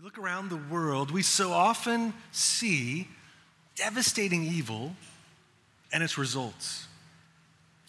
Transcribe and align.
we 0.00 0.04
look 0.04 0.16
around 0.16 0.48
the 0.48 0.56
world, 0.56 1.10
we 1.10 1.20
so 1.20 1.52
often 1.52 2.14
see 2.32 3.06
devastating 3.76 4.44
evil 4.44 4.94
and 5.92 6.02
its 6.02 6.16
results. 6.16 6.86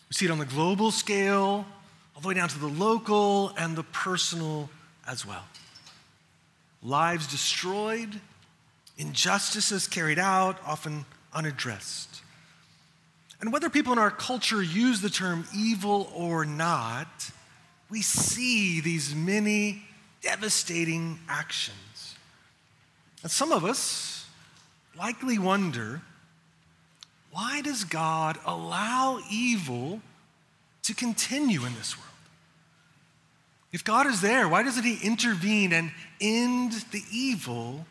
We 0.10 0.16
see 0.16 0.26
it 0.26 0.32
on 0.32 0.38
the 0.38 0.46
global 0.46 0.92
scale, 0.92 1.66
all 2.14 2.22
the 2.22 2.28
way 2.28 2.34
down 2.34 2.50
to 2.50 2.60
the 2.60 2.68
local 2.68 3.54
and 3.58 3.78
the 3.78 3.84
personal 3.84 4.70
as 5.08 5.26
well. 5.26 5.46
Lives 6.84 7.28
destroyed, 7.28 8.20
injustices 8.98 9.88
carried 9.88 10.20
out, 10.20 10.58
often 10.66 11.06
unaddressed. 11.34 12.24
And 13.40 13.54
whether 13.54 13.70
people 13.70 13.94
in 13.94 14.00
our 14.00 14.12
culture 14.12 14.62
use 14.62 15.00
the 15.00 15.10
term 15.10 15.46
evil 15.56 16.12
or 16.14 16.44
not, 16.44 17.32
we 17.90 18.02
see 18.02 18.82
these 18.82 19.16
many 19.16 19.84
devastating 20.22 21.18
actions. 21.30 21.78
And 23.24 23.32
some 23.32 23.52
of 23.52 23.64
us 23.64 24.26
likely 24.98 25.38
wonder 25.38 26.02
why 27.32 27.62
does 27.62 27.84
God 27.84 28.38
allow 28.46 29.20
evil 29.32 30.02
to 30.84 30.94
continue 30.94 31.66
in 31.66 31.74
this 31.76 31.98
world? 31.98 32.08
If 33.72 33.84
God 33.86 34.06
is 34.06 34.20
there, 34.20 34.50
why 34.50 34.64
doesn't 34.64 34.84
He 34.84 34.98
intervene 35.02 35.72
and 35.72 35.92
end 36.20 36.74
the 36.92 37.04
evil 37.12 37.86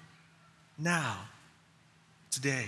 now, 0.79 1.16
today? 2.30 2.66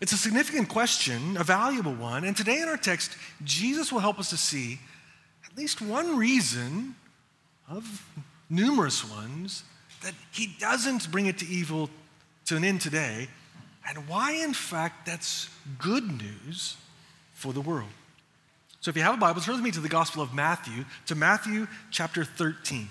It's 0.00 0.12
a 0.12 0.18
significant 0.18 0.68
question, 0.68 1.38
a 1.38 1.44
valuable 1.44 1.94
one, 1.94 2.24
and 2.24 2.36
today 2.36 2.60
in 2.60 2.68
our 2.68 2.76
text, 2.76 3.12
Jesus 3.42 3.90
will 3.90 4.00
help 4.00 4.18
us 4.18 4.28
to 4.30 4.36
see 4.36 4.78
at 5.50 5.56
least 5.56 5.80
one 5.80 6.18
reason 6.18 6.94
of 7.70 8.06
numerous 8.50 9.08
ones 9.08 9.64
that 10.06 10.14
he 10.30 10.46
doesn't 10.60 11.10
bring 11.10 11.26
it 11.26 11.38
to 11.38 11.46
evil 11.48 11.90
to 12.44 12.56
an 12.56 12.62
end 12.62 12.80
today, 12.80 13.26
and 13.88 14.08
why, 14.08 14.30
in 14.34 14.54
fact, 14.54 15.04
that's 15.04 15.50
good 15.78 16.04
news 16.04 16.76
for 17.34 17.52
the 17.52 17.60
world. 17.60 17.88
So, 18.80 18.90
if 18.90 18.96
you 18.96 19.02
have 19.02 19.14
a 19.14 19.18
Bible, 19.18 19.40
turn 19.40 19.56
with 19.56 19.64
me 19.64 19.72
to 19.72 19.80
the 19.80 19.88
Gospel 19.88 20.22
of 20.22 20.32
Matthew, 20.32 20.84
to 21.06 21.16
Matthew 21.16 21.66
chapter 21.90 22.24
13. 22.24 22.88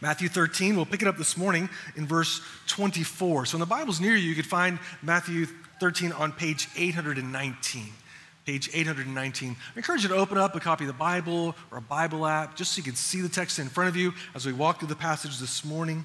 Matthew 0.00 0.28
13, 0.28 0.74
we'll 0.74 0.84
pick 0.84 1.00
it 1.00 1.06
up 1.06 1.16
this 1.16 1.36
morning 1.36 1.68
in 1.94 2.08
verse 2.08 2.40
24. 2.66 3.46
So, 3.46 3.54
in 3.54 3.60
the 3.60 3.66
Bible's 3.66 4.00
near 4.00 4.16
you, 4.16 4.30
you 4.30 4.34
could 4.34 4.46
find 4.46 4.80
Matthew 5.02 5.46
13 5.78 6.10
on 6.10 6.32
page 6.32 6.66
819 6.76 7.84
page 8.50 8.68
819. 8.74 9.54
I 9.54 9.76
encourage 9.76 10.02
you 10.02 10.08
to 10.08 10.16
open 10.16 10.36
up 10.36 10.56
a 10.56 10.60
copy 10.60 10.82
of 10.82 10.88
the 10.88 10.92
Bible 10.92 11.54
or 11.70 11.78
a 11.78 11.80
Bible 11.80 12.26
app 12.26 12.56
just 12.56 12.72
so 12.72 12.78
you 12.78 12.82
can 12.82 12.96
see 12.96 13.20
the 13.20 13.28
text 13.28 13.60
in 13.60 13.68
front 13.68 13.88
of 13.88 13.94
you 13.94 14.12
as 14.34 14.44
we 14.44 14.52
walk 14.52 14.80
through 14.80 14.88
the 14.88 14.96
passage 14.96 15.38
this 15.38 15.64
morning. 15.64 16.04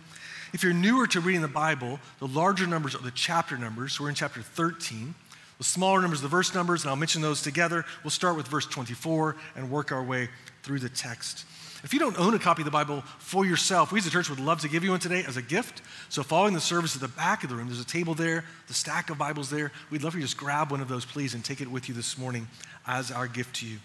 If 0.53 0.61
you're 0.61 0.71
newer 0.71 1.07
to 1.07 1.21
reading 1.21 1.41
the 1.41 1.47
Bible, 1.47 1.99
the 2.19 2.27
larger 2.27 2.67
numbers 2.67 2.93
are 2.93 3.01
the 3.01 3.09
chapter 3.09 3.57
numbers. 3.57 3.93
So 3.93 4.03
we're 4.03 4.09
in 4.09 4.15
chapter 4.15 4.43
13. 4.43 5.15
The 5.57 5.63
smaller 5.63 6.01
numbers 6.01 6.19
are 6.19 6.23
the 6.23 6.27
verse 6.27 6.53
numbers, 6.53 6.83
and 6.83 6.91
I'll 6.91 6.95
mention 6.95 7.23
those 7.23 7.41
together. 7.41 7.83
We'll 8.03 8.11
start 8.11 8.37
with 8.37 8.47
verse 8.47 8.67
24 8.67 9.37
and 9.55 9.71
work 9.71 9.91
our 9.91 10.03
way 10.03 10.29
through 10.61 10.81
the 10.81 10.89
text. 10.89 11.45
If 11.85 11.93
you 11.93 11.99
don't 11.99 12.19
own 12.19 12.33
a 12.33 12.39
copy 12.39 12.63
of 12.63 12.65
the 12.65 12.71
Bible 12.71 13.03
for 13.19 13.45
yourself, 13.45 13.91
we 13.91 13.99
as 13.99 14.07
a 14.07 14.09
church 14.09 14.27
would 14.27 14.39
love 14.39 14.59
to 14.61 14.67
give 14.67 14.83
you 14.83 14.89
one 14.89 14.99
today 14.99 15.23
as 15.23 15.37
a 15.37 15.41
gift. 15.43 15.83
So, 16.09 16.23
following 16.23 16.55
the 16.55 16.59
service 16.59 16.95
at 16.95 17.01
the 17.01 17.07
back 17.07 17.43
of 17.43 17.51
the 17.51 17.55
room, 17.55 17.67
there's 17.67 17.79
a 17.79 17.85
table 17.85 18.15
there, 18.15 18.43
the 18.67 18.73
stack 18.73 19.11
of 19.11 19.19
Bibles 19.19 19.51
there. 19.51 19.71
We'd 19.91 20.01
love 20.01 20.13
for 20.13 20.17
you 20.17 20.23
to 20.23 20.27
just 20.27 20.35
grab 20.35 20.71
one 20.71 20.81
of 20.81 20.87
those, 20.87 21.05
please, 21.05 21.35
and 21.35 21.45
take 21.45 21.61
it 21.61 21.69
with 21.69 21.87
you 21.87 21.93
this 21.93 22.17
morning 22.17 22.47
as 22.87 23.11
our 23.11 23.27
gift 23.27 23.57
to 23.57 23.67
you. 23.67 23.77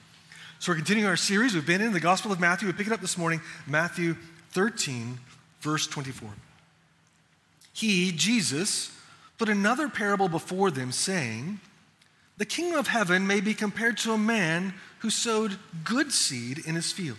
So, 0.60 0.72
we're 0.72 0.76
continuing 0.76 1.10
our 1.10 1.16
series. 1.18 1.54
We've 1.54 1.66
been 1.66 1.82
in 1.82 1.92
the 1.92 2.00
Gospel 2.00 2.32
of 2.32 2.40
Matthew. 2.40 2.68
We 2.68 2.72
pick 2.72 2.86
it 2.86 2.92
up 2.94 3.02
this 3.02 3.18
morning, 3.18 3.42
Matthew 3.66 4.16
13, 4.52 5.18
verse 5.60 5.86
24. 5.86 6.30
He, 7.74 8.12
Jesus, 8.12 8.96
put 9.36 9.50
another 9.50 9.90
parable 9.90 10.30
before 10.30 10.70
them, 10.70 10.90
saying, 10.90 11.60
The 12.38 12.46
kingdom 12.46 12.78
of 12.78 12.86
heaven 12.86 13.26
may 13.26 13.42
be 13.42 13.52
compared 13.52 13.98
to 13.98 14.12
a 14.12 14.18
man 14.18 14.72
who 15.00 15.10
sowed 15.10 15.58
good 15.84 16.12
seed 16.12 16.60
in 16.60 16.76
his 16.76 16.92
field. 16.92 17.18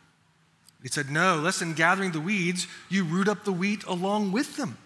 He 0.81 0.89
said, 0.89 1.09
No, 1.09 1.37
lest 1.37 1.61
in 1.61 1.73
gathering 1.73 2.11
the 2.11 2.19
weeds, 2.19 2.67
you 2.89 3.03
root 3.03 3.27
up 3.27 3.43
the 3.43 3.51
wheat 3.51 3.83
along 3.85 4.31
with 4.31 4.57
them. 4.57 4.77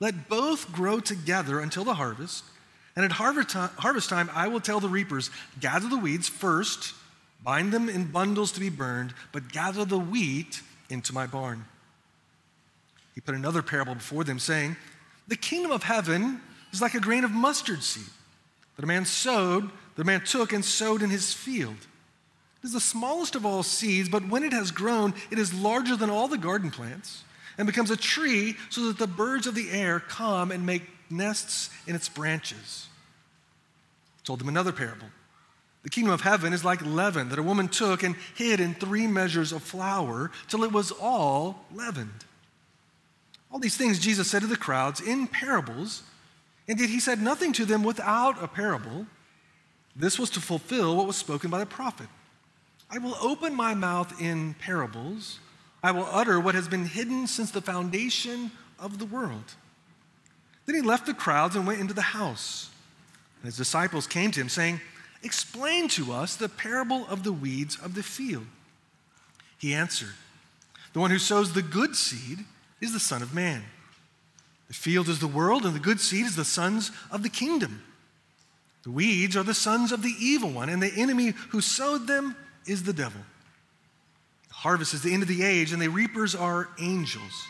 Let 0.00 0.28
both 0.28 0.72
grow 0.72 0.98
together 1.00 1.60
until 1.60 1.84
the 1.84 1.94
harvest. 1.94 2.44
And 2.96 3.04
at 3.04 3.12
harvest 3.12 4.08
time, 4.08 4.30
I 4.34 4.48
will 4.48 4.60
tell 4.60 4.80
the 4.80 4.88
reapers, 4.88 5.30
Gather 5.60 5.88
the 5.88 5.96
weeds 5.98 6.28
first, 6.28 6.94
bind 7.44 7.72
them 7.72 7.88
in 7.88 8.10
bundles 8.10 8.52
to 8.52 8.60
be 8.60 8.70
burned, 8.70 9.14
but 9.32 9.52
gather 9.52 9.84
the 9.84 9.98
wheat 9.98 10.62
into 10.88 11.14
my 11.14 11.26
barn. 11.26 11.64
He 13.14 13.20
put 13.20 13.34
another 13.34 13.62
parable 13.62 13.94
before 13.94 14.24
them, 14.24 14.38
saying, 14.38 14.76
The 15.28 15.36
kingdom 15.36 15.70
of 15.70 15.84
heaven 15.84 16.40
is 16.72 16.82
like 16.82 16.94
a 16.94 17.00
grain 17.00 17.24
of 17.24 17.30
mustard 17.30 17.82
seed 17.82 18.10
that 18.76 18.84
a 18.84 18.88
man 18.88 19.04
sowed, 19.04 19.70
that 19.94 20.02
a 20.02 20.06
man 20.06 20.22
took 20.22 20.52
and 20.52 20.64
sowed 20.64 21.02
in 21.02 21.10
his 21.10 21.34
field. 21.34 21.76
It 22.62 22.66
is 22.66 22.72
the 22.72 22.80
smallest 22.80 23.34
of 23.34 23.46
all 23.46 23.62
seeds, 23.62 24.08
but 24.08 24.28
when 24.28 24.42
it 24.42 24.52
has 24.52 24.70
grown, 24.70 25.14
it 25.30 25.38
is 25.38 25.54
larger 25.54 25.96
than 25.96 26.10
all 26.10 26.28
the 26.28 26.36
garden 26.36 26.70
plants 26.70 27.24
and 27.56 27.66
becomes 27.66 27.90
a 27.90 27.96
tree 27.96 28.56
so 28.68 28.86
that 28.86 28.98
the 28.98 29.06
birds 29.06 29.46
of 29.46 29.54
the 29.54 29.70
air 29.70 30.00
come 30.00 30.50
and 30.50 30.66
make 30.66 30.82
nests 31.08 31.70
in 31.86 31.94
its 31.94 32.08
branches. 32.08 32.88
I 34.18 34.24
told 34.24 34.40
them 34.40 34.48
another 34.48 34.72
parable. 34.72 35.08
The 35.82 35.88
kingdom 35.88 36.12
of 36.12 36.20
heaven 36.20 36.52
is 36.52 36.64
like 36.64 36.84
leaven 36.84 37.30
that 37.30 37.38
a 37.38 37.42
woman 37.42 37.68
took 37.68 38.02
and 38.02 38.14
hid 38.34 38.60
in 38.60 38.74
three 38.74 39.06
measures 39.06 39.52
of 39.52 39.62
flour 39.62 40.30
till 40.48 40.62
it 40.62 40.72
was 40.72 40.90
all 40.90 41.64
leavened. 41.74 42.24
All 43.50 43.58
these 43.58 43.76
things 43.76 43.98
Jesus 43.98 44.30
said 44.30 44.42
to 44.42 44.46
the 44.46 44.56
crowds 44.56 45.00
in 45.00 45.26
parables. 45.26 46.02
Indeed, 46.68 46.90
he 46.90 47.00
said 47.00 47.22
nothing 47.22 47.52
to 47.54 47.64
them 47.64 47.82
without 47.82 48.42
a 48.42 48.46
parable. 48.46 49.06
This 49.96 50.18
was 50.18 50.30
to 50.30 50.40
fulfill 50.40 50.96
what 50.96 51.06
was 51.06 51.16
spoken 51.16 51.50
by 51.50 51.58
the 51.58 51.66
prophet. 51.66 52.08
I 52.90 52.98
will 52.98 53.16
open 53.20 53.54
my 53.54 53.74
mouth 53.74 54.20
in 54.20 54.54
parables. 54.54 55.38
I 55.82 55.92
will 55.92 56.08
utter 56.10 56.40
what 56.40 56.54
has 56.54 56.68
been 56.68 56.86
hidden 56.86 57.26
since 57.26 57.50
the 57.50 57.60
foundation 57.60 58.50
of 58.78 58.98
the 58.98 59.04
world. 59.04 59.54
Then 60.66 60.74
he 60.74 60.82
left 60.82 61.06
the 61.06 61.14
crowds 61.14 61.56
and 61.56 61.66
went 61.66 61.80
into 61.80 61.94
the 61.94 62.02
house. 62.02 62.70
And 63.40 63.46
his 63.46 63.56
disciples 63.56 64.06
came 64.06 64.30
to 64.32 64.40
him, 64.40 64.48
saying, 64.48 64.80
Explain 65.22 65.88
to 65.88 66.12
us 66.12 66.36
the 66.36 66.48
parable 66.48 67.06
of 67.08 67.22
the 67.22 67.32
weeds 67.32 67.76
of 67.76 67.94
the 67.94 68.02
field. 68.02 68.46
He 69.58 69.74
answered, 69.74 70.14
The 70.92 71.00
one 71.00 71.10
who 71.10 71.18
sows 71.18 71.52
the 71.52 71.62
good 71.62 71.94
seed 71.94 72.40
is 72.80 72.92
the 72.92 73.00
Son 73.00 73.22
of 73.22 73.34
Man. 73.34 73.62
The 74.68 74.74
field 74.74 75.08
is 75.08 75.18
the 75.18 75.26
world, 75.26 75.64
and 75.64 75.74
the 75.74 75.80
good 75.80 76.00
seed 76.00 76.26
is 76.26 76.36
the 76.36 76.44
sons 76.44 76.90
of 77.10 77.22
the 77.22 77.28
kingdom. 77.28 77.82
The 78.82 78.90
weeds 78.90 79.36
are 79.36 79.42
the 79.42 79.54
sons 79.54 79.92
of 79.92 80.02
the 80.02 80.14
evil 80.18 80.50
one, 80.50 80.68
and 80.68 80.82
the 80.82 80.94
enemy 80.96 81.34
who 81.50 81.60
sowed 81.60 82.06
them 82.06 82.36
is 82.66 82.82
the 82.82 82.92
devil. 82.92 83.20
Harvest 84.50 84.94
is 84.94 85.02
the 85.02 85.12
end 85.12 85.22
of 85.22 85.28
the 85.28 85.42
age, 85.42 85.72
and 85.72 85.80
the 85.80 85.88
reapers 85.88 86.34
are 86.34 86.68
angels. 86.78 87.46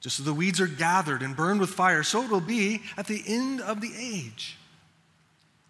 Just 0.00 0.20
as 0.20 0.24
the 0.24 0.34
weeds 0.34 0.60
are 0.60 0.68
gathered 0.68 1.22
and 1.22 1.34
burned 1.34 1.60
with 1.60 1.70
fire, 1.70 2.02
so 2.02 2.22
it 2.22 2.30
will 2.30 2.40
be 2.40 2.82
at 2.96 3.06
the 3.06 3.22
end 3.26 3.60
of 3.60 3.80
the 3.80 3.92
age. 3.98 4.56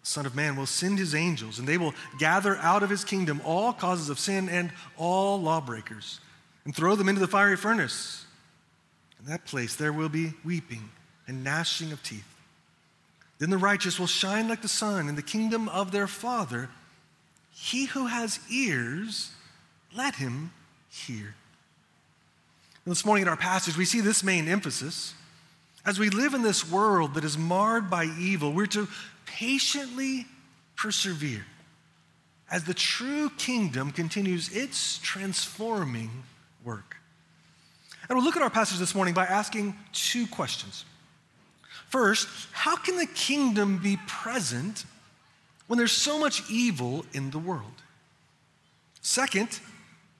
The 0.01 0.07
Son 0.07 0.25
of 0.25 0.35
Man 0.35 0.55
will 0.55 0.67
send 0.67 0.99
his 0.99 1.15
angels, 1.15 1.57
and 1.57 1.67
they 1.67 1.77
will 1.77 1.95
gather 2.19 2.57
out 2.57 2.83
of 2.83 2.89
his 2.89 3.03
kingdom 3.03 3.41
all 3.43 3.73
causes 3.73 4.09
of 4.09 4.19
sin 4.19 4.47
and 4.47 4.71
all 4.97 5.41
lawbreakers, 5.41 6.19
and 6.65 6.75
throw 6.75 6.95
them 6.95 7.09
into 7.09 7.21
the 7.21 7.27
fiery 7.27 7.57
furnace. 7.57 8.25
In 9.19 9.25
that 9.25 9.45
place 9.45 9.75
there 9.75 9.91
will 9.91 10.09
be 10.09 10.33
weeping 10.45 10.89
and 11.27 11.43
gnashing 11.43 11.91
of 11.91 12.03
teeth. 12.03 12.35
Then 13.39 13.49
the 13.49 13.57
righteous 13.57 13.99
will 13.99 14.07
shine 14.07 14.47
like 14.47 14.61
the 14.61 14.67
sun 14.67 15.09
in 15.09 15.15
the 15.15 15.21
kingdom 15.21 15.69
of 15.69 15.91
their 15.91 16.07
Father. 16.07 16.69
He 17.61 17.85
who 17.85 18.07
has 18.07 18.39
ears, 18.49 19.31
let 19.95 20.15
him 20.15 20.51
hear. 20.89 21.35
And 22.85 22.91
this 22.91 23.03
morning 23.03 23.23
in 23.23 23.27
our 23.27 23.35
passage, 23.35 23.75
we 23.75 23.83
see 23.83 23.99
this 23.99 24.23
main 24.23 24.47
emphasis. 24.47 25.13
As 25.85 25.99
we 25.99 26.09
live 26.09 26.33
in 26.33 26.41
this 26.41 26.71
world 26.71 27.15
that 27.15 27.25
is 27.25 27.37
marred 27.37 27.89
by 27.89 28.05
evil, 28.17 28.53
we're 28.53 28.65
to 28.67 28.87
patiently 29.25 30.25
persevere 30.77 31.45
as 32.49 32.63
the 32.63 32.73
true 32.73 33.29
kingdom 33.31 33.91
continues 33.91 34.55
its 34.55 34.97
transforming 34.99 36.23
work. 36.63 36.95
And 38.07 38.17
we'll 38.17 38.25
look 38.25 38.37
at 38.37 38.41
our 38.41 38.49
passage 38.49 38.79
this 38.79 38.95
morning 38.95 39.13
by 39.13 39.25
asking 39.25 39.77
two 39.91 40.27
questions. 40.27 40.85
First, 41.89 42.29
how 42.53 42.77
can 42.77 42.95
the 42.95 43.05
kingdom 43.05 43.79
be 43.79 43.97
present 44.07 44.85
when 45.69 45.77
there's 45.77 45.91
so 45.91 46.19
much 46.19 46.41
evil 46.49 47.05
in 47.13 47.29
the 47.29 47.37
world? 47.37 47.83
Second, 49.01 49.59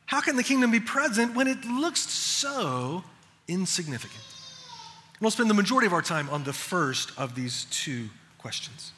how 0.06 0.22
can 0.22 0.36
the 0.36 0.44
kingdom 0.44 0.70
be 0.70 0.80
present 0.80 1.36
when 1.36 1.48
it 1.48 1.66
looks 1.66 2.02
so 2.02 3.04
insignificant? 3.48 4.22
And 4.22 5.22
we'll 5.22 5.32
spend 5.32 5.50
the 5.50 5.56
majority 5.56 5.88
of 5.88 5.94
our 5.94 6.04
time 6.04 6.30
on 6.30 6.44
the 6.44 6.54
first 6.54 7.12
of 7.18 7.34
these 7.34 7.66
two 7.72 8.10
questions. 8.38 8.92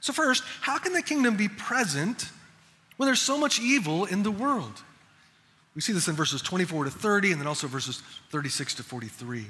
So, 0.00 0.14
first, 0.14 0.42
how 0.62 0.78
can 0.78 0.94
the 0.94 1.02
kingdom 1.02 1.36
be 1.36 1.48
present 1.48 2.30
when 2.96 3.06
there's 3.06 3.20
so 3.20 3.36
much 3.36 3.60
evil 3.60 4.06
in 4.06 4.22
the 4.22 4.30
world? 4.30 4.82
We 5.74 5.82
see 5.82 5.92
this 5.92 6.08
in 6.08 6.14
verses 6.14 6.40
24 6.40 6.84
to 6.84 6.90
30 6.90 7.32
and 7.32 7.40
then 7.42 7.46
also 7.46 7.66
verses 7.66 8.02
36 8.30 8.76
to 8.76 8.82
43. 8.82 9.44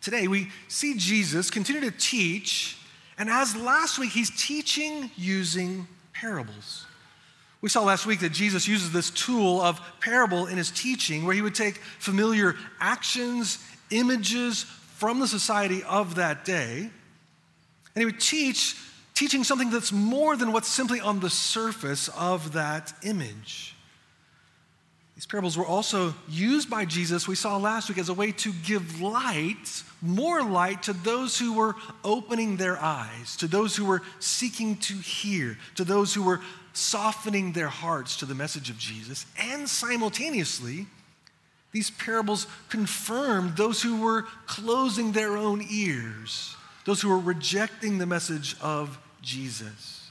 Today, 0.00 0.26
we 0.26 0.48
see 0.66 0.94
Jesus 0.96 1.48
continue 1.48 1.80
to 1.82 1.96
teach, 1.96 2.76
and 3.22 3.30
as 3.30 3.54
last 3.54 4.00
week, 4.00 4.10
he's 4.10 4.30
teaching 4.30 5.08
using 5.14 5.86
parables. 6.12 6.86
We 7.60 7.68
saw 7.68 7.84
last 7.84 8.04
week 8.04 8.18
that 8.18 8.32
Jesus 8.32 8.66
uses 8.66 8.90
this 8.90 9.10
tool 9.10 9.60
of 9.60 9.80
parable 10.00 10.48
in 10.48 10.56
his 10.56 10.72
teaching 10.72 11.24
where 11.24 11.32
he 11.32 11.40
would 11.40 11.54
take 11.54 11.76
familiar 11.76 12.56
actions, 12.80 13.64
images 13.90 14.64
from 14.64 15.20
the 15.20 15.28
society 15.28 15.84
of 15.84 16.16
that 16.16 16.44
day, 16.44 16.78
and 16.80 16.90
he 17.94 18.04
would 18.04 18.18
teach, 18.18 18.74
teaching 19.14 19.44
something 19.44 19.70
that's 19.70 19.92
more 19.92 20.36
than 20.36 20.50
what's 20.50 20.66
simply 20.66 20.98
on 20.98 21.20
the 21.20 21.30
surface 21.30 22.08
of 22.18 22.54
that 22.54 22.92
image. 23.04 23.76
These 25.14 25.26
parables 25.26 25.58
were 25.58 25.66
also 25.66 26.14
used 26.28 26.70
by 26.70 26.84
Jesus, 26.84 27.28
we 27.28 27.34
saw 27.34 27.56
last 27.56 27.88
week, 27.88 27.98
as 27.98 28.08
a 28.08 28.14
way 28.14 28.32
to 28.32 28.52
give 28.64 29.00
light, 29.00 29.82
more 30.00 30.42
light, 30.42 30.84
to 30.84 30.92
those 30.92 31.38
who 31.38 31.52
were 31.52 31.76
opening 32.02 32.56
their 32.56 32.78
eyes, 32.78 33.36
to 33.36 33.46
those 33.46 33.76
who 33.76 33.84
were 33.84 34.02
seeking 34.20 34.76
to 34.78 34.94
hear, 34.94 35.58
to 35.74 35.84
those 35.84 36.14
who 36.14 36.22
were 36.22 36.40
softening 36.72 37.52
their 37.52 37.68
hearts 37.68 38.16
to 38.16 38.26
the 38.26 38.34
message 38.34 38.70
of 38.70 38.78
Jesus. 38.78 39.26
And 39.38 39.68
simultaneously, 39.68 40.86
these 41.72 41.90
parables 41.90 42.46
confirmed 42.68 43.56
those 43.56 43.82
who 43.82 44.00
were 44.00 44.22
closing 44.46 45.12
their 45.12 45.36
own 45.36 45.64
ears, 45.70 46.56
those 46.84 47.02
who 47.02 47.10
were 47.10 47.18
rejecting 47.18 47.98
the 47.98 48.06
message 48.06 48.56
of 48.60 48.98
Jesus. 49.20 50.01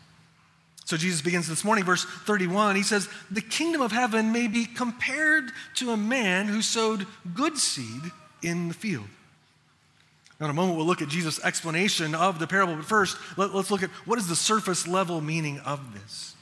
So 0.91 0.97
Jesus 0.97 1.21
begins 1.21 1.47
this 1.47 1.63
morning, 1.63 1.85
verse 1.85 2.03
31. 2.03 2.75
He 2.75 2.83
says, 2.83 3.07
The 3.31 3.39
kingdom 3.39 3.81
of 3.81 3.93
heaven 3.93 4.33
may 4.33 4.49
be 4.49 4.65
compared 4.65 5.49
to 5.75 5.91
a 5.91 5.95
man 5.95 6.47
who 6.47 6.61
sowed 6.61 7.07
good 7.33 7.57
seed 7.57 8.11
in 8.43 8.67
the 8.67 8.73
field. 8.73 9.07
Now, 10.37 10.47
in 10.47 10.49
a 10.49 10.53
moment, 10.53 10.75
we'll 10.75 10.85
look 10.85 11.01
at 11.01 11.07
Jesus' 11.07 11.41
explanation 11.45 12.13
of 12.13 12.39
the 12.39 12.45
parable, 12.45 12.75
but 12.75 12.83
first, 12.83 13.15
let, 13.37 13.51
us 13.51 13.71
look 13.71 13.83
at 13.83 13.89
what 14.03 14.19
is 14.19 14.27
the 14.27 14.35
surface 14.35 14.85
level 14.85 15.21
meaning 15.21 15.61
of 15.61 15.93
this. 15.93 16.35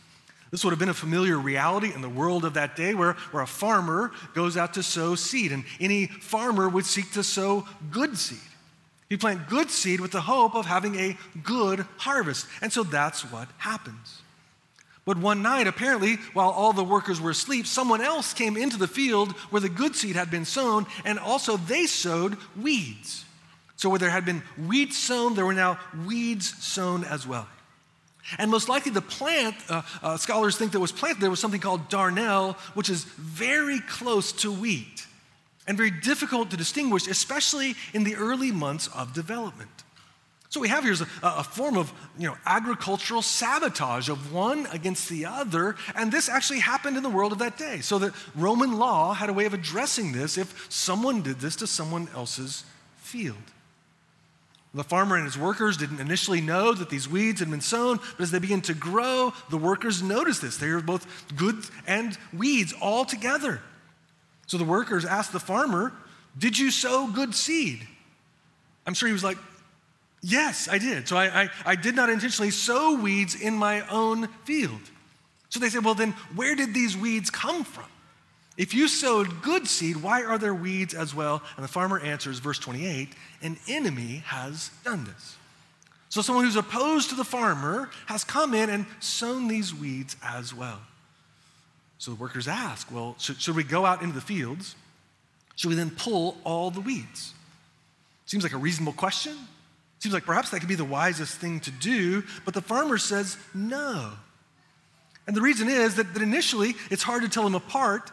This 0.50 0.63
would 0.63 0.72
have 0.72 0.80
been 0.80 0.90
a 0.90 0.95
familiar 0.95 1.38
reality 1.38 1.94
in 1.94 2.02
the 2.02 2.10
world 2.10 2.44
of 2.44 2.56
that 2.56 2.75
day 2.75 2.95
where, 2.95 3.13
where 3.30 3.44
a 3.44 3.48
farmer 3.48 4.10
goes 4.34 4.57
out 4.57 4.74
to 4.74 4.81
sow 4.81 5.13
seed, 5.13 5.52
and 5.52 5.63
any 5.80 6.07
farmer 6.07 6.68
would 6.68 6.88
seek 6.88 7.12
to 7.12 7.22
sow 7.22 7.68
good 7.92 8.18
seed. 8.18 8.40
He'd 9.10 9.19
plant 9.19 9.48
good 9.48 9.69
seed 9.69 10.00
with 10.00 10.10
the 10.10 10.22
hope 10.22 10.56
of 10.56 10.66
having 10.66 10.95
a 10.95 11.16
good 11.44 11.86
harvest. 11.98 12.48
And 12.63 12.74
so 12.74 12.81
that's 12.81 13.22
what 13.31 13.48
happens. 13.60 14.24
But 15.10 15.18
one 15.18 15.42
night, 15.42 15.66
apparently, 15.66 16.18
while 16.34 16.52
all 16.52 16.72
the 16.72 16.84
workers 16.84 17.20
were 17.20 17.32
asleep, 17.32 17.66
someone 17.66 18.00
else 18.00 18.32
came 18.32 18.56
into 18.56 18.78
the 18.78 18.88
field 18.88 19.32
where 19.50 19.60
the 19.60 19.68
good 19.68 19.96
seed 19.96 20.16
had 20.16 20.30
been 20.30 20.46
sown, 20.46 20.86
and 21.04 21.18
also 21.18 21.58
they 21.58 21.88
sowed 21.88 22.38
weeds. 22.56 23.26
So, 23.76 23.90
where 23.90 23.98
there 23.98 24.12
had 24.12 24.24
been 24.24 24.44
weeds 24.68 24.96
sown, 25.00 25.34
there 25.34 25.48
were 25.48 25.56
now 25.56 25.80
weeds 26.06 26.64
sown 26.64 27.04
as 27.06 27.26
well. 27.26 27.48
And 28.38 28.52
most 28.52 28.70
likely, 28.70 28.92
the 28.92 29.02
plant, 29.02 29.56
uh, 29.68 29.82
uh, 30.04 30.18
scholars 30.18 30.58
think 30.58 30.74
that 30.74 30.80
was 30.80 30.92
planted 30.92 31.22
there 31.22 31.32
was 31.32 31.40
something 31.40 31.60
called 31.60 31.90
darnel, 31.90 32.56
which 32.76 32.92
is 32.92 33.04
very 33.04 33.80
close 33.80 34.32
to 34.44 34.52
wheat 34.52 35.08
and 35.66 35.76
very 35.76 35.90
difficult 35.90 36.52
to 36.52 36.58
distinguish, 36.58 37.08
especially 37.08 37.74
in 37.96 38.04
the 38.04 38.16
early 38.16 38.52
months 38.52 38.86
of 38.94 39.14
development. 39.14 39.72
So, 40.50 40.60
we 40.60 40.68
have 40.69 40.84
here 40.84 40.94
is 40.94 41.01
a, 41.01 41.07
a, 41.22 41.44
form 41.44 41.78
of 41.78 41.94
you 42.18 42.28
know, 42.28 42.36
agricultural 42.44 43.22
sabotage 43.22 44.10
of 44.10 44.34
one 44.34 44.66
against 44.72 45.07
the 45.07 45.28
other, 45.28 45.75
and 45.94 46.12
this 46.12 46.28
actually 46.28 46.60
happened 46.60 46.98
in 46.98 47.04
the 47.04 47.10
world 47.10 47.31
of 47.31 47.38
that 47.38 47.56
day. 47.57 47.81
So, 47.81 48.00
that 48.00 48.13
Roman 48.36 48.80
law 48.80 49.13
had 49.13 49.30
a 49.30 49.34
way 49.34 49.46
of 49.46 49.54
addressing 49.54 50.12
this 50.12 50.40
if 50.40 50.66
someone 50.69 51.22
did 51.22 51.40
this 51.40 51.56
to 51.57 51.68
someone 51.68 52.07
else's 52.16 52.63
field. 52.98 53.38
The 54.74 54.84
farmer 54.84 55.16
and 55.16 55.25
his 55.25 55.38
workers 55.38 55.78
didn't 55.78 56.00
initially 56.00 56.42
know 56.42 56.74
that 56.74 56.90
these 56.90 57.07
weeds 57.07 57.40
had 57.40 57.50
been 57.50 57.62
sown, 57.62 57.98
but 58.18 58.24
as 58.24 58.31
they 58.31 58.40
began 58.40 58.62
to 58.62 58.74
grow, 58.74 59.34
the 59.50 59.57
workers 59.57 60.04
noticed 60.04 60.42
this. 60.42 60.57
They 60.57 60.69
were 60.69 60.81
both 60.81 61.07
good 61.36 61.63
and 61.88 62.18
weeds 62.36 62.74
all 62.80 63.06
together. 63.06 63.62
So 64.45 64.57
the 64.57 64.66
workers 64.66 65.06
asked 65.06 65.31
the 65.31 65.40
farmer, 65.40 65.94
Did 66.38 66.57
you 66.57 66.69
sow 66.69 67.07
good 67.07 67.34
seed? 67.34 67.88
I'm 68.86 68.94
sure 68.94 69.07
he 69.07 69.13
was 69.13 69.24
like, 69.24 69.38
Yes, 70.21 70.68
I 70.69 70.77
did. 70.77 71.07
So 71.07 71.16
I, 71.16 71.44
I, 71.44 71.50
I, 71.66 71.75
did 71.75 71.95
not 71.95 72.10
intentionally 72.10 72.51
sow 72.51 73.00
weeds 73.00 73.39
in 73.39 73.54
my 73.54 73.88
own 73.88 74.27
field. 74.44 74.81
So 75.50 75.60
they 75.60 75.69
said, 75.69 75.86
well, 75.86 75.95
then 75.95 76.12
where 76.36 76.56
did 76.56 76.74
these 76.74 76.98
weeds 76.98 77.30
come 77.30 77.63
from? 77.63 77.86
If 78.57 78.74
you 78.74 78.89
sowed 78.89 79.42
good 79.42 79.68
seed, 79.68 79.98
why 79.98 80.24
are 80.24 80.38
there 80.38 80.54
weeds 80.54 80.94
as 80.94 81.16
well? 81.16 81.42
And 81.56 81.63
the 81.63 81.69
farmer 81.69 82.00
answers, 82.00 82.39
verse 82.39 82.60
28, 82.60 83.10
an 83.42 83.57
enemy 83.69 84.21
has 84.25 84.71
done 84.83 85.06
this. 85.06 85.38
So 86.10 86.21
someone 86.21 86.44
who's 86.44 86.57
opposed 86.57 87.10
to 87.10 87.16
the 87.16 87.24
farmer 87.24 87.89
has 88.07 88.25
come 88.25 88.54
in 88.54 88.69
and 88.69 88.86
sown 89.00 89.48
these 89.48 89.74
weeds 89.74 90.18
as 90.21 90.54
well. 90.54 90.81
So 92.00 92.12
the 92.12 92.18
workers 92.18 92.48
ask, 92.48 92.92
well, 92.92 93.16
should, 93.19 93.39
should 93.39 93.56
we 93.56 93.63
go 93.63 93.86
out 93.86 94.01
into 94.01 94.16
the 94.16 94.21
fields? 94.21 94.75
Should 95.56 95.69
we 95.69 95.75
then 95.75 95.92
pull 95.92 96.38
all 96.44 96.71
the 96.71 96.81
weeds? 96.81 97.33
Seems 98.25 98.44
like 98.44 98.54
a 98.54 98.57
reasonable 98.57 98.94
question. 98.94 99.38
Seems 100.00 100.13
like 100.13 100.25
perhaps 100.25 100.50
that 100.51 100.60
could 100.60 100.69
be 100.69 100.75
the 100.75 100.86
wisest 100.86 101.38
thing 101.38 101.60
to 101.62 101.72
do, 101.72 102.24
but 102.46 102.54
the 102.54 102.62
farmer 102.62 102.98
says 102.98 103.38
no. 103.54 104.12
And 105.28 105.36
the 105.36 105.42
reason 105.42 105.69
is 105.69 105.96
that, 105.96 106.13
that 106.13 106.24
initially 106.24 106.74
it's 106.90 107.04
hard 107.04 107.22
to 107.24 107.30
tell 107.30 107.44
them 107.44 107.56
apart. 107.56 108.12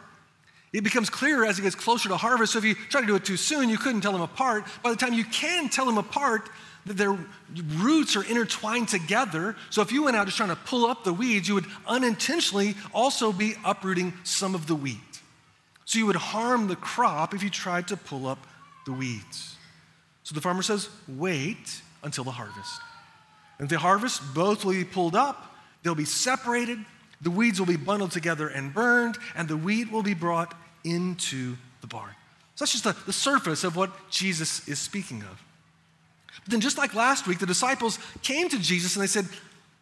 It 0.73 0.83
becomes 0.83 1.09
clearer 1.09 1.45
as 1.45 1.57
it 1.57 1.63
gets 1.63 1.75
closer 1.75 2.09
to 2.09 2.17
harvest. 2.17 2.53
So 2.53 2.59
if 2.59 2.65
you 2.65 2.75
try 2.75 3.01
to 3.01 3.07
do 3.07 3.15
it 3.15 3.25
too 3.25 3.37
soon, 3.37 3.69
you 3.69 3.77
couldn't 3.77 4.01
tell 4.01 4.11
them 4.11 4.21
apart. 4.21 4.65
By 4.83 4.89
the 4.89 4.97
time 4.97 5.13
you 5.13 5.23
can 5.23 5.69
tell 5.69 5.85
them 5.85 5.97
apart, 5.97 6.49
that 6.85 6.97
their 6.97 7.17
roots 7.77 8.15
are 8.15 8.23
intertwined 8.23 8.87
together. 8.87 9.55
So 9.69 9.81
if 9.81 9.91
you 9.91 10.03
went 10.03 10.15
out 10.15 10.25
just 10.25 10.37
trying 10.37 10.49
to 10.49 10.55
pull 10.55 10.85
up 10.85 11.03
the 11.03 11.13
weeds, 11.13 11.47
you 11.47 11.55
would 11.55 11.65
unintentionally 11.85 12.75
also 12.93 13.31
be 13.31 13.55
uprooting 13.65 14.13
some 14.23 14.55
of 14.55 14.67
the 14.67 14.75
wheat. 14.75 14.97
So 15.85 15.99
you 15.99 16.05
would 16.05 16.15
harm 16.15 16.67
the 16.67 16.75
crop 16.75 17.33
if 17.33 17.43
you 17.43 17.49
tried 17.49 17.87
to 17.89 17.97
pull 17.97 18.27
up 18.27 18.45
the 18.85 18.91
weeds. 18.93 19.56
So 20.27 20.35
the 20.35 20.41
farmer 20.41 20.61
says, 20.61 20.89
wait 21.07 21.81
until 22.03 22.25
the 22.25 22.31
harvest. 22.31 22.81
And 23.59 23.69
the 23.69 23.79
harvest, 23.79 24.21
both 24.35 24.65
will 24.65 24.73
be 24.73 24.83
pulled 24.83 25.15
up, 25.15 25.55
they'll 25.83 25.95
be 25.95 26.03
separated, 26.03 26.79
the 27.21 27.31
weeds 27.31 27.59
will 27.59 27.65
be 27.65 27.77
bundled 27.77 28.11
together 28.11 28.49
and 28.49 28.73
burned, 28.73 29.17
and 29.37 29.47
the 29.47 29.55
wheat 29.55 29.89
will 29.89 30.03
be 30.03 30.13
brought 30.13 30.53
into 30.83 31.55
the 31.79 31.87
barn. 31.87 32.11
So 32.55 32.65
that's 32.65 32.73
just 32.73 32.83
the, 32.83 32.93
the 33.05 33.13
surface 33.13 33.63
of 33.63 33.77
what 33.77 33.89
Jesus 34.09 34.67
is 34.67 34.79
speaking 34.79 35.21
of. 35.21 35.41
But 36.43 36.51
then, 36.51 36.59
just 36.59 36.77
like 36.77 36.93
last 36.93 37.25
week, 37.25 37.39
the 37.39 37.45
disciples 37.45 37.97
came 38.21 38.49
to 38.49 38.59
Jesus 38.59 38.97
and 38.97 39.03
they 39.03 39.07
said, 39.07 39.27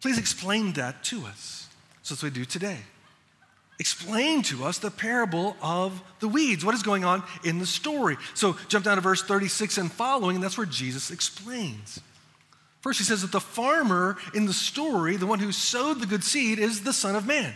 Please 0.00 0.16
explain 0.16 0.74
that 0.74 1.02
to 1.04 1.26
us. 1.26 1.66
So 2.04 2.14
that's 2.14 2.22
what 2.22 2.32
we 2.32 2.38
do 2.38 2.44
today 2.44 2.78
explain 3.78 4.42
to 4.42 4.64
us 4.64 4.78
the 4.78 4.90
parable 4.90 5.56
of 5.62 6.02
the 6.20 6.28
weeds. 6.28 6.64
What 6.64 6.74
is 6.74 6.82
going 6.82 7.04
on 7.04 7.22
in 7.44 7.58
the 7.58 7.66
story? 7.66 8.16
So 8.34 8.56
jump 8.68 8.84
down 8.84 8.96
to 8.96 9.00
verse 9.00 9.22
36 9.22 9.78
and 9.78 9.92
following, 9.92 10.36
and 10.36 10.44
that's 10.44 10.56
where 10.56 10.66
Jesus 10.66 11.10
explains. 11.10 12.00
First, 12.80 12.98
he 12.98 13.04
says 13.04 13.22
that 13.22 13.32
the 13.32 13.40
farmer 13.40 14.16
in 14.34 14.46
the 14.46 14.52
story, 14.52 15.16
the 15.16 15.26
one 15.26 15.40
who 15.40 15.52
sowed 15.52 16.00
the 16.00 16.06
good 16.06 16.22
seed, 16.22 16.58
is 16.58 16.82
the 16.82 16.92
Son 16.92 17.16
of 17.16 17.26
Man. 17.26 17.52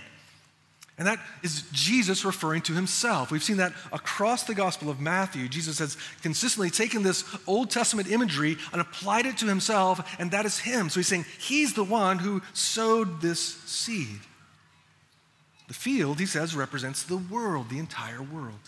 And 0.98 1.06
that 1.06 1.18
is 1.42 1.62
Jesus 1.72 2.26
referring 2.26 2.60
to 2.62 2.74
himself. 2.74 3.30
We've 3.30 3.42
seen 3.42 3.56
that 3.56 3.72
across 3.90 4.42
the 4.42 4.54
Gospel 4.54 4.90
of 4.90 5.00
Matthew. 5.00 5.48
Jesus 5.48 5.78
has 5.78 5.96
consistently 6.20 6.68
taken 6.68 7.02
this 7.02 7.24
Old 7.46 7.70
Testament 7.70 8.10
imagery 8.10 8.58
and 8.70 8.82
applied 8.82 9.24
it 9.24 9.38
to 9.38 9.46
himself, 9.46 10.16
and 10.18 10.32
that 10.32 10.44
is 10.44 10.58
him. 10.58 10.90
So 10.90 11.00
he's 11.00 11.06
saying 11.06 11.24
he's 11.38 11.72
the 11.72 11.84
one 11.84 12.18
who 12.18 12.42
sowed 12.52 13.22
this 13.22 13.40
seed. 13.40 14.20
The 15.70 15.74
field, 15.74 16.18
he 16.18 16.26
says, 16.26 16.56
represents 16.56 17.04
the 17.04 17.16
world, 17.16 17.70
the 17.70 17.78
entire 17.78 18.20
world. 18.20 18.58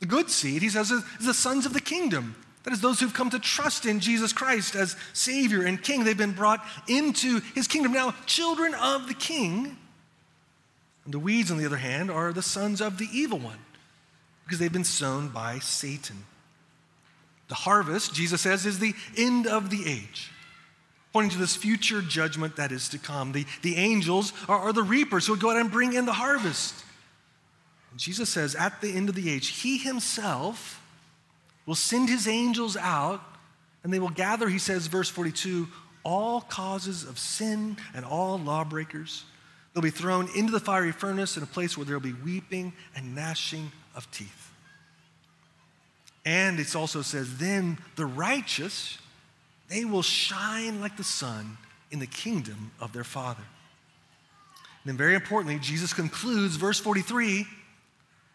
The 0.00 0.06
good 0.06 0.30
seed, 0.30 0.60
he 0.60 0.68
says, 0.68 0.90
is 0.90 1.04
the 1.20 1.32
sons 1.32 1.64
of 1.64 1.74
the 1.74 1.80
kingdom. 1.80 2.34
That 2.64 2.72
is, 2.72 2.80
those 2.80 2.98
who've 2.98 3.14
come 3.14 3.30
to 3.30 3.38
trust 3.38 3.86
in 3.86 4.00
Jesus 4.00 4.32
Christ 4.32 4.74
as 4.74 4.96
Savior 5.12 5.64
and 5.64 5.80
King. 5.80 6.02
They've 6.02 6.18
been 6.18 6.32
brought 6.32 6.60
into 6.88 7.38
his 7.54 7.68
kingdom. 7.68 7.92
Now, 7.92 8.16
children 8.26 8.74
of 8.74 9.06
the 9.06 9.14
King. 9.14 9.76
And 11.04 11.14
the 11.14 11.20
weeds, 11.20 11.52
on 11.52 11.58
the 11.58 11.66
other 11.66 11.76
hand, 11.76 12.10
are 12.10 12.32
the 12.32 12.42
sons 12.42 12.80
of 12.80 12.98
the 12.98 13.06
evil 13.12 13.38
one 13.38 13.60
because 14.44 14.58
they've 14.58 14.72
been 14.72 14.82
sown 14.82 15.28
by 15.28 15.60
Satan. 15.60 16.24
The 17.46 17.54
harvest, 17.54 18.12
Jesus 18.12 18.40
says, 18.40 18.66
is 18.66 18.80
the 18.80 18.94
end 19.16 19.46
of 19.46 19.70
the 19.70 19.88
age, 19.88 20.31
pointing 21.12 21.30
to 21.32 21.38
this 21.38 21.56
future 21.56 22.00
judgment 22.00 22.56
that 22.56 22.72
is 22.72 22.88
to 22.90 22.98
come. 22.98 23.32
The, 23.32 23.46
the 23.62 23.76
angels 23.76 24.32
are, 24.48 24.58
are 24.58 24.72
the 24.72 24.82
reapers 24.82 25.26
who 25.26 25.34
will 25.34 25.40
go 25.40 25.50
out 25.50 25.58
and 25.58 25.70
bring 25.70 25.92
in 25.92 26.06
the 26.06 26.12
harvest. 26.12 26.74
And 27.90 28.00
Jesus 28.00 28.30
says, 28.30 28.54
at 28.54 28.80
the 28.80 28.92
end 28.92 29.08
of 29.08 29.14
the 29.14 29.30
age, 29.30 29.48
He 29.48 29.78
Himself 29.78 30.80
will 31.66 31.74
send 31.74 32.08
His 32.08 32.26
angels 32.26 32.76
out, 32.76 33.20
and 33.84 33.92
they 33.92 33.98
will 33.98 34.10
gather, 34.10 34.48
He 34.48 34.58
says, 34.58 34.86
verse 34.86 35.10
42, 35.10 35.68
all 36.04 36.40
causes 36.40 37.04
of 37.04 37.18
sin 37.18 37.76
and 37.94 38.04
all 38.04 38.38
lawbreakers. 38.38 39.24
They'll 39.72 39.82
be 39.82 39.90
thrown 39.90 40.28
into 40.36 40.52
the 40.52 40.60
fiery 40.60 40.92
furnace 40.92 41.36
in 41.36 41.42
a 41.42 41.46
place 41.46 41.76
where 41.76 41.86
there 41.86 41.96
will 41.96 42.00
be 42.00 42.12
weeping 42.12 42.72
and 42.94 43.14
gnashing 43.14 43.70
of 43.94 44.10
teeth. 44.10 44.50
And 46.24 46.60
it 46.60 46.74
also 46.76 47.02
says, 47.02 47.38
then 47.38 47.78
the 47.96 48.06
righteous, 48.06 48.98
they 49.72 49.84
will 49.84 50.02
shine 50.02 50.80
like 50.80 50.96
the 50.96 51.04
sun 51.04 51.56
in 51.90 51.98
the 51.98 52.06
kingdom 52.06 52.70
of 52.80 52.92
their 52.92 53.04
Father. 53.04 53.42
And 54.82 54.90
then, 54.90 54.96
very 54.96 55.14
importantly, 55.14 55.58
Jesus 55.60 55.92
concludes 55.92 56.56
verse 56.56 56.78
43 56.78 57.46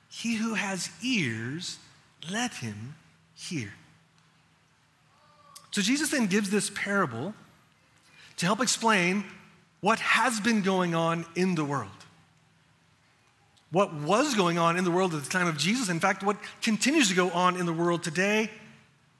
He 0.09 0.35
who 0.35 0.55
has 0.55 0.89
ears, 1.03 1.77
let 2.31 2.53
him 2.55 2.95
hear. 3.35 3.73
So, 5.71 5.81
Jesus 5.81 6.09
then 6.09 6.27
gives 6.27 6.49
this 6.49 6.71
parable 6.73 7.33
to 8.37 8.45
help 8.45 8.61
explain 8.61 9.25
what 9.81 9.99
has 9.99 10.39
been 10.39 10.61
going 10.61 10.95
on 10.95 11.25
in 11.35 11.55
the 11.55 11.65
world 11.65 11.91
what 13.71 13.93
was 13.93 14.35
going 14.35 14.57
on 14.57 14.77
in 14.77 14.83
the 14.83 14.91
world 14.91 15.13
at 15.13 15.23
the 15.23 15.29
time 15.29 15.47
of 15.47 15.57
Jesus, 15.57 15.89
in 15.89 15.99
fact, 15.99 16.23
what 16.23 16.37
continues 16.61 17.09
to 17.09 17.15
go 17.15 17.29
on 17.31 17.57
in 17.57 17.65
the 17.65 17.73
world 17.73 18.03
today, 18.03 18.49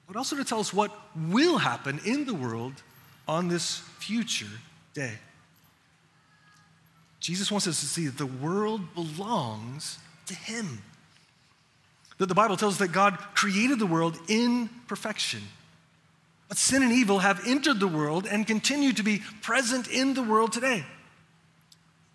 but 0.08 0.16
also 0.16 0.34
to 0.36 0.44
tell 0.44 0.58
us 0.58 0.72
what 0.72 0.90
will 1.14 1.58
happen 1.58 2.00
in 2.04 2.24
the 2.24 2.34
world 2.34 2.72
on 3.28 3.48
this 3.48 3.78
future 3.98 4.46
day. 4.94 5.12
Jesus 7.20 7.52
wants 7.52 7.66
us 7.66 7.78
to 7.80 7.86
see 7.86 8.06
that 8.06 8.16
the 8.16 8.26
world 8.26 8.94
belongs 8.94 9.98
to 10.26 10.34
Him. 10.34 10.82
That 12.16 12.26
the 12.26 12.34
Bible 12.34 12.56
tells 12.56 12.74
us 12.74 12.78
that 12.78 12.92
God 12.92 13.18
created 13.34 13.78
the 13.78 13.86
world 13.86 14.18
in 14.28 14.70
perfection. 14.88 15.42
But 16.48 16.56
sin 16.56 16.82
and 16.82 16.90
evil 16.90 17.18
have 17.18 17.46
entered 17.46 17.78
the 17.78 17.86
world 17.86 18.26
and 18.26 18.46
continue 18.46 18.94
to 18.94 19.02
be 19.02 19.20
present 19.42 19.88
in 19.88 20.14
the 20.14 20.22
world 20.22 20.52
today. 20.52 20.84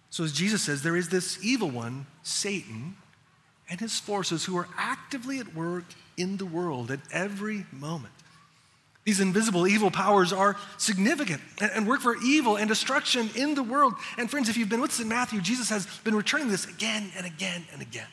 So, 0.09 0.23
as 0.23 0.33
Jesus 0.33 0.63
says, 0.63 0.81
there 0.81 0.95
is 0.95 1.09
this 1.09 1.43
evil 1.43 1.69
one, 1.69 2.07
Satan, 2.23 2.95
and 3.73 3.81
his 3.81 3.99
forces 3.99 4.45
who 4.45 4.55
are 4.55 4.67
actively 4.77 5.39
at 5.39 5.55
work 5.55 5.85
in 6.15 6.37
the 6.37 6.45
world 6.45 6.91
at 6.91 6.99
every 7.11 7.65
moment. 7.71 8.13
These 9.03 9.19
invisible 9.19 9.67
evil 9.67 9.89
powers 9.89 10.31
are 10.31 10.55
significant 10.77 11.41
and 11.59 11.87
work 11.87 12.01
for 12.01 12.15
evil 12.23 12.55
and 12.55 12.69
destruction 12.69 13.31
in 13.35 13.55
the 13.55 13.63
world. 13.63 13.95
And, 14.19 14.29
friends, 14.29 14.47
if 14.47 14.57
you've 14.57 14.69
been 14.69 14.79
with 14.79 14.91
us 14.91 14.99
in 14.99 15.07
Matthew, 15.07 15.41
Jesus 15.41 15.69
has 15.69 15.87
been 16.03 16.13
returning 16.13 16.49
this 16.49 16.67
again 16.67 17.11
and 17.17 17.25
again 17.25 17.65
and 17.73 17.81
again. 17.81 18.05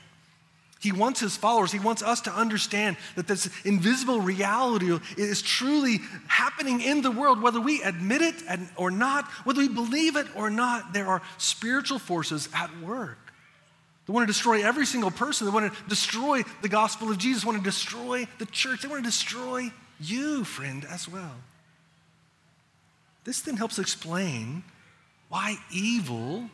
He 0.81 0.93
wants 0.93 1.21
his 1.21 1.37
followers, 1.37 1.71
he 1.71 1.79
wants 1.79 2.03
us 2.03 2.23
to 2.23 2.33
understand 2.33 2.97
that 3.17 3.29
this 3.29 3.51
invisible 3.67 4.23
reality 4.23 4.99
is 5.19 5.43
truly 5.43 5.99
happening 6.27 6.81
in 6.81 7.03
the 7.03 7.11
world, 7.11 7.43
whether 7.43 7.61
we 7.61 7.83
admit 7.83 8.23
it 8.23 8.37
or 8.77 8.91
not, 8.91 9.27
whether 9.45 9.59
we 9.61 9.69
believe 9.69 10.17
it 10.17 10.27
or 10.35 10.49
not. 10.49 10.95
There 10.95 11.07
are 11.07 11.21
spiritual 11.37 11.99
forces 11.99 12.49
at 12.55 12.71
work. 12.81 13.19
They 14.11 14.15
want 14.15 14.27
to 14.27 14.33
destroy 14.33 14.67
every 14.67 14.87
single 14.87 15.13
person. 15.13 15.47
They 15.47 15.53
want 15.53 15.73
to 15.73 15.85
destroy 15.89 16.43
the 16.63 16.69
gospel 16.69 17.13
of 17.13 17.19
Jesus, 17.19 17.45
they 17.45 17.47
want 17.47 17.59
to 17.59 17.65
destroy 17.65 18.27
the 18.41 18.47
church. 18.47 18.83
They 18.83 18.89
want 18.89 19.05
to 19.05 19.09
destroy 19.09 19.71
you, 20.01 20.43
friend, 20.43 20.85
as 20.91 21.09
well. 21.09 21.37
This 23.23 23.41
then 23.43 23.57
helps 23.57 23.79
explain 23.79 24.65
why 25.29 25.59
evil, 25.71 26.51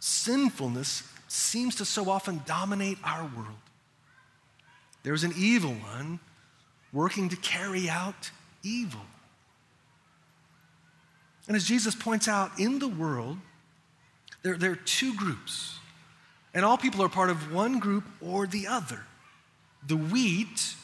sinfulness, 0.00 1.02
seems 1.28 1.74
to 1.74 1.84
so 1.84 2.08
often 2.08 2.40
dominate 2.46 2.96
our 3.04 3.30
world. 3.36 3.58
There's 5.02 5.24
an 5.24 5.34
evil 5.36 5.72
one 5.74 6.20
working 6.90 7.28
to 7.28 7.36
carry 7.36 7.86
out 7.86 8.30
evil. 8.62 9.02
And 11.48 11.54
as 11.54 11.66
Jesus 11.66 11.94
points 11.94 12.28
out, 12.28 12.58
in 12.58 12.78
the 12.78 12.88
world, 12.88 13.36
there, 14.42 14.56
there 14.56 14.70
are 14.70 14.76
two 14.76 15.14
groups. 15.14 15.80
And 16.54 16.64
all 16.64 16.78
people 16.78 17.02
are 17.02 17.08
part 17.08 17.30
of 17.30 17.52
one 17.52 17.80
group 17.80 18.04
or 18.20 18.46
the 18.46 18.68
other 18.68 19.00
the 19.86 19.96
wheat 19.96 20.74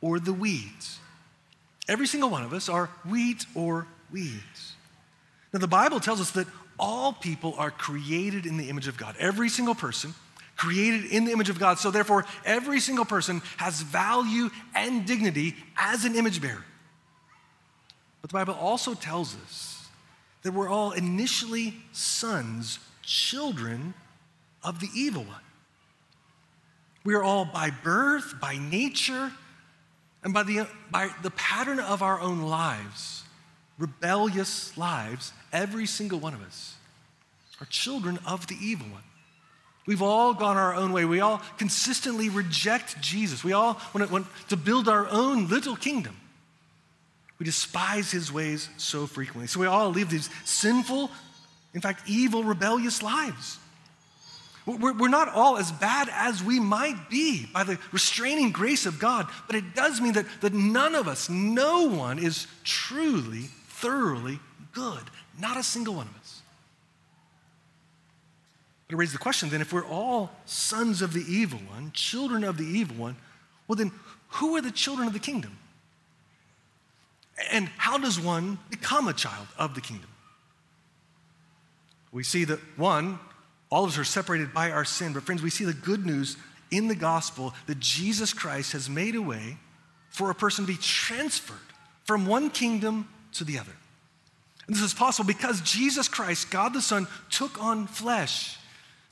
or 0.00 0.18
the 0.18 0.32
weeds. 0.32 0.98
Every 1.86 2.06
single 2.06 2.30
one 2.30 2.42
of 2.42 2.52
us 2.52 2.68
are 2.68 2.86
wheat 3.08 3.46
or 3.54 3.86
weeds. 4.10 4.74
Now, 5.52 5.60
the 5.60 5.68
Bible 5.68 6.00
tells 6.00 6.20
us 6.20 6.32
that 6.32 6.48
all 6.78 7.12
people 7.12 7.54
are 7.58 7.70
created 7.70 8.44
in 8.44 8.56
the 8.56 8.68
image 8.68 8.88
of 8.88 8.96
God. 8.96 9.14
Every 9.20 9.48
single 9.48 9.74
person 9.74 10.14
created 10.56 11.04
in 11.12 11.24
the 11.24 11.32
image 11.32 11.48
of 11.48 11.60
God. 11.60 11.78
So, 11.78 11.92
therefore, 11.92 12.24
every 12.44 12.80
single 12.80 13.04
person 13.04 13.40
has 13.58 13.82
value 13.82 14.50
and 14.74 15.06
dignity 15.06 15.54
as 15.76 16.04
an 16.04 16.16
image 16.16 16.40
bearer. 16.40 16.64
But 18.20 18.30
the 18.30 18.34
Bible 18.34 18.54
also 18.54 18.94
tells 18.94 19.36
us 19.44 19.86
that 20.42 20.52
we're 20.52 20.68
all 20.68 20.92
initially 20.92 21.74
sons, 21.92 22.78
children 23.02 23.94
of 24.64 24.80
the 24.80 24.88
evil 24.94 25.22
one. 25.22 25.40
We 27.04 27.14
are 27.14 27.22
all 27.22 27.44
by 27.44 27.70
birth, 27.70 28.40
by 28.40 28.56
nature, 28.56 29.30
and 30.22 30.32
by 30.32 30.42
the, 30.42 30.66
by 30.90 31.10
the 31.22 31.30
pattern 31.30 31.78
of 31.78 32.02
our 32.02 32.18
own 32.18 32.42
lives, 32.42 33.24
rebellious 33.78 34.76
lives, 34.78 35.32
every 35.52 35.86
single 35.86 36.18
one 36.18 36.32
of 36.32 36.42
us 36.42 36.76
are 37.60 37.66
children 37.66 38.18
of 38.26 38.46
the 38.46 38.56
evil 38.60 38.86
one. 38.88 39.02
We've 39.86 40.02
all 40.02 40.32
gone 40.32 40.56
our 40.56 40.74
own 40.74 40.92
way. 40.92 41.04
We 41.04 41.20
all 41.20 41.42
consistently 41.58 42.28
reject 42.28 43.00
Jesus. 43.00 43.44
We 43.44 43.52
all 43.52 43.80
want 43.94 44.06
to, 44.06 44.12
want 44.12 44.26
to 44.48 44.56
build 44.56 44.88
our 44.88 45.06
own 45.08 45.48
little 45.48 45.76
kingdom. 45.76 46.16
We 47.38 47.44
despise 47.44 48.10
his 48.10 48.32
ways 48.32 48.68
so 48.76 49.06
frequently. 49.06 49.46
So 49.46 49.60
we 49.60 49.66
all 49.66 49.90
live 49.90 50.08
these 50.08 50.30
sinful, 50.44 51.10
in 51.74 51.80
fact, 51.80 52.08
evil, 52.08 52.44
rebellious 52.44 53.02
lives. 53.02 53.58
We're, 54.66 55.08
not 55.08 55.28
all 55.28 55.58
as 55.58 55.70
bad 55.70 56.08
as 56.10 56.42
we 56.42 56.58
might 56.58 57.10
be 57.10 57.46
by 57.52 57.64
the 57.64 57.78
restraining 57.92 58.50
grace 58.50 58.86
of 58.86 58.98
God, 58.98 59.28
but 59.46 59.56
it 59.56 59.74
does 59.74 60.00
mean 60.00 60.14
that, 60.14 60.24
that 60.40 60.54
none 60.54 60.94
of 60.94 61.06
us, 61.06 61.28
no 61.28 61.86
one 61.86 62.18
is 62.18 62.46
truly, 62.64 63.50
thoroughly 63.68 64.40
good. 64.72 65.02
Not 65.38 65.58
a 65.58 65.62
single 65.62 65.94
one 65.94 66.08
of 66.08 66.16
us. 66.16 66.40
But 68.88 68.94
it 68.94 68.96
raises 68.96 69.12
the 69.12 69.18
question 69.18 69.50
then 69.50 69.60
if 69.60 69.70
we're 69.72 69.84
all 69.84 70.30
sons 70.46 71.02
of 71.02 71.12
the 71.12 71.24
evil 71.28 71.58
one, 71.68 71.90
children 71.92 72.42
of 72.42 72.56
the 72.56 72.64
evil 72.64 72.96
one, 72.96 73.16
well, 73.68 73.76
then 73.76 73.92
who 74.28 74.56
are 74.56 74.62
the 74.62 74.70
children 74.70 75.06
of 75.06 75.12
the 75.12 75.18
kingdom? 75.18 75.58
And 77.50 77.68
how 77.76 77.98
does 77.98 78.18
one 78.18 78.58
become 78.70 79.08
a 79.08 79.12
child 79.12 79.48
of 79.58 79.74
the 79.74 79.80
kingdom? 79.82 80.08
We 82.12 82.22
see 82.22 82.44
that 82.44 82.60
one, 82.76 83.18
all 83.70 83.84
of 83.84 83.90
us 83.90 83.98
are 83.98 84.04
separated 84.04 84.54
by 84.54 84.70
our 84.70 84.84
sin, 84.84 85.12
but 85.12 85.24
friends, 85.24 85.42
we 85.42 85.50
see 85.50 85.64
the 85.64 85.72
good 85.72 86.06
news 86.06 86.36
in 86.70 86.88
the 86.88 86.94
gospel 86.94 87.54
that 87.66 87.80
Jesus 87.80 88.32
Christ 88.32 88.72
has 88.72 88.88
made 88.88 89.14
a 89.14 89.22
way 89.22 89.58
for 90.10 90.30
a 90.30 90.34
person 90.34 90.64
to 90.64 90.72
be 90.72 90.78
transferred 90.78 91.56
from 92.04 92.26
one 92.26 92.50
kingdom 92.50 93.08
to 93.32 93.44
the 93.44 93.58
other. 93.58 93.72
And 94.66 94.76
this 94.76 94.82
is 94.82 94.94
possible 94.94 95.26
because 95.26 95.60
Jesus 95.60 96.08
Christ, 96.08 96.50
God 96.50 96.72
the 96.72 96.80
Son, 96.80 97.06
took 97.30 97.62
on 97.62 97.86
flesh 97.86 98.58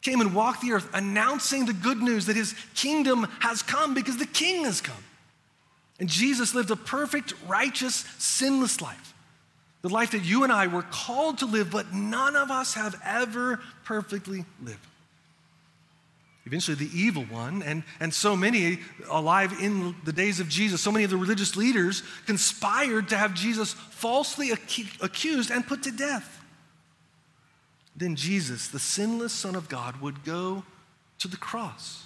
came 0.02 0.21
and 0.21 0.35
walked 0.35 0.61
the 0.61 0.73
earth 0.73 0.88
announcing 0.92 1.64
the 1.64 1.73
good 1.73 2.02
news 2.02 2.26
that 2.26 2.37
his 2.37 2.54
kingdom 2.75 3.26
has 3.38 3.62
come 3.62 3.94
because 3.94 4.18
the 4.18 4.26
king 4.26 4.64
has 4.64 4.80
come. 4.80 5.02
And 6.00 6.09
Jesus 6.09 6.54
lived 6.54 6.71
a 6.71 6.76
perfect, 6.76 7.35
righteous, 7.47 8.04
sinless 8.18 8.80
life. 8.80 9.12
The 9.83 9.89
life 9.89 10.12
that 10.12 10.25
you 10.25 10.45
and 10.45 10.53
I 10.53 10.69
were 10.69 10.83
called 10.83 11.39
to 11.39 11.47
live, 11.47 11.71
but 11.71 11.93
none 11.93 12.37
of 12.37 12.51
us 12.51 12.75
have 12.75 13.01
ever 13.05 13.61
perfectly 13.85 14.45
lived. 14.62 14.79
Eventually, 16.45 16.77
the 16.77 16.91
evil 16.99 17.25
one, 17.25 17.62
and, 17.62 17.85
and 18.01 18.12
so 18.12 18.35
many 18.35 18.81
alive 19.09 19.53
in 19.61 19.95
the 20.05 20.12
days 20.12 20.41
of 20.41 20.49
Jesus, 20.49 20.81
so 20.81 20.91
many 20.91 21.05
of 21.05 21.11
the 21.11 21.17
religious 21.17 21.57
leaders 21.57 22.03
conspired 22.27 23.09
to 23.11 23.17
have 23.17 23.35
Jesus 23.35 23.73
falsely 23.73 24.51
accused 24.51 25.51
and 25.51 25.67
put 25.67 25.85
to 25.85 25.93
death. 25.93 26.41
Then 27.95 28.17
Jesus, 28.17 28.69
the 28.69 28.81
sinless 28.81 29.33
Son 29.33 29.55
of 29.55 29.69
God, 29.69 30.01
would 30.01 30.25
go 30.25 30.65
to 31.19 31.29
the 31.29 31.37
cross. 31.37 32.05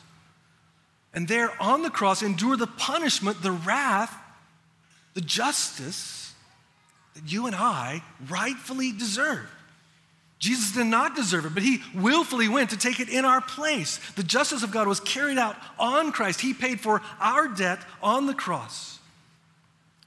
And 1.15 1.29
there 1.29 1.51
on 1.63 1.81
the 1.83 1.91
cross, 1.91 2.23
endure 2.23 2.59
the 2.59 2.67
punishment, 2.67 3.43
the 3.43 3.53
wrath, 3.53 4.15
the 5.15 5.23
justice 5.23 6.26
that 7.17 7.31
you 7.31 7.47
and 7.47 7.57
I 7.57 8.03
rightfully 8.29 8.93
deserve. 8.93 9.51
Jesus 10.39 10.73
did 10.73 10.87
not 10.87 11.17
deserve 11.17 11.47
it, 11.47 11.55
but 11.55 11.63
he 11.63 11.81
willfully 11.95 12.49
went 12.49 12.71
to 12.71 12.77
take 12.77 13.01
it 13.01 13.09
in 13.09 13.25
our 13.25 13.41
place. 13.41 13.99
The 14.13 14.23
justice 14.23 14.63
of 14.63 14.71
God 14.71 14.87
was 14.87 15.01
carried 15.01 15.39
out 15.39 15.57
on 15.79 16.13
Christ. 16.13 16.43
He 16.43 16.53
paid 16.53 16.81
for 16.81 17.01
our 17.19 17.49
debt 17.49 17.81
on 18.03 18.27
the 18.27 18.35
cross. 18.35 18.99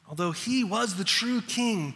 Although 0.08 0.32
he 0.32 0.64
was 0.64 0.96
the 0.96 1.04
true 1.04 1.42
king, 1.42 1.96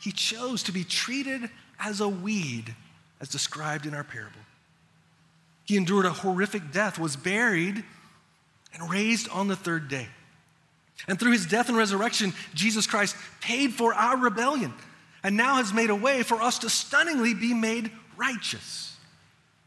he 0.00 0.12
chose 0.12 0.62
to 0.64 0.72
be 0.72 0.84
treated 0.84 1.50
as 1.78 2.00
a 2.00 2.08
weed, 2.08 2.74
as 3.20 3.28
described 3.28 3.84
in 3.84 3.94
our 3.94 4.04
parable. 4.04 4.40
He 5.64 5.76
endured 5.76 6.06
a 6.06 6.10
horrific 6.10 6.72
death, 6.72 6.98
was 6.98 7.16
buried, 7.16 7.84
and 8.72 8.90
raised 8.90 9.28
on 9.28 9.48
the 9.48 9.56
third 9.56 9.88
day. 9.88 10.08
And 11.06 11.18
through 11.18 11.32
his 11.32 11.46
death 11.46 11.68
and 11.68 11.78
resurrection, 11.78 12.32
Jesus 12.54 12.86
Christ 12.86 13.16
paid 13.40 13.72
for 13.72 13.94
our 13.94 14.16
rebellion 14.16 14.74
and 15.22 15.36
now 15.36 15.56
has 15.56 15.72
made 15.72 15.90
a 15.90 15.94
way 15.94 16.22
for 16.22 16.42
us 16.42 16.58
to 16.60 16.70
stunningly 16.70 17.34
be 17.34 17.54
made 17.54 17.90
righteous. 18.16 18.96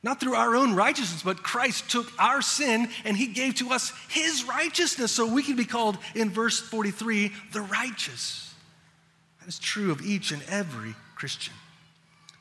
Not 0.03 0.19
through 0.19 0.35
our 0.35 0.55
own 0.55 0.73
righteousness, 0.73 1.21
but 1.23 1.43
Christ 1.43 1.89
took 1.89 2.11
our 2.19 2.41
sin 2.41 2.89
and 3.05 3.15
he 3.15 3.27
gave 3.27 3.55
to 3.55 3.69
us 3.69 3.93
his 4.09 4.45
righteousness 4.45 5.11
so 5.11 5.27
we 5.27 5.43
can 5.43 5.55
be 5.55 5.65
called 5.65 5.97
in 6.15 6.29
verse 6.29 6.59
43 6.59 7.31
the 7.51 7.61
righteous. 7.61 8.53
That 9.39 9.47
is 9.47 9.59
true 9.59 9.91
of 9.91 10.01
each 10.01 10.31
and 10.31 10.41
every 10.49 10.95
Christian. 11.15 11.53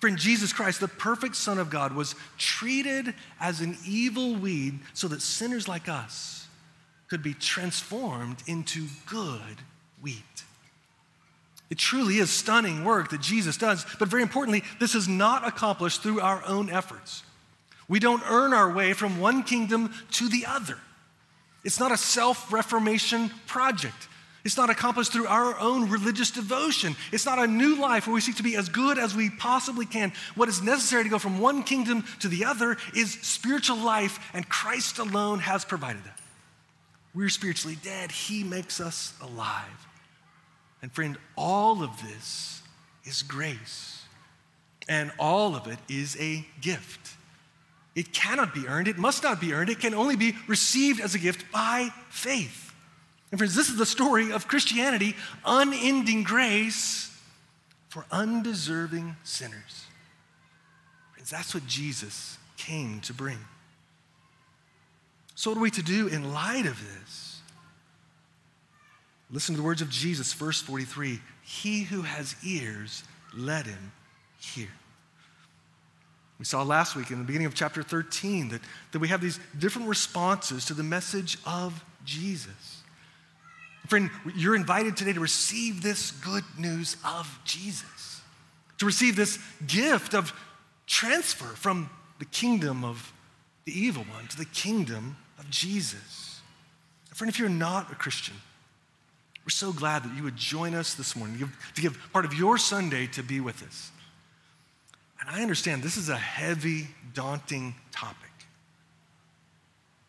Friend, 0.01 0.17
Jesus 0.17 0.55
Christ, 0.55 0.81
the 0.81 0.89
perfect 0.89 1.37
Son 1.37 1.59
of 1.59 1.69
God, 1.69 1.93
was 1.93 2.15
treated 2.39 3.15
as 3.39 3.61
an 3.61 3.77
evil 3.87 4.35
weed 4.35 4.79
so 4.95 5.09
that 5.09 5.21
sinners 5.21 5.69
like 5.69 5.91
us 5.91 6.41
could 7.11 7.23
be 7.23 7.35
transformed 7.35 8.43
into 8.47 8.87
good 9.07 9.59
wheat. 10.01 10.23
It 11.69 11.79
truly 11.79 12.17
is 12.17 12.31
stunning 12.31 12.85
work 12.85 13.11
that 13.11 13.21
Jesus 13.21 13.57
does, 13.57 13.85
but 13.99 14.09
very 14.09 14.23
importantly, 14.23 14.63
this 14.79 14.95
is 14.95 15.09
not 15.09 15.47
accomplished 15.47 16.03
through 16.03 16.21
our 16.21 16.43
own 16.47 16.71
efforts. 16.71 17.25
We 17.89 17.99
don't 17.99 18.23
earn 18.29 18.55
our 18.55 18.73
way 18.73 18.93
from 18.93 19.21
one 19.21 19.43
kingdom 19.43 19.93
to 20.13 20.29
the 20.29 20.47
other. 20.47 20.79
It's 21.65 21.81
not 21.81 21.93
a 21.93 21.97
self 21.97 22.53
reformation 22.53 23.31
project. 23.47 24.09
It's 24.45 24.57
not 24.57 24.71
accomplished 24.71 25.13
through 25.13 25.27
our 25.27 25.59
own 25.59 25.91
religious 25.91 26.31
devotion. 26.31 26.97
It's 27.13 27.27
not 27.27 27.39
a 27.39 27.47
new 27.47 27.79
life 27.79 28.07
where 28.07 28.15
we 28.15 28.23
seek 28.23 28.37
to 28.37 28.43
be 28.43 28.57
as 28.57 28.71
good 28.71 28.99
as 28.99 29.15
we 29.15 29.29
possibly 29.29 29.85
can. 29.85 30.13
What 30.35 30.49
is 30.49 30.63
necessary 30.63 31.05
to 31.05 31.11
go 31.11 31.19
from 31.19 31.41
one 31.41 31.63
kingdom 31.63 32.05
to 32.21 32.29
the 32.29 32.47
other 32.47 32.79
is 32.95 33.13
spiritual 33.21 33.77
life, 33.77 34.19
and 34.33 34.49
Christ 34.49 34.99
alone 34.99 35.41
has 35.41 35.65
provided 35.65 36.05
that. 36.05 36.20
We're 37.15 37.29
spiritually 37.29 37.77
dead, 37.83 38.13
He 38.13 38.45
makes 38.45 38.81
us 38.81 39.15
alive. 39.21 39.87
And 40.83 40.93
friend, 40.93 41.19
all 41.37 41.83
of 41.83 41.91
this 42.03 42.63
is 43.05 43.23
grace, 43.23 44.05
and 44.89 45.11
all 45.19 45.55
of 45.55 45.67
it 45.67 45.79
is 45.89 46.17
a 46.21 46.45
gift. 46.61 47.17
It 47.95 48.13
cannot 48.13 48.55
be 48.55 48.67
earned, 48.67 48.89
it 48.89 48.99
must 48.99 49.23
not 49.23 49.41
be 49.41 49.53
earned, 49.53 49.69
it 49.69 49.81
can 49.81 49.95
only 49.95 50.17
be 50.17 50.37
received 50.47 51.01
as 51.01 51.15
a 51.15 51.19
gift 51.19 51.51
by 51.53 51.91
faith. 52.09 52.73
And 53.31 53.39
friends, 53.39 53.55
this 53.55 53.69
is 53.69 53.77
the 53.77 53.87
story 53.87 54.33
of 54.33 54.49
Christianity 54.49 55.17
unending 55.45 56.23
grace 56.23 57.17
for 57.89 58.05
undeserving 58.11 59.17
sinners. 59.25 59.87
Friends, 61.13 61.31
that's 61.31 61.55
what 61.55 61.67
Jesus 61.67 62.39
came 62.57 63.01
to 63.01 63.13
bring. 63.13 63.39
So, 65.41 65.49
what 65.49 65.57
are 65.57 65.63
we 65.63 65.71
to 65.71 65.83
do 65.83 66.07
in 66.07 66.35
light 66.35 66.67
of 66.67 66.79
this? 66.79 67.41
Listen 69.31 69.55
to 69.55 69.63
the 69.63 69.65
words 69.65 69.81
of 69.81 69.89
Jesus, 69.89 70.35
verse 70.35 70.61
43 70.61 71.19
He 71.43 71.85
who 71.85 72.03
has 72.03 72.37
ears, 72.45 73.05
let 73.35 73.65
him 73.65 73.93
hear. 74.39 74.69
We 76.39 76.45
saw 76.45 76.63
last 76.63 76.95
week 76.95 77.11
in 77.11 77.17
the 77.17 77.25
beginning 77.25 77.47
of 77.47 77.55
chapter 77.55 77.83
13 77.83 78.51
that, 78.51 78.61
that 78.93 78.99
we 78.99 79.09
have 79.09 79.23
these 79.23 79.41
different 79.59 79.89
responses 79.89 80.67
to 80.67 80.75
the 80.75 80.83
message 80.83 81.39
of 81.47 81.87
Jesus. 82.05 82.83
Friend, 83.87 84.11
you're 84.37 84.55
invited 84.55 84.95
today 84.95 85.15
to 85.15 85.21
receive 85.21 85.83
this 85.83 86.11
good 86.11 86.45
news 86.59 86.99
of 87.03 87.41
Jesus, 87.47 88.21
to 88.77 88.85
receive 88.85 89.17
this 89.17 89.39
gift 89.67 90.15
of 90.15 90.35
transfer 90.87 91.47
from 91.47 91.89
the 92.19 92.27
kingdom 92.27 92.85
of 92.85 93.15
the 93.65 93.73
evil 93.73 94.05
one 94.13 94.27
to 94.27 94.37
the 94.37 94.45
kingdom 94.45 95.17
of 95.41 95.51
Jesus. 95.51 96.41
Friend, 97.13 97.31
if 97.31 97.39
you're 97.39 97.49
not 97.49 97.93
a 97.93 97.95
Christian, 97.95 98.35
we're 99.45 99.51
so 99.51 99.73
glad 99.73 100.05
that 100.05 100.17
you 100.17 100.23
would 100.23 100.37
join 100.37 100.75
us 100.75 100.95
this 100.95 101.15
morning 101.17 101.37
to 101.37 101.45
give, 101.45 101.73
to 101.75 101.83
give 101.83 101.99
part 102.13 102.25
of 102.25 102.33
your 102.33 102.57
Sunday 102.57 103.07
to 103.09 103.23
be 103.23 103.41
with 103.41 103.63
us. 103.63 103.91
And 105.21 105.29
I 105.29 105.43
understand 105.43 105.83
this 105.83 105.99
is 105.99 106.09
a 106.09 106.17
heavy, 106.17 106.89
daunting 107.13 107.75
topic. 107.93 108.17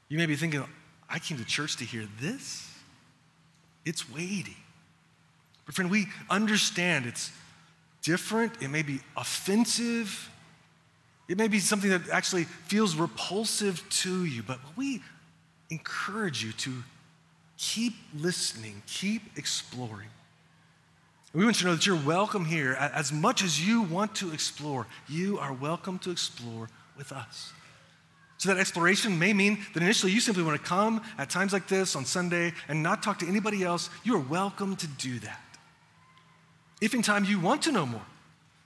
You 0.07 0.17
may 0.17 0.25
be 0.25 0.35
thinking, 0.35 0.63
I 1.09 1.19
came 1.19 1.37
to 1.37 1.45
church 1.45 1.77
to 1.77 1.83
hear 1.83 2.07
this. 2.21 2.69
It's 3.83 4.09
weighty. 4.09 4.55
But, 5.65 5.75
friend, 5.75 5.91
we 5.91 6.07
understand 6.29 7.05
it's 7.05 7.31
different. 8.03 8.61
It 8.61 8.69
may 8.69 8.83
be 8.83 8.99
offensive. 9.17 10.29
It 11.27 11.37
may 11.37 11.47
be 11.47 11.59
something 11.59 11.89
that 11.89 12.09
actually 12.09 12.43
feels 12.43 12.95
repulsive 12.95 13.83
to 13.89 14.25
you. 14.25 14.43
But 14.43 14.59
we 14.75 15.01
encourage 15.71 16.43
you 16.43 16.51
to 16.51 16.71
keep 17.57 17.93
listening, 18.15 18.83
keep 18.85 19.21
exploring. 19.37 20.09
We 21.33 21.45
want 21.45 21.57
you 21.57 21.61
to 21.61 21.67
know 21.67 21.75
that 21.75 21.85
you're 21.85 21.95
welcome 21.95 22.43
here. 22.43 22.73
As 22.73 23.11
much 23.13 23.41
as 23.41 23.65
you 23.65 23.83
want 23.83 24.13
to 24.15 24.33
explore, 24.33 24.85
you 25.07 25.39
are 25.39 25.53
welcome 25.53 25.97
to 25.99 26.11
explore 26.11 26.69
with 26.97 27.13
us. 27.13 27.53
So, 28.37 28.49
that 28.49 28.59
exploration 28.59 29.17
may 29.19 29.33
mean 29.33 29.59
that 29.73 29.83
initially 29.83 30.11
you 30.11 30.19
simply 30.19 30.43
want 30.43 30.59
to 30.61 30.67
come 30.67 31.01
at 31.19 31.29
times 31.29 31.53
like 31.53 31.67
this 31.67 31.95
on 31.95 32.05
Sunday 32.05 32.53
and 32.67 32.81
not 32.81 33.03
talk 33.03 33.19
to 33.19 33.27
anybody 33.27 33.63
else. 33.63 33.89
You 34.03 34.15
are 34.15 34.19
welcome 34.19 34.75
to 34.77 34.87
do 34.87 35.19
that. 35.19 35.39
If 36.81 36.95
in 36.95 37.03
time 37.03 37.23
you 37.23 37.39
want 37.39 37.61
to 37.63 37.71
know 37.71 37.85
more, 37.85 38.01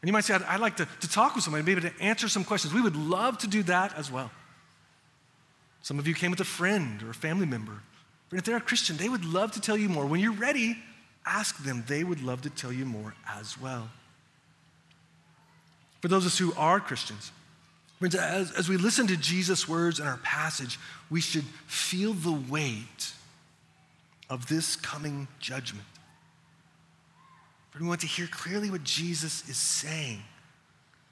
and 0.01 0.07
you 0.07 0.13
might 0.13 0.23
say, 0.23 0.33
I'd, 0.33 0.43
I'd 0.43 0.59
like 0.61 0.77
to, 0.77 0.87
to 1.01 1.09
talk 1.09 1.35
with 1.35 1.43
somebody, 1.43 1.65
maybe 1.65 1.81
to 1.81 1.91
answer 2.01 2.29
some 2.29 2.45
questions, 2.45 2.73
we 2.73 2.81
would 2.81 2.95
love 2.95 3.37
to 3.39 3.47
do 3.47 3.63
that 3.63 3.93
as 3.97 4.09
well. 4.09 4.31
Some 5.85 5.99
of 5.99 6.07
you 6.07 6.15
came 6.15 6.31
with 6.31 6.39
a 6.39 6.45
friend 6.45 7.03
or 7.03 7.11
a 7.11 7.13
family 7.13 7.45
member. 7.45 7.83
But 8.31 8.39
if 8.39 8.45
they're 8.45 8.57
a 8.57 8.59
Christian, 8.59 8.97
they 8.97 9.07
would 9.07 9.23
love 9.23 9.51
to 9.51 9.61
tell 9.61 9.77
you 9.77 9.87
more. 9.87 10.07
When 10.07 10.19
you're 10.19 10.33
ready, 10.33 10.79
ask 11.27 11.63
them. 11.63 11.83
They 11.85 12.03
would 12.03 12.23
love 12.23 12.41
to 12.41 12.49
tell 12.49 12.73
you 12.73 12.85
more 12.85 13.13
as 13.29 13.55
well. 13.61 13.87
For 16.01 16.07
those 16.07 16.23
of 16.23 16.31
us 16.31 16.39
who 16.39 16.55
are 16.55 16.79
Christians, 16.79 17.31
as, 18.01 18.51
as 18.53 18.67
we 18.67 18.77
listen 18.77 19.05
to 19.05 19.15
Jesus' 19.15 19.69
words 19.69 19.99
in 19.99 20.07
our 20.07 20.17
passage, 20.23 20.79
we 21.11 21.21
should 21.21 21.45
feel 21.67 22.13
the 22.13 22.31
weight 22.31 23.13
of 24.27 24.47
this 24.47 24.75
coming 24.75 25.27
judgment. 25.39 25.85
But 27.71 27.83
we 27.83 27.87
want 27.87 28.01
to 28.01 28.07
hear 28.07 28.25
clearly 28.25 28.71
what 28.71 28.83
Jesus 28.83 29.47
is 29.47 29.57
saying. 29.57 30.23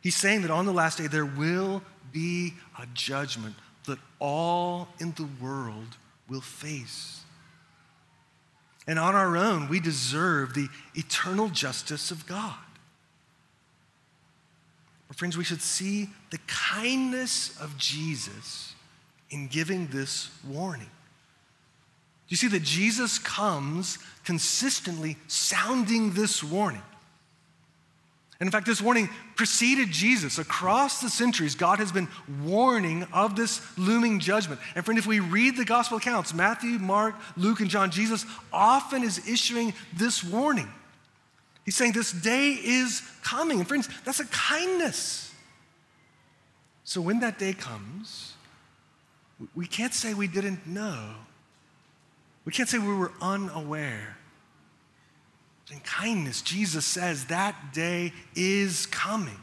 He's 0.01 0.15
saying 0.15 0.41
that 0.41 0.49
on 0.49 0.65
the 0.65 0.73
last 0.73 0.97
day 0.97 1.05
there 1.05 1.27
will 1.27 1.83
be 2.11 2.55
a 2.81 2.87
judgment 2.95 3.53
that 3.85 3.99
all 4.19 4.87
in 4.99 5.11
the 5.11 5.27
world 5.41 5.97
will 6.29 6.41
face. 6.41 7.21
And 8.87 8.99
on 8.99 9.15
our 9.15 9.37
own, 9.37 9.69
we 9.69 9.79
deserve 9.79 10.53
the 10.53 10.67
eternal 10.95 11.49
justice 11.49 12.11
of 12.11 12.25
God. 12.25 12.55
But, 15.07 15.17
friends, 15.17 15.37
we 15.37 15.43
should 15.43 15.61
see 15.61 16.09
the 16.31 16.39
kindness 16.47 17.59
of 17.61 17.77
Jesus 17.77 18.75
in 19.29 19.47
giving 19.47 19.87
this 19.87 20.29
warning. 20.47 20.89
You 22.27 22.37
see 22.37 22.47
that 22.47 22.63
Jesus 22.63 23.19
comes 23.19 23.99
consistently 24.25 25.17
sounding 25.27 26.13
this 26.13 26.43
warning. 26.43 26.81
And 28.39 28.47
in 28.47 28.51
fact, 28.51 28.65
this 28.65 28.81
warning 28.81 29.09
preceded 29.35 29.91
Jesus. 29.91 30.37
Across 30.37 31.01
the 31.01 31.09
centuries, 31.09 31.55
God 31.55 31.79
has 31.79 31.91
been 31.91 32.07
warning 32.43 33.03
of 33.13 33.35
this 33.35 33.61
looming 33.77 34.19
judgment. 34.19 34.59
And 34.75 34.83
friend, 34.83 34.97
if 34.97 35.05
we 35.05 35.19
read 35.19 35.55
the 35.55 35.65
gospel 35.65 35.97
accounts, 35.97 36.33
Matthew, 36.33 36.79
Mark, 36.79 37.15
Luke, 37.37 37.61
and 37.61 37.69
John, 37.69 37.91
Jesus 37.91 38.25
often 38.51 39.03
is 39.03 39.27
issuing 39.27 39.73
this 39.95 40.23
warning. 40.23 40.67
He's 41.63 41.75
saying 41.75 41.93
this 41.93 42.11
day 42.11 42.51
is 42.51 43.01
coming. 43.23 43.59
And 43.59 43.67
friends, 43.67 43.87
that's 44.03 44.19
a 44.19 44.25
kindness. 44.25 45.33
So 46.83 46.99
when 46.99 47.21
that 47.21 47.39
day 47.39 47.53
comes, 47.53 48.33
we 49.55 49.67
can't 49.67 49.93
say 49.93 50.13
we 50.13 50.27
didn't 50.27 50.67
know. 50.67 51.13
We 52.45 52.51
can't 52.51 52.67
say 52.67 52.77
we 52.77 52.93
were 52.93 53.13
unaware. 53.21 54.17
In 55.71 55.79
kindness, 55.79 56.41
Jesus 56.41 56.85
says 56.85 57.25
that 57.25 57.73
day 57.73 58.13
is 58.35 58.85
coming. 58.87 59.39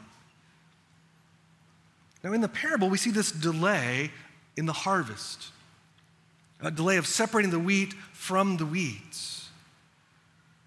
Now, 2.23 2.33
in 2.33 2.41
the 2.41 2.47
parable, 2.47 2.89
we 2.89 2.97
see 2.97 3.09
this 3.09 3.31
delay 3.31 4.11
in 4.55 4.65
the 4.65 4.73
harvest, 4.73 5.47
a 6.61 6.69
delay 6.69 6.97
of 6.97 7.07
separating 7.07 7.51
the 7.51 7.59
wheat 7.59 7.93
from 8.13 8.57
the 8.57 8.65
weeds. 8.65 9.49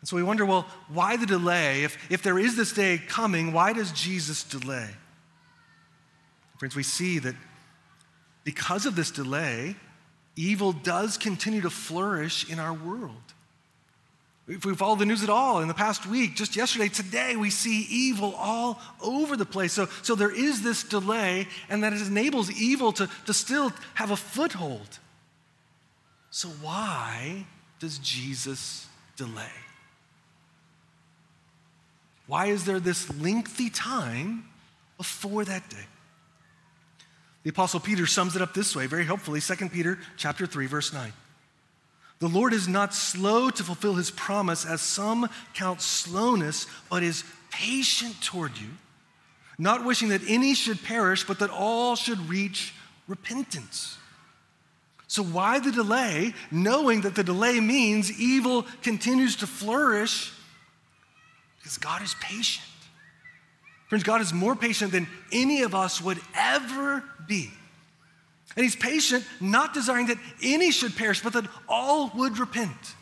And 0.00 0.08
so 0.08 0.16
we 0.16 0.22
wonder 0.22 0.44
well, 0.44 0.66
why 0.88 1.16
the 1.16 1.26
delay? 1.26 1.84
If, 1.84 2.10
if 2.10 2.22
there 2.22 2.38
is 2.38 2.56
this 2.56 2.72
day 2.72 3.00
coming, 3.08 3.52
why 3.52 3.72
does 3.72 3.92
Jesus 3.92 4.42
delay? 4.42 4.90
Friends, 6.58 6.76
we 6.76 6.82
see 6.82 7.18
that 7.20 7.34
because 8.42 8.84
of 8.84 8.96
this 8.96 9.10
delay, 9.10 9.76
evil 10.36 10.72
does 10.72 11.16
continue 11.16 11.60
to 11.62 11.70
flourish 11.70 12.50
in 12.50 12.58
our 12.58 12.74
world. 12.74 13.33
If 14.46 14.66
we 14.66 14.74
follow 14.74 14.96
the 14.96 15.06
news 15.06 15.22
at 15.22 15.30
all 15.30 15.62
in 15.62 15.68
the 15.68 15.74
past 15.74 16.06
week, 16.06 16.36
just 16.36 16.54
yesterday, 16.54 16.88
today, 16.88 17.34
we 17.34 17.48
see 17.48 17.86
evil 17.88 18.34
all 18.36 18.78
over 19.02 19.36
the 19.36 19.46
place. 19.46 19.72
So, 19.72 19.86
so 20.02 20.14
there 20.14 20.34
is 20.34 20.62
this 20.62 20.82
delay, 20.84 21.48
and 21.70 21.82
that 21.82 21.94
it 21.94 22.02
enables 22.06 22.50
evil 22.50 22.92
to, 22.92 23.08
to 23.24 23.32
still 23.32 23.72
have 23.94 24.10
a 24.10 24.16
foothold. 24.16 24.98
So, 26.30 26.48
why 26.60 27.46
does 27.78 27.98
Jesus 27.98 28.86
delay? 29.16 29.48
Why 32.26 32.46
is 32.46 32.66
there 32.66 32.80
this 32.80 33.14
lengthy 33.18 33.70
time 33.70 34.44
before 34.98 35.46
that 35.46 35.70
day? 35.70 35.86
The 37.44 37.50
apostle 37.50 37.80
Peter 37.80 38.06
sums 38.06 38.36
it 38.36 38.42
up 38.42 38.52
this 38.52 38.74
way 38.76 38.86
very 38.86 39.04
helpfully, 39.04 39.40
2 39.40 39.68
Peter 39.68 39.98
chapter 40.16 40.46
3 40.46 40.66
verse 40.66 40.92
9. 40.92 41.12
The 42.20 42.28
Lord 42.28 42.52
is 42.52 42.68
not 42.68 42.94
slow 42.94 43.50
to 43.50 43.62
fulfill 43.62 43.94
his 43.94 44.10
promise 44.10 44.64
as 44.64 44.80
some 44.80 45.28
count 45.52 45.80
slowness, 45.80 46.66
but 46.90 47.02
is 47.02 47.24
patient 47.50 48.20
toward 48.22 48.56
you, 48.58 48.70
not 49.58 49.84
wishing 49.84 50.08
that 50.08 50.22
any 50.28 50.54
should 50.54 50.82
perish, 50.82 51.24
but 51.24 51.38
that 51.40 51.50
all 51.50 51.96
should 51.96 52.28
reach 52.28 52.74
repentance. 53.08 53.98
So, 55.06 55.22
why 55.22 55.58
the 55.58 55.70
delay, 55.70 56.34
knowing 56.50 57.02
that 57.02 57.14
the 57.14 57.22
delay 57.22 57.60
means 57.60 58.18
evil 58.18 58.66
continues 58.82 59.36
to 59.36 59.46
flourish? 59.46 60.32
Because 61.58 61.78
God 61.78 62.02
is 62.02 62.14
patient. 62.20 62.66
Friends, 63.88 64.02
God 64.02 64.20
is 64.20 64.32
more 64.32 64.56
patient 64.56 64.92
than 64.92 65.06
any 65.30 65.62
of 65.62 65.74
us 65.74 66.00
would 66.00 66.18
ever 66.34 67.04
be. 67.28 67.50
And 68.56 68.64
He's 68.64 68.76
patient, 68.76 69.24
not 69.40 69.74
desiring 69.74 70.06
that 70.06 70.18
any 70.42 70.70
should 70.70 70.96
perish, 70.96 71.22
but 71.22 71.32
that 71.32 71.46
all 71.68 72.10
would 72.14 72.38
repent. 72.38 72.94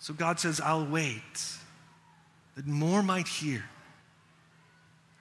So 0.00 0.12
God 0.12 0.40
says, 0.40 0.60
I'll 0.60 0.86
wait, 0.86 1.22
that 2.56 2.66
more 2.66 3.02
might 3.02 3.28
hear. 3.28 3.64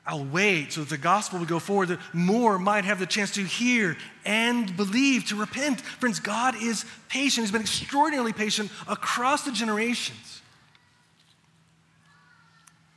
I'll 0.05 0.25
wait 0.25 0.73
so 0.73 0.81
that 0.81 0.89
the 0.89 0.97
gospel 0.97 1.37
would 1.37 1.47
go 1.47 1.59
forward, 1.59 1.89
that 1.89 1.99
more 2.11 2.57
might 2.57 2.85
have 2.85 2.97
the 2.97 3.05
chance 3.05 3.31
to 3.35 3.43
hear 3.43 3.95
and 4.25 4.75
believe, 4.75 5.25
to 5.25 5.35
repent. 5.35 5.81
Friends, 5.81 6.19
God 6.19 6.55
is 6.55 6.85
patient. 7.07 7.45
He's 7.45 7.51
been 7.51 7.61
extraordinarily 7.61 8.33
patient 8.33 8.71
across 8.87 9.43
the 9.43 9.51
generations. 9.51 10.41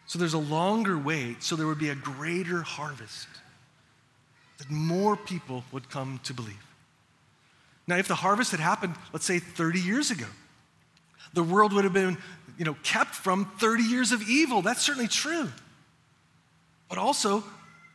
So 0.06 0.18
there's 0.18 0.34
a 0.34 0.38
longer 0.38 0.96
wait, 0.96 1.42
so 1.42 1.56
there 1.56 1.66
would 1.66 1.78
be 1.78 1.90
a 1.90 1.94
greater 1.94 2.62
harvest, 2.62 3.28
that 4.64 4.74
more 4.74 5.16
people 5.16 5.64
would 5.72 5.88
come 5.90 6.20
to 6.24 6.34
believe. 6.34 6.56
Now, 7.86 7.96
if 7.96 8.08
the 8.08 8.14
harvest 8.14 8.50
had 8.50 8.60
happened, 8.60 8.94
let's 9.12 9.26
say 9.26 9.38
30 9.38 9.80
years 9.80 10.10
ago, 10.10 10.26
the 11.34 11.42
world 11.42 11.72
would 11.72 11.84
have 11.84 11.92
been 11.92 12.16
you 12.56 12.64
know, 12.64 12.76
kept 12.82 13.14
from 13.14 13.50
30 13.58 13.82
years 13.82 14.12
of 14.12 14.22
evil. 14.22 14.62
That's 14.62 14.80
certainly 14.80 15.08
true. 15.08 15.48
But 16.88 16.98
also, 16.98 17.42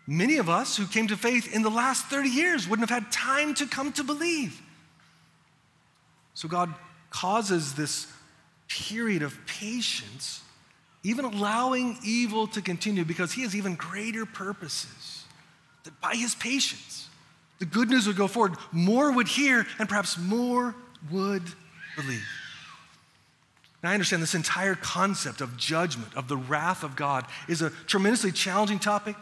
many 0.06 0.38
of 0.38 0.50
us 0.50 0.76
who 0.76 0.86
came 0.86 1.08
to 1.08 1.16
faith 1.16 1.54
in 1.54 1.62
the 1.62 1.70
last 1.70 2.06
30 2.08 2.30
years 2.30 2.68
wouldn't 2.68 2.90
have 2.90 3.04
had 3.04 3.12
time 3.12 3.54
to 3.56 3.66
come 3.66 3.92
to 3.94 4.04
believe. 4.04 4.62
So 6.34 6.48
God 6.48 6.74
causes 7.10 7.74
this 7.74 8.08
period 8.68 9.24
of 9.24 9.38
patience 9.48 10.42
even 11.04 11.26
allowing 11.26 11.98
evil 12.04 12.48
to 12.48 12.62
continue 12.62 13.06
because 13.06 13.32
he 13.32 13.42
has 13.44 13.56
even 13.56 13.76
greater 13.76 14.26
purposes. 14.26 15.19
That 15.84 16.00
by 16.02 16.16
his 16.16 16.36
patience, 16.36 17.08
the 17.60 17.66
good 17.66 17.90
news 17.90 18.08
would 18.08 18.16
go 18.16 18.28
forward, 18.28 18.56
more 18.72 19.12
would 19.12 19.28
hear, 19.28 19.66
and 19.78 19.88
perhaps 19.88 20.18
more 20.18 20.76
would 21.12 21.44
believe. 21.96 22.26
Now, 23.84 23.92
I 23.92 23.94
understand 23.94 24.22
this 24.22 24.36
entire 24.36 24.76
concept 24.76 25.42
of 25.42 25.56
judgment, 25.56 26.16
of 26.16 26.28
the 26.28 26.38
wrath 26.38 26.84
of 26.84 26.96
God, 26.96 27.26
is 27.48 27.62
a 27.62 27.70
tremendously 27.88 28.32
challenging 28.32 28.80
topic. 28.80 29.16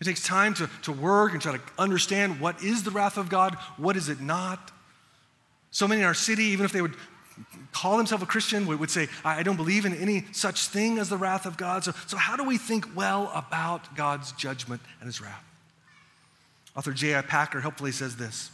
It 0.00 0.04
takes 0.04 0.24
time 0.24 0.54
to, 0.54 0.68
to 0.82 0.92
work 0.92 1.32
and 1.32 1.40
try 1.40 1.56
to 1.56 1.62
understand 1.78 2.40
what 2.40 2.62
is 2.62 2.82
the 2.82 2.90
wrath 2.90 3.16
of 3.16 3.28
God, 3.28 3.54
what 3.76 3.96
is 3.96 4.08
it 4.08 4.20
not. 4.20 4.72
So 5.70 5.86
many 5.86 6.00
in 6.00 6.06
our 6.06 6.14
city, 6.14 6.44
even 6.44 6.64
if 6.64 6.72
they 6.72 6.82
would 6.82 6.96
call 7.72 7.96
themselves 7.96 8.22
a 8.22 8.26
Christian 8.26 8.66
would, 8.66 8.80
would, 8.80 8.90
say, 8.90 9.08
I 9.24 9.42
don't 9.42 9.56
believe 9.56 9.84
in 9.84 9.94
any 9.94 10.24
such 10.32 10.66
thing 10.68 10.98
as 10.98 11.08
the 11.08 11.16
wrath 11.16 11.46
of 11.46 11.56
God. 11.56 11.84
So, 11.84 11.92
so 12.06 12.16
how 12.16 12.36
do 12.36 12.44
we 12.44 12.58
think 12.58 12.96
well 12.96 13.30
about 13.34 13.94
God's 13.94 14.32
judgment 14.32 14.82
and 15.00 15.06
his 15.06 15.20
wrath? 15.20 15.44
Author 16.76 16.92
J.I. 16.92 17.22
Packer 17.22 17.60
helpfully 17.60 17.92
says 17.92 18.16
this 18.16 18.50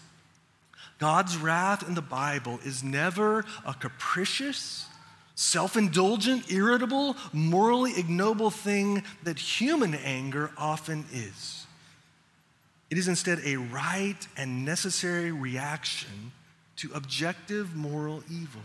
God's 0.99 1.37
wrath 1.37 1.87
in 1.87 1.95
the 1.95 2.03
Bible 2.03 2.59
is 2.65 2.83
never 2.83 3.45
a 3.65 3.75
capricious, 3.75 4.87
self 5.35 5.77
indulgent, 5.77 6.51
irritable, 6.51 7.17
morally 7.33 7.93
ignoble 7.97 8.51
thing 8.51 9.05
that 9.23 9.39
human 9.39 9.95
anger 9.95 10.51
often 10.59 11.05
is. 11.13 11.67
It 12.91 12.99
is 12.99 13.07
instead 13.07 13.41
a 13.45 13.57
right 13.57 14.27
and 14.37 14.65
necessary 14.65 15.31
reaction 15.31 16.33
to 16.77 16.91
objective 16.95 17.77
moral 17.77 18.23
evil. 18.31 18.63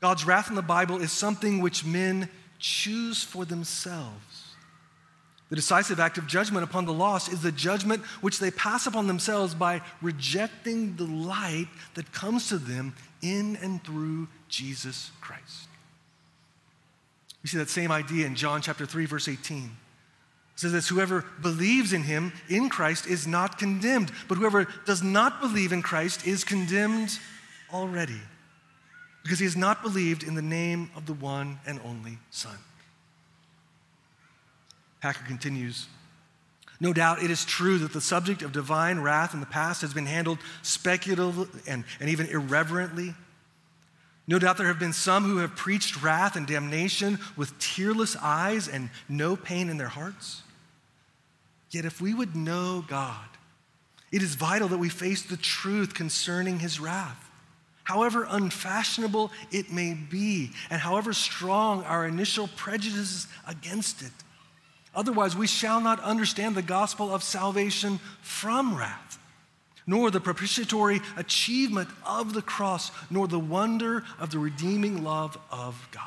God's 0.00 0.24
wrath 0.24 0.48
in 0.50 0.54
the 0.54 0.62
Bible 0.62 1.00
is 1.00 1.10
something 1.10 1.60
which 1.60 1.84
men 1.84 2.28
choose 2.58 3.22
for 3.22 3.44
themselves. 3.44 4.12
The 5.50 5.56
decisive 5.56 5.98
act 5.98 6.18
of 6.18 6.26
judgment 6.26 6.64
upon 6.64 6.84
the 6.84 6.92
lost 6.92 7.32
is 7.32 7.40
the 7.40 7.52
judgment 7.52 8.04
which 8.20 8.38
they 8.38 8.50
pass 8.50 8.86
upon 8.86 9.06
themselves 9.06 9.54
by 9.54 9.80
rejecting 10.02 10.96
the 10.96 11.04
light 11.04 11.68
that 11.94 12.12
comes 12.12 12.48
to 12.48 12.58
them 12.58 12.94
in 13.22 13.56
and 13.56 13.82
through 13.82 14.28
Jesus 14.48 15.10
Christ. 15.20 15.68
We 17.42 17.48
see 17.48 17.58
that 17.58 17.70
same 17.70 17.90
idea 17.90 18.26
in 18.26 18.34
John 18.34 18.60
chapter 18.60 18.84
3 18.84 19.06
verse 19.06 19.26
18. 19.28 19.64
It 19.64 19.70
says 20.60 20.72
this 20.72 20.88
whoever 20.88 21.24
believes 21.40 21.92
in 21.92 22.02
him 22.02 22.32
in 22.48 22.68
Christ 22.68 23.06
is 23.06 23.26
not 23.26 23.58
condemned, 23.58 24.12
but 24.28 24.36
whoever 24.36 24.66
does 24.84 25.02
not 25.02 25.40
believe 25.40 25.72
in 25.72 25.82
Christ 25.82 26.26
is 26.26 26.44
condemned 26.44 27.18
already 27.72 28.20
because 29.22 29.38
he 29.38 29.44
has 29.44 29.56
not 29.56 29.82
believed 29.82 30.24
in 30.24 30.34
the 30.34 30.42
name 30.42 30.90
of 30.96 31.06
the 31.06 31.14
one 31.14 31.58
and 31.66 31.80
only 31.84 32.18
Son. 32.30 32.56
Packer 35.00 35.24
continues. 35.24 35.86
No 36.80 36.92
doubt 36.92 37.22
it 37.22 37.30
is 37.30 37.44
true 37.44 37.78
that 37.78 37.92
the 37.92 38.00
subject 38.00 38.42
of 38.42 38.52
divine 38.52 39.00
wrath 39.00 39.34
in 39.34 39.40
the 39.40 39.46
past 39.46 39.80
has 39.82 39.92
been 39.92 40.06
handled 40.06 40.38
speculatively 40.62 41.48
and, 41.66 41.84
and 42.00 42.08
even 42.08 42.26
irreverently. 42.26 43.14
No 44.28 44.38
doubt 44.38 44.58
there 44.58 44.66
have 44.66 44.78
been 44.78 44.92
some 44.92 45.24
who 45.24 45.38
have 45.38 45.56
preached 45.56 46.02
wrath 46.02 46.36
and 46.36 46.46
damnation 46.46 47.18
with 47.36 47.58
tearless 47.58 48.14
eyes 48.16 48.68
and 48.68 48.90
no 49.08 49.34
pain 49.36 49.70
in 49.70 49.78
their 49.78 49.88
hearts. 49.88 50.42
Yet, 51.70 51.84
if 51.84 52.00
we 52.00 52.14
would 52.14 52.36
know 52.36 52.84
God, 52.86 53.26
it 54.12 54.22
is 54.22 54.34
vital 54.34 54.68
that 54.68 54.78
we 54.78 54.88
face 54.88 55.22
the 55.22 55.36
truth 55.36 55.94
concerning 55.94 56.60
his 56.60 56.78
wrath 56.78 57.28
however 57.88 58.26
unfashionable 58.28 59.32
it 59.50 59.72
may 59.72 59.94
be, 59.94 60.50
and 60.68 60.78
however 60.78 61.14
strong 61.14 61.82
our 61.84 62.06
initial 62.06 62.46
prejudices 62.48 63.26
against 63.46 64.02
it. 64.02 64.12
Otherwise, 64.98 65.36
we 65.36 65.46
shall 65.46 65.80
not 65.80 66.00
understand 66.00 66.56
the 66.56 66.60
gospel 66.60 67.14
of 67.14 67.22
salvation 67.22 68.00
from 68.20 68.76
wrath, 68.76 69.16
nor 69.86 70.10
the 70.10 70.18
propitiatory 70.18 71.00
achievement 71.16 71.88
of 72.04 72.32
the 72.34 72.42
cross, 72.42 72.90
nor 73.08 73.28
the 73.28 73.38
wonder 73.38 74.02
of 74.18 74.30
the 74.32 74.40
redeeming 74.40 75.04
love 75.04 75.38
of 75.52 75.88
God. 75.92 76.02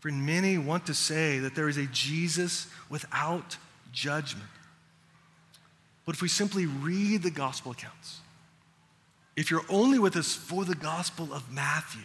For 0.00 0.10
many 0.10 0.58
want 0.58 0.84
to 0.84 0.92
say 0.92 1.38
that 1.38 1.54
there 1.54 1.70
is 1.70 1.78
a 1.78 1.86
Jesus 1.86 2.66
without 2.90 3.56
judgment. 3.90 4.50
But 6.04 6.14
if 6.14 6.20
we 6.20 6.28
simply 6.28 6.66
read 6.66 7.22
the 7.22 7.30
gospel 7.30 7.72
accounts, 7.72 8.20
if 9.34 9.50
you're 9.50 9.64
only 9.70 9.98
with 9.98 10.14
us 10.14 10.34
for 10.34 10.66
the 10.66 10.74
Gospel 10.74 11.32
of 11.32 11.50
Matthew, 11.50 12.02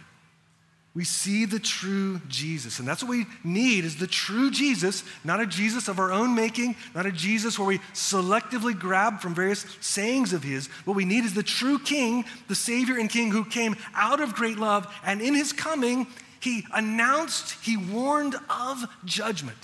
we 0.94 1.04
see 1.04 1.44
the 1.44 1.58
true 1.58 2.20
Jesus. 2.28 2.78
And 2.78 2.86
that's 2.86 3.02
what 3.02 3.10
we 3.10 3.26
need 3.42 3.84
is 3.84 3.96
the 3.96 4.06
true 4.06 4.50
Jesus, 4.50 5.02
not 5.24 5.40
a 5.40 5.46
Jesus 5.46 5.88
of 5.88 5.98
our 5.98 6.12
own 6.12 6.36
making, 6.36 6.76
not 6.94 7.04
a 7.04 7.10
Jesus 7.10 7.58
where 7.58 7.66
we 7.66 7.78
selectively 7.94 8.78
grab 8.78 9.20
from 9.20 9.34
various 9.34 9.66
sayings 9.80 10.32
of 10.32 10.44
his. 10.44 10.68
What 10.84 10.94
we 10.94 11.04
need 11.04 11.24
is 11.24 11.34
the 11.34 11.42
true 11.42 11.80
king, 11.80 12.24
the 12.46 12.54
savior 12.54 12.96
and 12.96 13.10
king 13.10 13.32
who 13.32 13.44
came 13.44 13.74
out 13.94 14.20
of 14.20 14.36
great 14.36 14.56
love 14.56 14.86
and 15.04 15.20
in 15.20 15.34
his 15.34 15.52
coming 15.52 16.06
he 16.38 16.64
announced, 16.72 17.56
he 17.62 17.76
warned 17.76 18.36
of 18.50 18.84
judgment. 19.04 19.56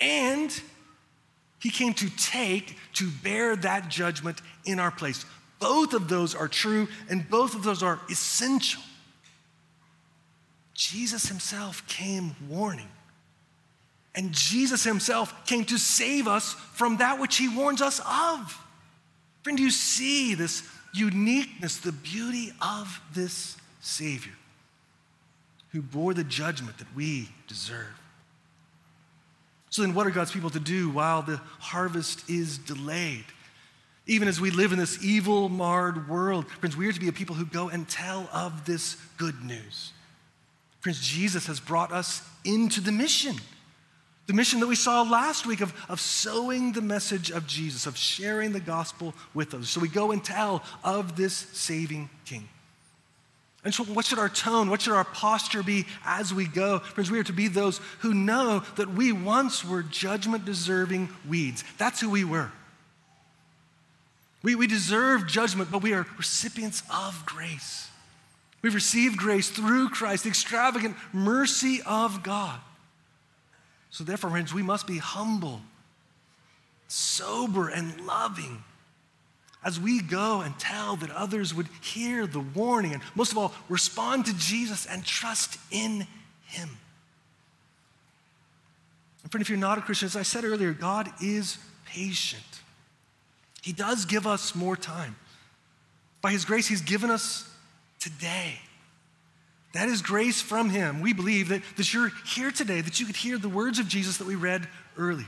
And 0.00 0.52
he 1.60 1.70
came 1.70 1.94
to 1.94 2.10
take, 2.10 2.76
to 2.94 3.08
bear 3.22 3.56
that 3.56 3.88
judgment 3.88 4.42
in 4.64 4.80
our 4.80 4.90
place. 4.90 5.24
Both 5.60 5.94
of 5.94 6.08
those 6.08 6.34
are 6.34 6.48
true 6.48 6.88
and 7.08 7.28
both 7.30 7.54
of 7.54 7.62
those 7.62 7.82
are 7.82 8.00
essential. 8.10 8.82
Jesus 10.78 11.26
himself 11.26 11.84
came 11.88 12.36
warning. 12.48 12.88
And 14.14 14.32
Jesus 14.32 14.84
himself 14.84 15.44
came 15.44 15.64
to 15.66 15.76
save 15.76 16.28
us 16.28 16.54
from 16.72 16.98
that 16.98 17.18
which 17.18 17.36
he 17.36 17.48
warns 17.48 17.82
us 17.82 18.00
of. 18.00 18.64
Friend, 19.42 19.58
do 19.58 19.64
you 19.64 19.70
see 19.70 20.34
this 20.34 20.62
uniqueness, 20.94 21.78
the 21.78 21.92
beauty 21.92 22.52
of 22.62 23.00
this 23.12 23.56
Savior 23.80 24.32
who 25.72 25.82
bore 25.82 26.14
the 26.14 26.24
judgment 26.24 26.78
that 26.78 26.94
we 26.94 27.28
deserve. 27.48 28.00
So 29.70 29.82
then, 29.82 29.94
what 29.94 30.06
are 30.06 30.10
God's 30.10 30.32
people 30.32 30.50
to 30.50 30.60
do 30.60 30.88
while 30.88 31.22
the 31.22 31.40
harvest 31.58 32.30
is 32.30 32.56
delayed? 32.56 33.24
Even 34.06 34.28
as 34.28 34.40
we 34.40 34.50
live 34.50 34.72
in 34.72 34.78
this 34.78 35.04
evil, 35.04 35.48
marred 35.48 36.08
world, 36.08 36.48
friends, 36.48 36.76
we 36.76 36.88
are 36.88 36.92
to 36.92 37.00
be 37.00 37.08
a 37.08 37.12
people 37.12 37.34
who 37.34 37.44
go 37.44 37.68
and 37.68 37.86
tell 37.86 38.30
of 38.32 38.64
this 38.64 38.96
good 39.18 39.44
news. 39.44 39.92
Friends, 40.80 41.00
Jesus 41.00 41.46
has 41.46 41.60
brought 41.60 41.92
us 41.92 42.22
into 42.44 42.80
the 42.80 42.92
mission. 42.92 43.36
The 44.26 44.34
mission 44.34 44.60
that 44.60 44.66
we 44.66 44.76
saw 44.76 45.02
last 45.02 45.46
week 45.46 45.60
of, 45.60 45.72
of 45.88 46.00
sowing 46.00 46.72
the 46.72 46.82
message 46.82 47.30
of 47.30 47.46
Jesus, 47.46 47.86
of 47.86 47.96
sharing 47.96 48.52
the 48.52 48.60
gospel 48.60 49.14
with 49.32 49.54
others. 49.54 49.70
So 49.70 49.80
we 49.80 49.88
go 49.88 50.12
and 50.12 50.22
tell 50.22 50.62
of 50.84 51.16
this 51.16 51.34
saving 51.34 52.10
King. 52.24 52.48
And 53.64 53.74
so, 53.74 53.84
what 53.84 54.04
should 54.04 54.20
our 54.20 54.28
tone, 54.28 54.70
what 54.70 54.82
should 54.82 54.92
our 54.92 55.04
posture 55.04 55.62
be 55.62 55.84
as 56.04 56.32
we 56.32 56.46
go? 56.46 56.78
Friends, 56.78 57.10
we 57.10 57.18
are 57.18 57.24
to 57.24 57.32
be 57.32 57.48
those 57.48 57.78
who 58.00 58.14
know 58.14 58.62
that 58.76 58.88
we 58.88 59.12
once 59.12 59.64
were 59.64 59.82
judgment 59.82 60.44
deserving 60.44 61.08
weeds. 61.28 61.64
That's 61.76 62.00
who 62.00 62.08
we 62.08 62.22
were. 62.24 62.52
We, 64.42 64.54
we 64.54 64.68
deserve 64.68 65.26
judgment, 65.26 65.70
but 65.70 65.82
we 65.82 65.92
are 65.92 66.06
recipients 66.16 66.82
of 66.92 67.24
grace. 67.26 67.87
We've 68.62 68.74
received 68.74 69.16
grace 69.16 69.48
through 69.48 69.90
Christ, 69.90 70.24
the 70.24 70.30
extravagant 70.30 70.96
mercy 71.12 71.80
of 71.86 72.22
God. 72.22 72.58
So, 73.90 74.04
therefore, 74.04 74.30
friends, 74.30 74.52
we 74.52 74.62
must 74.62 74.86
be 74.86 74.98
humble, 74.98 75.60
sober, 76.88 77.68
and 77.68 78.04
loving 78.06 78.62
as 79.64 79.80
we 79.80 80.00
go 80.00 80.40
and 80.40 80.58
tell 80.58 80.96
that 80.96 81.10
others 81.10 81.54
would 81.54 81.68
hear 81.82 82.26
the 82.26 82.40
warning 82.40 82.92
and, 82.94 83.02
most 83.14 83.32
of 83.32 83.38
all, 83.38 83.52
respond 83.68 84.26
to 84.26 84.36
Jesus 84.36 84.86
and 84.86 85.04
trust 85.04 85.58
in 85.70 86.06
Him. 86.46 86.68
And, 89.22 89.32
friend, 89.32 89.42
if 89.42 89.48
you're 89.48 89.58
not 89.58 89.78
a 89.78 89.80
Christian, 89.80 90.06
as 90.06 90.16
I 90.16 90.22
said 90.22 90.44
earlier, 90.44 90.72
God 90.72 91.10
is 91.22 91.58
patient. 91.86 92.42
He 93.62 93.72
does 93.72 94.04
give 94.04 94.26
us 94.26 94.54
more 94.54 94.76
time. 94.76 95.16
By 96.22 96.32
His 96.32 96.44
grace, 96.44 96.66
He's 96.66 96.82
given 96.82 97.10
us 97.10 97.48
today. 98.00 98.58
That 99.74 99.88
is 99.88 100.02
grace 100.02 100.40
from 100.40 100.70
Him. 100.70 101.00
We 101.00 101.12
believe 101.12 101.48
that, 101.48 101.62
that 101.76 101.92
you're 101.92 102.10
here 102.26 102.50
today, 102.50 102.80
that 102.80 102.98
you 103.00 103.06
could 103.06 103.16
hear 103.16 103.38
the 103.38 103.48
words 103.48 103.78
of 103.78 103.88
Jesus 103.88 104.16
that 104.18 104.26
we 104.26 104.34
read 104.34 104.66
earlier. 104.96 105.26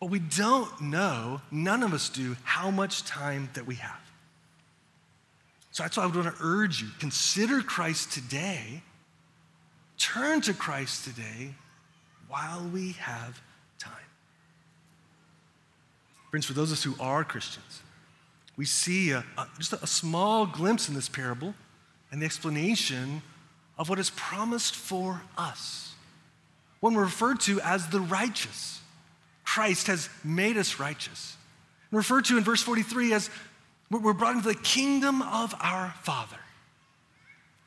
But 0.00 0.10
we 0.10 0.18
don't 0.18 0.80
know, 0.80 1.40
none 1.50 1.82
of 1.82 1.92
us 1.92 2.08
do, 2.08 2.36
how 2.44 2.70
much 2.70 3.04
time 3.04 3.48
that 3.54 3.66
we 3.66 3.76
have. 3.76 4.00
So 5.72 5.82
that's 5.82 5.96
why 5.96 6.04
I 6.04 6.06
would 6.06 6.16
want 6.16 6.36
to 6.36 6.42
urge 6.42 6.80
you 6.80 6.88
consider 6.98 7.60
Christ 7.60 8.12
today, 8.12 8.82
turn 9.98 10.40
to 10.42 10.54
Christ 10.54 11.04
today 11.04 11.54
while 12.28 12.66
we 12.72 12.92
have 12.92 13.40
time. 13.78 13.92
Friends, 16.30 16.46
for 16.46 16.54
those 16.54 16.70
of 16.70 16.78
us 16.78 16.84
who 16.84 16.94
are 17.00 17.24
Christians, 17.24 17.82
we 18.56 18.64
see 18.64 19.10
a, 19.10 19.24
a, 19.36 19.46
just 19.58 19.72
a, 19.72 19.86
small 19.86 20.46
glimpse 20.46 20.88
in 20.88 20.94
this 20.94 21.08
parable 21.08 21.54
and 22.10 22.22
the 22.22 22.26
explanation 22.26 23.22
of 23.78 23.88
what 23.88 23.98
is 23.98 24.10
promised 24.10 24.74
for 24.74 25.22
us. 25.36 25.94
One 26.80 26.96
referred 26.96 27.40
to 27.40 27.60
as 27.60 27.88
the 27.88 28.00
righteous. 28.00 28.80
Christ 29.44 29.88
has 29.88 30.08
made 30.24 30.56
us 30.56 30.80
righteous. 30.80 31.36
And 31.90 31.98
referred 31.98 32.24
to 32.26 32.38
in 32.38 32.44
verse 32.44 32.62
43 32.62 33.12
as 33.12 33.30
we're 33.90 34.12
brought 34.12 34.36
into 34.36 34.48
the 34.48 34.54
kingdom 34.54 35.22
of 35.22 35.54
our 35.60 35.94
Father. 36.02 36.38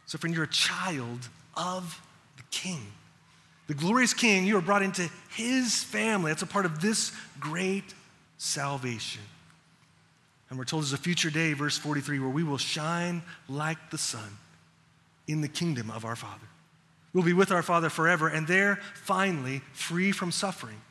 So, 0.05 0.17
friend, 0.17 0.35
you're 0.35 0.45
a 0.45 0.47
child 0.47 1.29
of 1.55 2.01
the 2.37 2.43
King. 2.51 2.81
The 3.67 3.75
glorious 3.75 4.13
King, 4.13 4.45
you 4.45 4.57
are 4.57 4.61
brought 4.61 4.81
into 4.81 5.07
his 5.29 5.83
family. 5.83 6.31
That's 6.31 6.41
a 6.41 6.47
part 6.47 6.65
of 6.65 6.81
this 6.81 7.11
great 7.39 7.93
salvation. 8.37 9.21
And 10.49 10.57
we're 10.57 10.65
told 10.65 10.83
there's 10.83 10.93
a 10.93 10.97
future 10.97 11.29
day, 11.29 11.53
verse 11.53 11.77
43, 11.77 12.19
where 12.19 12.29
we 12.29 12.43
will 12.43 12.57
shine 12.57 13.21
like 13.47 13.91
the 13.91 13.97
sun 13.97 14.37
in 15.27 15.41
the 15.41 15.47
kingdom 15.47 15.91
of 15.91 16.05
our 16.05 16.15
Father. 16.15 16.47
We'll 17.13 17.23
be 17.23 17.33
with 17.33 17.51
our 17.51 17.63
Father 17.63 17.89
forever, 17.89 18.27
and 18.27 18.47
there, 18.47 18.79
finally, 18.93 19.61
free 19.73 20.11
from 20.11 20.31
suffering, 20.31 20.81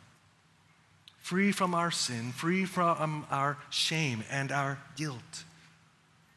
free 1.18 1.52
from 1.52 1.74
our 1.74 1.90
sin, 1.90 2.32
free 2.32 2.64
from 2.64 3.26
our 3.30 3.56
shame 3.70 4.24
and 4.30 4.52
our 4.52 4.78
guilt, 4.96 5.44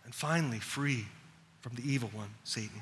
and 0.06 0.14
finally, 0.14 0.60
free 0.60 1.06
from 1.62 1.76
the 1.76 1.84
evil 1.84 2.10
one, 2.14 2.30
Satan. 2.44 2.82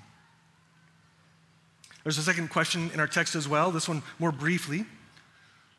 There's 2.04 2.18
a 2.18 2.24
second 2.24 2.50
question 2.50 2.92
in 2.94 3.00
our 3.00 3.08
text 3.08 3.36
as 3.36 3.48
well, 3.48 3.72
this 3.72 3.90
one 3.90 4.04
more 4.20 4.32
briefly. 4.32 4.86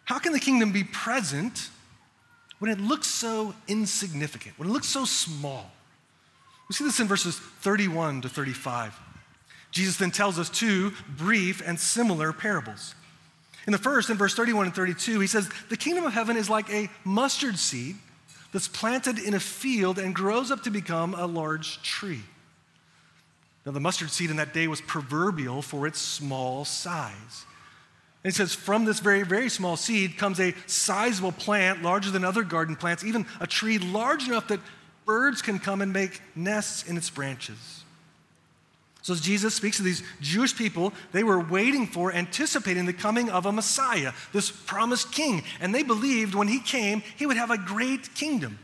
How 0.05 0.19
can 0.19 0.33
the 0.33 0.41
kingdom 0.41 0.71
be 0.73 0.85
present 0.85 1.71
when 2.61 2.71
it 2.71 2.81
looks 2.81 3.09
so 3.09 3.55
insignificant, 3.67 4.57
when 4.59 4.69
it 4.69 4.73
looks 4.73 4.87
so 4.87 5.05
small. 5.05 5.71
We 6.69 6.75
see 6.75 6.85
this 6.85 7.01
in 7.01 7.09
verses 7.09 7.37
31 7.37 8.21
to 8.23 8.29
35. 8.29 8.97
Jesus 9.73 9.97
then 9.97 10.13
tells 10.13 10.39
us 10.39 10.49
two 10.49 10.93
brief 11.17 11.63
and 11.67 11.79
similar 11.81 12.33
parables. 12.33 12.95
In 13.67 13.73
the 13.73 13.79
first, 13.79 14.11
in 14.11 14.17
verse 14.17 14.35
31 14.35 14.67
and 14.67 14.75
32, 14.75 15.21
he 15.21 15.27
says, 15.27 15.51
The 15.69 15.77
kingdom 15.77 16.05
of 16.05 16.13
heaven 16.13 16.37
is 16.37 16.49
like 16.49 16.71
a 16.71 16.89
mustard 17.05 17.59
seed 17.59 17.97
that's 18.53 18.69
planted 18.69 19.19
in 19.19 19.35
a 19.35 19.41
field 19.41 19.99
and 19.99 20.15
grows 20.15 20.51
up 20.51 20.63
to 20.65 20.71
become 20.71 21.15
a 21.15 21.27
large 21.27 21.83
tree. 21.83 22.23
Now, 23.65 23.73
the 23.73 23.81
mustard 23.81 24.11
seed 24.11 24.31
in 24.31 24.37
that 24.37 24.55
day 24.55 24.69
was 24.69 24.81
proverbial 24.81 25.63
for 25.63 25.87
its 25.87 25.99
small 25.99 26.65
size. 26.65 27.45
And 28.23 28.33
it 28.33 28.37
says, 28.37 28.55
from 28.55 28.85
this 28.85 29.01
very, 29.01 29.23
very 29.23 29.49
small 29.49 29.77
seed 29.77 30.19
comes 30.19 30.41
a 30.41 30.55
sizable 30.67 31.33
plant, 31.33 31.83
larger 31.83 32.11
than 32.11 32.25
other 32.25 32.43
garden 32.43 32.77
plants, 32.77 33.03
even 33.03 33.25
a 33.41 33.47
tree 33.47 33.79
large 33.79 34.29
enough 34.29 34.49
that 34.49 34.61
birds 35.07 35.41
can 35.41 35.59
come 35.59 35.81
and 35.81 35.93
make 35.93 36.21
nests 36.35 36.89
in 36.89 36.99
its 36.99 37.09
branches. 37.09 37.83
So, 39.03 39.15
as 39.15 39.23
Jesus 39.23 39.55
speaks 39.55 39.79
to 39.79 39.83
these 39.83 40.03
Jewish 40.21 40.55
people, 40.55 40.93
they 41.13 41.25
were 41.25 41.41
waiting 41.41 41.87
for, 41.87 42.13
anticipating 42.13 42.85
the 42.85 42.93
coming 42.93 43.31
of 43.31 43.47
a 43.47 43.53
Messiah, 43.53 44.13
this 44.35 44.51
promised 44.51 45.11
king. 45.11 45.43
And 45.59 45.75
they 45.75 45.83
believed 45.83 46.35
when 46.35 46.49
he 46.49 46.61
came, 46.61 47.03
he 47.17 47.25
would 47.25 47.39
have 47.39 47.51
a 47.51 47.57
great 47.57 48.15
kingdom. 48.15 48.59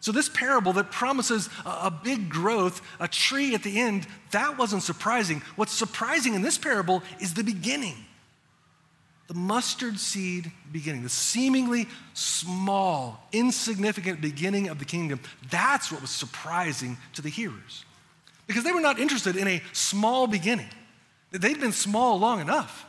So, 0.00 0.10
this 0.10 0.30
parable 0.30 0.72
that 0.74 0.90
promises 0.90 1.50
a, 1.66 1.90
big 1.90 2.30
growth, 2.30 2.80
a 2.98 3.06
tree 3.06 3.54
at 3.54 3.62
the 3.62 3.78
end, 3.78 4.06
that 4.30 4.56
wasn't 4.56 4.82
surprising. 4.82 5.42
What's 5.56 5.72
surprising 5.72 6.32
in 6.32 6.40
this 6.40 6.56
parable 6.56 7.02
is 7.20 7.34
the 7.34 7.44
beginning 7.44 8.05
the 9.28 9.34
mustard 9.34 9.98
seed 9.98 10.52
beginning, 10.70 11.02
the 11.02 11.08
seemingly 11.08 11.88
small, 12.14 13.26
insignificant 13.32 14.20
beginning 14.20 14.68
of 14.68 14.78
the 14.78 14.84
kingdom, 14.84 15.20
that's 15.50 15.90
what 15.90 16.00
was 16.00 16.10
surprising 16.10 16.96
to 17.14 17.22
the 17.22 17.28
hearers. 17.28 17.84
Because 18.46 18.62
they 18.62 18.72
were 18.72 18.80
not 18.80 19.00
interested 19.00 19.34
in 19.36 19.48
a 19.48 19.62
small 19.72 20.28
beginning. 20.28 20.68
They'd 21.32 21.60
been 21.60 21.72
small 21.72 22.18
long 22.18 22.40
enough. 22.40 22.86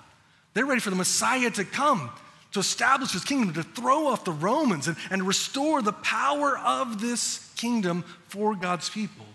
They're 0.53 0.65
ready 0.65 0.81
for 0.81 0.91
the 0.91 0.95
Messiah 0.95 1.49
to 1.51 1.65
come, 1.65 2.11
to 2.51 2.59
establish 2.59 3.11
his 3.11 3.23
kingdom, 3.23 3.53
to 3.55 3.63
throw 3.63 4.07
off 4.07 4.23
the 4.23 4.31
Romans 4.31 4.87
and, 4.87 4.95
and 5.09 5.23
restore 5.23 5.81
the 5.81 5.93
power 5.93 6.57
of 6.59 7.01
this 7.01 7.51
kingdom 7.55 8.03
for 8.27 8.55
God's 8.55 8.89
people. 8.89 9.25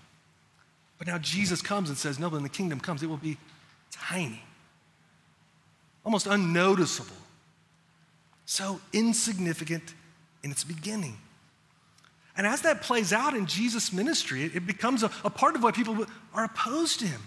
But 0.98 1.08
now 1.08 1.18
Jesus 1.18 1.62
comes 1.62 1.88
and 1.88 1.98
says, 1.98 2.20
No, 2.20 2.28
when 2.28 2.44
the 2.44 2.48
kingdom 2.48 2.78
comes, 2.78 3.02
it 3.02 3.08
will 3.08 3.16
be 3.16 3.38
tiny 3.90 4.40
almost 6.04 6.26
unnoticeable, 6.26 7.16
so 8.46 8.80
insignificant 8.92 9.94
in 10.42 10.50
its 10.50 10.64
beginning. 10.64 11.16
And 12.36 12.46
as 12.46 12.62
that 12.62 12.82
plays 12.82 13.12
out 13.12 13.34
in 13.34 13.46
Jesus' 13.46 13.92
ministry, 13.92 14.44
it, 14.44 14.66
becomes 14.66 15.02
a, 15.02 15.10
a 15.24 15.30
part 15.30 15.54
of 15.54 15.62
why 15.62 15.70
people 15.70 16.06
are 16.32 16.44
opposed 16.44 17.00
to 17.00 17.06
him. 17.06 17.20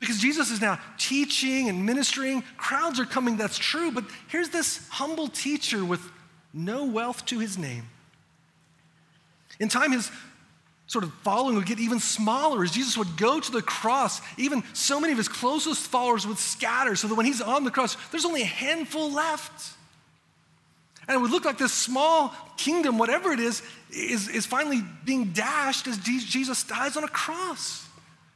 Because 0.00 0.18
Jesus 0.18 0.50
is 0.50 0.60
now 0.60 0.78
teaching 0.98 1.68
and 1.68 1.84
ministering. 1.84 2.42
Crowds 2.56 2.98
are 2.98 3.04
coming, 3.04 3.36
that's 3.36 3.58
true, 3.58 3.90
but 3.90 4.04
here's 4.28 4.48
this 4.48 4.86
humble 4.88 5.28
teacher 5.28 5.84
with 5.84 6.00
no 6.52 6.84
wealth 6.84 7.24
to 7.26 7.38
his 7.38 7.58
name. 7.58 7.84
In 9.60 9.68
time, 9.68 9.92
his 9.92 10.10
sort 10.86 11.04
of 11.04 11.12
following 11.22 11.56
would 11.56 11.66
get 11.66 11.80
even 11.80 11.98
smaller 11.98 12.62
as 12.62 12.70
Jesus 12.70 12.96
would 12.96 13.16
go 13.16 13.40
to 13.40 13.52
the 13.52 13.62
cross. 13.62 14.20
Even 14.36 14.62
so 14.74 15.00
many 15.00 15.12
of 15.12 15.18
his 15.18 15.28
closest 15.28 15.88
followers 15.88 16.26
would 16.26 16.38
scatter 16.38 16.94
so 16.94 17.08
that 17.08 17.14
when 17.14 17.26
he's 17.26 17.40
on 17.40 17.64
the 17.64 17.70
cross, 17.70 17.96
there's 18.10 18.24
only 18.24 18.42
a 18.42 18.46
handful 18.46 19.10
left. 19.10 19.74
And 21.08 21.16
it 21.16 21.20
would 21.20 21.30
look 21.30 21.44
like 21.44 21.58
this 21.58 21.72
small 21.72 22.34
kingdom, 22.56 22.98
whatever 22.98 23.32
it 23.32 23.40
is, 23.40 23.62
is, 23.90 24.28
is 24.28 24.46
finally 24.46 24.82
being 25.04 25.32
dashed 25.32 25.86
as 25.86 25.98
Jesus 25.98 26.64
dies 26.64 26.96
on 26.96 27.04
a 27.04 27.08
cross. 27.08 27.86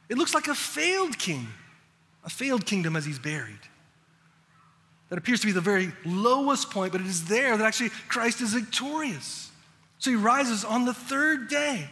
It 0.07 0.17
looks 0.17 0.33
like 0.33 0.47
a 0.47 0.55
failed 0.55 1.17
king, 1.17 1.47
a 2.23 2.29
failed 2.29 2.65
kingdom 2.65 2.95
as 2.95 3.05
he's 3.05 3.19
buried. 3.19 3.59
That 5.09 5.17
appears 5.17 5.39
to 5.41 5.47
be 5.47 5.53
the 5.53 5.61
very 5.61 5.91
lowest 6.05 6.69
point, 6.69 6.91
but 6.91 7.01
it 7.01 7.07
is 7.07 7.25
there 7.25 7.57
that 7.57 7.65
actually 7.65 7.89
Christ 8.07 8.41
is 8.41 8.53
victorious. 8.53 9.49
So 9.97 10.11
he 10.11 10.15
rises 10.15 10.63
on 10.63 10.85
the 10.85 10.93
third 10.93 11.47
day 11.47 11.89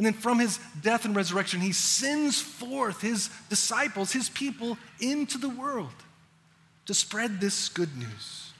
And 0.00 0.06
then 0.06 0.14
from 0.14 0.38
his 0.38 0.58
death 0.80 1.04
and 1.04 1.14
resurrection, 1.14 1.60
he 1.60 1.72
sends 1.72 2.40
forth 2.40 3.02
his 3.02 3.28
disciples, 3.50 4.12
his 4.12 4.30
people, 4.30 4.78
into 4.98 5.36
the 5.36 5.50
world 5.50 5.92
to 6.86 6.94
spread 6.94 7.38
this 7.38 7.68
good 7.68 7.94
news. 7.98 8.54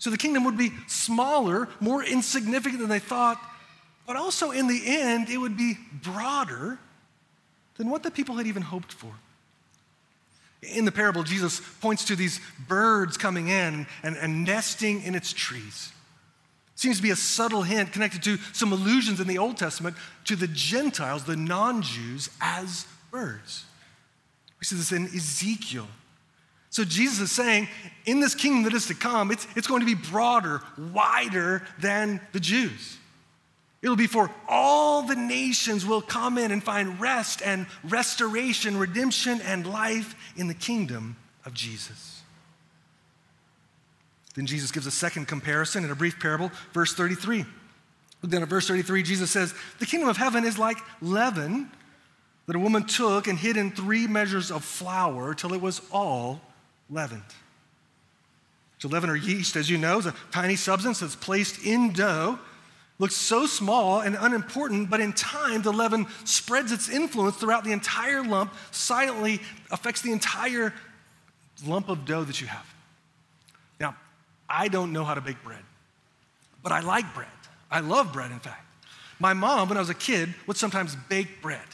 So 0.00 0.10
the 0.10 0.18
kingdom 0.18 0.42
would 0.42 0.58
be 0.58 0.72
smaller, 0.88 1.68
more 1.78 2.02
insignificant 2.02 2.80
than 2.80 2.88
they 2.88 2.98
thought, 2.98 3.40
but 4.08 4.16
also 4.16 4.50
in 4.50 4.66
the 4.66 4.82
end, 4.84 5.30
it 5.30 5.38
would 5.38 5.56
be 5.56 5.78
broader 6.02 6.80
than 7.76 7.88
what 7.88 8.02
the 8.02 8.10
people 8.10 8.34
had 8.34 8.48
even 8.48 8.62
hoped 8.62 8.92
for. 8.92 9.12
In 10.62 10.84
the 10.84 10.90
parable, 10.90 11.22
Jesus 11.22 11.62
points 11.80 12.06
to 12.06 12.16
these 12.16 12.40
birds 12.66 13.16
coming 13.16 13.46
in 13.46 13.86
and, 14.02 14.16
and 14.16 14.42
nesting 14.42 15.04
in 15.04 15.14
its 15.14 15.32
trees. 15.32 15.92
Seems 16.76 16.96
to 16.96 17.02
be 17.02 17.10
a 17.10 17.16
subtle 17.16 17.62
hint 17.62 17.92
connected 17.92 18.22
to 18.24 18.36
some 18.52 18.72
allusions 18.72 19.20
in 19.20 19.28
the 19.28 19.38
Old 19.38 19.56
Testament 19.56 19.96
to 20.24 20.36
the 20.36 20.48
Gentiles, 20.48 21.24
the 21.24 21.36
non 21.36 21.82
Jews, 21.82 22.30
as 22.40 22.86
birds. 23.10 23.64
We 24.58 24.64
see 24.64 24.76
this 24.76 24.92
in 24.92 25.04
Ezekiel. 25.06 25.86
So 26.70 26.84
Jesus 26.84 27.20
is 27.20 27.30
saying, 27.30 27.68
in 28.04 28.18
this 28.18 28.34
kingdom 28.34 28.64
that 28.64 28.74
is 28.74 28.86
to 28.86 28.94
come, 28.94 29.30
it's, 29.30 29.46
it's 29.54 29.68
going 29.68 29.80
to 29.80 29.86
be 29.86 29.94
broader, 29.94 30.60
wider 30.92 31.62
than 31.78 32.20
the 32.32 32.40
Jews. 32.40 32.98
It'll 33.80 33.94
be 33.94 34.06
for 34.06 34.30
all 34.48 35.02
the 35.02 35.14
nations 35.14 35.84
will 35.84 36.00
come 36.00 36.38
in 36.38 36.50
and 36.50 36.64
find 36.64 36.98
rest 36.98 37.42
and 37.44 37.66
restoration, 37.84 38.78
redemption, 38.78 39.40
and 39.42 39.66
life 39.66 40.16
in 40.36 40.48
the 40.48 40.54
kingdom 40.54 41.16
of 41.44 41.52
Jesus. 41.52 42.13
Then 44.34 44.46
Jesus 44.46 44.72
gives 44.72 44.86
a 44.86 44.90
second 44.90 45.28
comparison 45.28 45.84
in 45.84 45.90
a 45.90 45.94
brief 45.94 46.18
parable, 46.18 46.50
verse 46.72 46.92
33. 46.92 47.44
Look 48.22 48.32
down 48.32 48.42
at 48.42 48.48
verse 48.48 48.66
33. 48.66 49.02
Jesus 49.02 49.30
says, 49.30 49.54
The 49.78 49.86
kingdom 49.86 50.08
of 50.08 50.16
heaven 50.16 50.44
is 50.44 50.58
like 50.58 50.78
leaven 51.00 51.70
that 52.46 52.56
a 52.56 52.58
woman 52.58 52.84
took 52.84 53.26
and 53.26 53.38
hid 53.38 53.56
in 53.56 53.70
three 53.70 54.06
measures 54.06 54.50
of 54.50 54.64
flour 54.64 55.34
till 55.34 55.54
it 55.54 55.60
was 55.60 55.80
all 55.92 56.40
leavened. 56.90 57.22
So, 58.78 58.88
leaven 58.88 59.08
or 59.08 59.16
yeast, 59.16 59.56
as 59.56 59.70
you 59.70 59.78
know, 59.78 59.98
is 59.98 60.06
a 60.06 60.14
tiny 60.30 60.56
substance 60.56 61.00
that's 61.00 61.16
placed 61.16 61.64
in 61.64 61.92
dough. 61.92 62.38
Looks 62.98 63.16
so 63.16 63.46
small 63.46 64.00
and 64.00 64.16
unimportant, 64.18 64.90
but 64.90 65.00
in 65.00 65.12
time, 65.12 65.62
the 65.62 65.72
leaven 65.72 66.06
spreads 66.24 66.70
its 66.70 66.88
influence 66.88 67.36
throughout 67.36 67.64
the 67.64 67.72
entire 67.72 68.22
lump, 68.22 68.52
silently 68.72 69.40
affects 69.70 70.00
the 70.00 70.12
entire 70.12 70.72
lump 71.66 71.88
of 71.88 72.04
dough 72.04 72.24
that 72.24 72.40
you 72.40 72.46
have. 72.46 72.74
I 74.54 74.68
don't 74.68 74.92
know 74.92 75.04
how 75.04 75.14
to 75.14 75.20
bake 75.20 75.42
bread, 75.42 75.62
but 76.62 76.70
I 76.70 76.80
like 76.80 77.12
bread. 77.14 77.28
I 77.70 77.80
love 77.80 78.12
bread, 78.12 78.30
in 78.30 78.38
fact. 78.38 78.64
My 79.18 79.32
mom, 79.32 79.68
when 79.68 79.76
I 79.76 79.80
was 79.80 79.90
a 79.90 79.94
kid, 79.94 80.32
would 80.46 80.56
sometimes 80.56 80.96
bake 81.08 81.42
bread. 81.42 81.66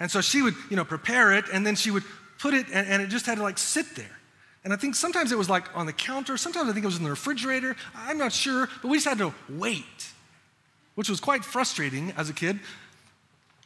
And 0.00 0.10
so 0.10 0.20
she 0.20 0.40
would, 0.40 0.54
you 0.70 0.76
know, 0.76 0.84
prepare 0.84 1.32
it 1.32 1.44
and 1.52 1.66
then 1.66 1.76
she 1.76 1.90
would 1.90 2.04
put 2.38 2.54
it, 2.54 2.66
and, 2.72 2.86
and 2.88 3.02
it 3.02 3.08
just 3.08 3.26
had 3.26 3.36
to 3.36 3.42
like 3.42 3.58
sit 3.58 3.94
there. 3.96 4.18
And 4.64 4.72
I 4.72 4.76
think 4.76 4.94
sometimes 4.94 5.30
it 5.30 5.38
was 5.38 5.48
like 5.48 5.74
on 5.76 5.86
the 5.86 5.92
counter, 5.92 6.36
sometimes 6.36 6.68
I 6.68 6.72
think 6.72 6.84
it 6.84 6.88
was 6.88 6.96
in 6.96 7.04
the 7.04 7.10
refrigerator. 7.10 7.76
I'm 7.94 8.18
not 8.18 8.32
sure, 8.32 8.68
but 8.82 8.88
we 8.88 8.96
just 8.96 9.06
had 9.06 9.18
to 9.18 9.34
wait, 9.48 10.08
which 10.94 11.08
was 11.08 11.20
quite 11.20 11.44
frustrating 11.44 12.12
as 12.16 12.30
a 12.30 12.32
kid. 12.32 12.58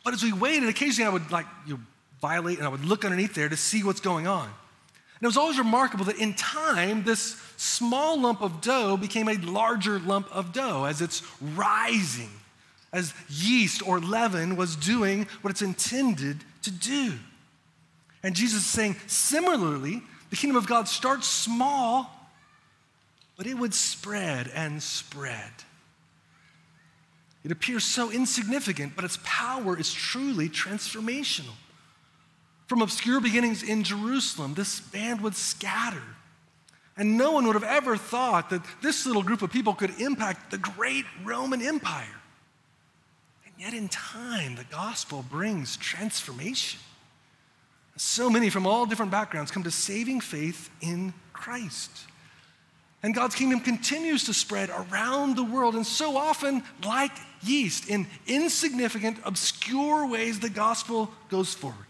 But 0.05 0.15
as 0.15 0.23
we 0.23 0.33
waited, 0.33 0.69
occasionally 0.69 1.09
I 1.09 1.13
would 1.13 1.31
like 1.31 1.47
you 1.67 1.75
know, 1.75 1.81
violate 2.21 2.59
and 2.59 2.67
I 2.67 2.71
would 2.71 2.85
look 2.85 3.05
underneath 3.05 3.35
there 3.35 3.49
to 3.49 3.57
see 3.57 3.83
what's 3.83 4.01
going 4.01 4.27
on. 4.27 4.45
And 4.45 5.23
it 5.23 5.27
was 5.27 5.37
always 5.37 5.59
remarkable 5.59 6.05
that 6.07 6.17
in 6.17 6.35
time, 6.35 7.05
this 7.05 7.35
small 7.61 8.18
lump 8.18 8.40
of 8.40 8.62
dough 8.62 8.96
became 8.96 9.29
a 9.29 9.37
larger 9.37 9.99
lump 9.99 10.35
of 10.35 10.53
dough 10.53 10.85
as 10.85 11.03
it's 11.03 11.23
rising, 11.55 12.31
as 12.90 13.12
yeast 13.29 13.87
or 13.87 14.01
leaven 14.01 14.57
was 14.57 14.77
doing 14.77 15.27
what 15.42 15.51
it's 15.51 15.61
intended 15.61 16.38
to 16.62 16.70
do. 16.70 17.12
And 18.23 18.35
Jesus 18.35 18.61
is 18.61 18.66
saying, 18.66 18.96
similarly, 19.07 20.03
the 20.31 20.37
kingdom 20.37 20.57
of 20.57 20.66
God 20.66 20.88
starts 20.88 21.27
small, 21.27 22.11
but 23.37 23.46
it 23.46 23.55
would 23.55 23.75
spread 23.75 24.51
and 24.55 24.83
spread. 24.83 25.51
It 27.44 27.53
appears 27.53 27.85
so 27.85 28.11
insignificant, 28.11 28.96
but 28.96 29.05
its 29.05 29.18
power 29.23 29.79
is 29.79 29.92
truly 29.92 30.49
transformational. 30.49 31.55
From 32.68 32.81
obscure 32.81 33.20
beginnings 33.20 33.62
in 33.62 33.85
Jerusalem, 33.85 34.55
this 34.55 34.81
band 34.81 35.20
would 35.20 35.35
scatter. 35.35 36.03
And 37.01 37.17
no 37.17 37.33
one 37.33 37.47
would 37.47 37.55
have 37.55 37.65
ever 37.65 37.97
thought 37.97 38.51
that 38.51 38.61
this 38.83 39.07
little 39.07 39.23
group 39.23 39.41
of 39.41 39.51
people 39.51 39.73
could 39.73 39.99
impact 39.99 40.51
the 40.51 40.59
great 40.59 41.07
Roman 41.25 41.63
Empire. 41.63 42.21
And 43.47 43.55
yet, 43.59 43.73
in 43.73 43.89
time, 43.89 44.57
the 44.57 44.65
gospel 44.65 45.25
brings 45.31 45.79
transformation. 45.79 46.79
So 47.97 48.29
many 48.29 48.51
from 48.51 48.67
all 48.67 48.85
different 48.85 49.11
backgrounds 49.11 49.51
come 49.51 49.63
to 49.63 49.71
saving 49.71 50.21
faith 50.21 50.69
in 50.83 51.15
Christ. 51.33 51.91
And 53.03 53.15
God's 53.15 53.35
kingdom 53.35 53.61
continues 53.61 54.25
to 54.25 54.35
spread 54.35 54.69
around 54.69 55.37
the 55.37 55.45
world, 55.45 55.77
and 55.77 55.87
so 55.87 56.19
often, 56.19 56.63
like 56.85 57.13
yeast, 57.41 57.89
in 57.89 58.07
insignificant, 58.27 59.17
obscure 59.25 60.07
ways, 60.07 60.39
the 60.39 60.51
gospel 60.51 61.11
goes 61.31 61.55
forward. 61.55 61.87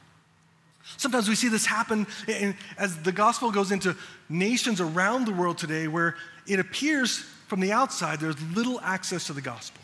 Sometimes 0.96 1.29
we 1.29 1.35
see 1.35 1.48
this 1.48 1.66
happen 1.66 2.07
as 2.79 2.96
the 2.98 3.12
gospel 3.12 3.50
goes 3.50 3.72
into 3.72 3.96
nations 4.29 4.81
around 4.81 5.26
the 5.26 5.33
world 5.33 5.59
today 5.59 5.88
where 5.88 6.16
it 6.46 6.59
appears 6.59 7.24
from 7.46 7.61
the 7.61 7.72
outside 7.72 8.20
there's 8.20 8.40
little 8.55 8.81
access 8.81 9.26
to 9.26 9.33
the 9.33 9.40
gospel. 9.40 9.83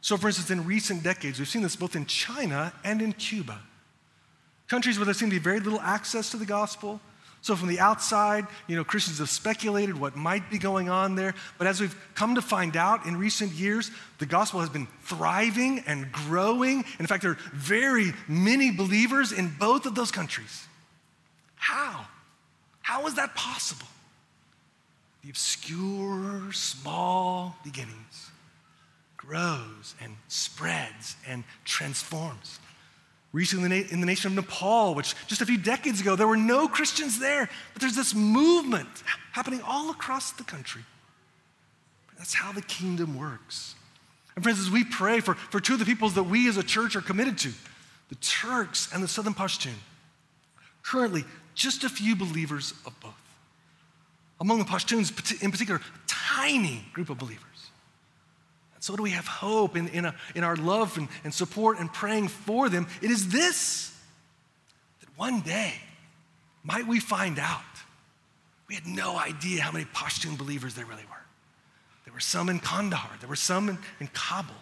So, 0.00 0.16
for 0.16 0.28
instance, 0.28 0.50
in 0.50 0.64
recent 0.66 1.02
decades, 1.02 1.38
we've 1.38 1.48
seen 1.48 1.62
this 1.62 1.76
both 1.76 1.96
in 1.96 2.06
China 2.06 2.72
and 2.84 3.00
in 3.00 3.12
Cuba. 3.14 3.58
Countries 4.68 4.98
where 4.98 5.04
there 5.04 5.14
seems 5.14 5.30
to 5.32 5.38
be 5.38 5.42
very 5.42 5.60
little 5.60 5.80
access 5.80 6.30
to 6.30 6.36
the 6.36 6.46
gospel, 6.46 7.00
so 7.44 7.54
from 7.54 7.68
the 7.68 7.78
outside, 7.78 8.46
you 8.66 8.74
know, 8.74 8.84
Christians 8.84 9.18
have 9.18 9.28
speculated 9.28 10.00
what 10.00 10.16
might 10.16 10.50
be 10.50 10.56
going 10.56 10.88
on 10.88 11.14
there. 11.14 11.34
But 11.58 11.66
as 11.66 11.78
we've 11.78 11.94
come 12.14 12.36
to 12.36 12.40
find 12.40 12.74
out 12.74 13.04
in 13.04 13.18
recent 13.18 13.52
years, 13.52 13.90
the 14.16 14.24
gospel 14.24 14.60
has 14.60 14.70
been 14.70 14.88
thriving 15.02 15.84
and 15.86 16.10
growing. 16.10 16.86
In 16.98 17.06
fact, 17.06 17.20
there 17.20 17.32
are 17.32 17.38
very 17.52 18.14
many 18.26 18.70
believers 18.70 19.30
in 19.30 19.54
both 19.60 19.84
of 19.84 19.94
those 19.94 20.10
countries. 20.10 20.66
How? 21.56 22.06
How 22.80 23.06
is 23.08 23.16
that 23.16 23.34
possible? 23.34 23.88
The 25.22 25.28
obscure, 25.28 26.50
small 26.50 27.58
beginnings 27.62 28.30
grows 29.18 29.94
and 30.00 30.16
spreads 30.28 31.16
and 31.28 31.44
transforms 31.66 32.58
recently 33.34 33.84
in 33.90 34.00
the 34.00 34.06
nation 34.06 34.28
of 34.28 34.36
Nepal, 34.36 34.94
which 34.94 35.14
just 35.26 35.42
a 35.42 35.46
few 35.46 35.58
decades 35.58 36.00
ago, 36.00 36.14
there 36.14 36.28
were 36.28 36.36
no 36.36 36.68
Christians 36.68 37.18
there, 37.18 37.50
but 37.72 37.82
there's 37.82 37.96
this 37.96 38.14
movement 38.14 38.88
happening 39.32 39.60
all 39.66 39.90
across 39.90 40.30
the 40.30 40.44
country. 40.44 40.82
That's 42.16 42.32
how 42.32 42.52
the 42.52 42.62
kingdom 42.62 43.18
works. 43.18 43.74
And 44.36 44.44
friends, 44.44 44.60
as 44.60 44.70
we 44.70 44.84
pray 44.84 45.20
for, 45.20 45.34
for 45.34 45.60
two 45.60 45.74
of 45.74 45.80
the 45.80 45.84
peoples 45.84 46.14
that 46.14 46.22
we 46.22 46.48
as 46.48 46.56
a 46.56 46.62
church 46.62 46.94
are 46.94 47.00
committed 47.00 47.36
to, 47.38 47.52
the 48.08 48.14
Turks 48.16 48.88
and 48.94 49.02
the 49.02 49.08
Southern 49.08 49.34
Pashtun, 49.34 49.74
currently 50.82 51.24
just 51.54 51.82
a 51.82 51.88
few 51.88 52.14
believers 52.14 52.72
of 52.86 52.98
both. 53.00 53.12
Among 54.40 54.58
the 54.58 54.64
Pashtuns 54.64 55.42
in 55.42 55.50
particular, 55.50 55.80
a 55.80 56.06
tiny 56.06 56.84
group 56.92 57.10
of 57.10 57.18
believers. 57.18 57.53
So, 58.84 58.94
do 58.96 59.02
we 59.02 59.12
have 59.12 59.26
hope 59.26 59.78
in, 59.78 59.88
in, 59.88 60.04
a, 60.04 60.14
in 60.34 60.44
our 60.44 60.56
love 60.56 60.98
and, 60.98 61.08
and 61.24 61.32
support 61.32 61.78
and 61.78 61.90
praying 61.90 62.28
for 62.28 62.68
them? 62.68 62.86
It 63.00 63.10
is 63.10 63.30
this 63.30 63.98
that 65.00 65.08
one 65.16 65.40
day 65.40 65.72
might 66.62 66.86
we 66.86 67.00
find 67.00 67.38
out. 67.38 67.62
We 68.68 68.74
had 68.74 68.86
no 68.86 69.16
idea 69.16 69.62
how 69.62 69.72
many 69.72 69.86
Pashtun 69.86 70.36
believers 70.36 70.74
there 70.74 70.84
really 70.84 71.04
were. 71.04 71.24
There 72.04 72.12
were 72.12 72.20
some 72.20 72.50
in 72.50 72.60
Kandahar, 72.60 73.12
there 73.20 73.28
were 73.30 73.36
some 73.36 73.70
in, 73.70 73.78
in 74.00 74.08
Kabul, 74.08 74.54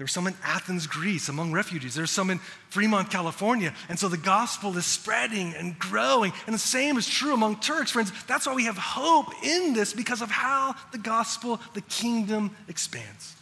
there 0.00 0.04
were 0.06 0.08
some 0.08 0.26
in 0.26 0.34
Athens, 0.42 0.86
Greece, 0.86 1.28
among 1.28 1.52
refugees. 1.52 1.94
There's 1.94 2.10
some 2.10 2.30
in 2.30 2.38
Fremont, 2.70 3.10
California. 3.10 3.74
And 3.90 3.98
so 3.98 4.08
the 4.08 4.16
gospel 4.16 4.74
is 4.78 4.86
spreading 4.86 5.52
and 5.52 5.78
growing. 5.78 6.32
And 6.46 6.54
the 6.54 6.58
same 6.58 6.96
is 6.96 7.06
true 7.06 7.34
among 7.34 7.56
Turks, 7.56 7.90
friends. 7.90 8.10
That's 8.26 8.46
why 8.46 8.54
we 8.54 8.64
have 8.64 8.78
hope 8.78 9.26
in 9.44 9.74
this 9.74 9.92
because 9.92 10.22
of 10.22 10.30
how 10.30 10.74
the 10.92 10.96
gospel, 10.96 11.60
the 11.74 11.82
kingdom 11.82 12.56
expands. 12.66 13.36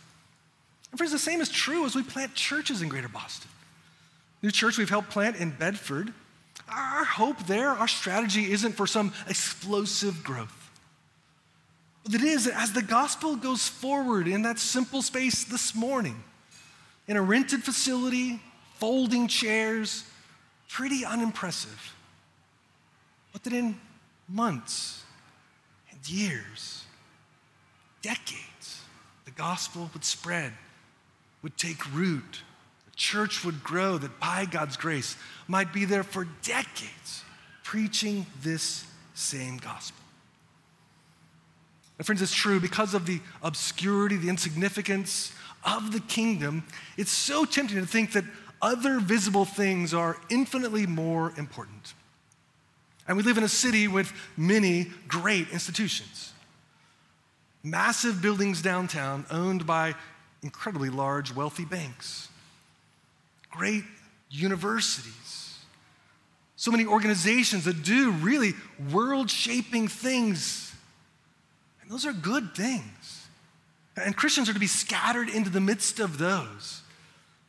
And 0.90 0.98
friends, 0.98 1.12
the 1.12 1.20
same 1.20 1.40
is 1.40 1.48
true 1.48 1.86
as 1.86 1.94
we 1.94 2.02
plant 2.02 2.34
churches 2.34 2.82
in 2.82 2.88
Greater 2.88 3.06
Boston. 3.06 3.48
New 4.42 4.50
church 4.50 4.78
we've 4.78 4.90
helped 4.90 5.10
plant 5.10 5.36
in 5.36 5.50
Bedford. 5.50 6.12
Our 6.68 7.04
hope 7.04 7.38
there, 7.46 7.68
our 7.68 7.86
strategy 7.86 8.50
isn't 8.50 8.72
for 8.72 8.88
some 8.88 9.12
explosive 9.28 10.24
growth. 10.24 10.72
But 12.02 12.14
it 12.14 12.22
is 12.22 12.48
as 12.48 12.72
the 12.72 12.82
gospel 12.82 13.36
goes 13.36 13.68
forward 13.68 14.26
in 14.26 14.42
that 14.42 14.58
simple 14.58 15.02
space 15.02 15.44
this 15.44 15.72
morning, 15.72 16.24
in 17.08 17.16
a 17.16 17.22
rented 17.22 17.64
facility, 17.64 18.40
folding 18.76 19.26
chairs, 19.26 20.04
pretty 20.68 21.04
unimpressive. 21.04 21.94
But 23.32 23.42
that 23.44 23.52
in 23.52 23.80
months 24.28 25.02
and 25.90 26.08
years, 26.08 26.84
decades, 28.02 28.82
the 29.24 29.30
gospel 29.30 29.90
would 29.94 30.04
spread, 30.04 30.52
would 31.42 31.56
take 31.56 31.92
root, 31.94 32.42
the 32.84 32.96
church 32.96 33.44
would 33.44 33.64
grow, 33.64 33.96
that 33.96 34.20
by 34.20 34.44
God's 34.44 34.76
grace 34.76 35.16
might 35.46 35.72
be 35.72 35.86
there 35.86 36.02
for 36.02 36.26
decades 36.42 37.24
preaching 37.64 38.26
this 38.42 38.86
same 39.14 39.56
gospel. 39.56 40.02
And 41.98 42.06
friends, 42.06 42.22
it's 42.22 42.34
true 42.34 42.60
because 42.60 42.94
of 42.94 43.06
the 43.06 43.20
obscurity, 43.42 44.16
the 44.16 44.28
insignificance 44.28 45.32
of 45.64 45.92
the 45.92 46.00
kingdom, 46.00 46.64
it's 46.96 47.10
so 47.10 47.44
tempting 47.44 47.78
to 47.78 47.86
think 47.86 48.12
that 48.12 48.24
other 48.60 48.98
visible 48.98 49.44
things 49.44 49.94
are 49.94 50.16
infinitely 50.30 50.86
more 50.86 51.32
important. 51.36 51.94
And 53.06 53.16
we 53.16 53.22
live 53.22 53.38
in 53.38 53.44
a 53.44 53.48
city 53.48 53.88
with 53.88 54.12
many 54.36 54.88
great 55.06 55.48
institutions. 55.50 56.32
Massive 57.62 58.20
buildings 58.20 58.62
downtown 58.62 59.24
owned 59.30 59.66
by 59.66 59.94
incredibly 60.42 60.90
large, 60.90 61.34
wealthy 61.34 61.64
banks. 61.64 62.28
Great 63.50 63.84
universities. 64.30 65.58
So 66.56 66.70
many 66.70 66.84
organizations 66.84 67.64
that 67.64 67.82
do 67.82 68.10
really 68.10 68.52
world 68.90 69.30
shaping 69.30 69.88
things. 69.88 70.74
And 71.80 71.90
those 71.90 72.04
are 72.04 72.12
good 72.12 72.54
things. 72.54 73.17
And 74.04 74.16
Christians 74.16 74.48
are 74.48 74.54
to 74.54 74.60
be 74.60 74.66
scattered 74.66 75.28
into 75.28 75.50
the 75.50 75.60
midst 75.60 76.00
of 76.00 76.18
those. 76.18 76.82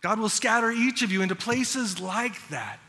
God 0.02 0.20
will 0.20 0.30
scatter 0.30 0.72
each 0.72 1.02
of 1.02 1.12
you 1.12 1.22
into 1.22 1.36
places 1.36 2.00
like 2.00 2.47
that. 2.50 2.80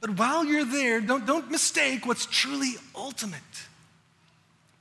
But 0.00 0.18
while 0.18 0.44
you're 0.44 0.64
there, 0.64 1.00
don't, 1.00 1.26
don't 1.26 1.50
mistake 1.50 2.06
what's 2.06 2.26
truly 2.26 2.74
ultimate. 2.94 3.40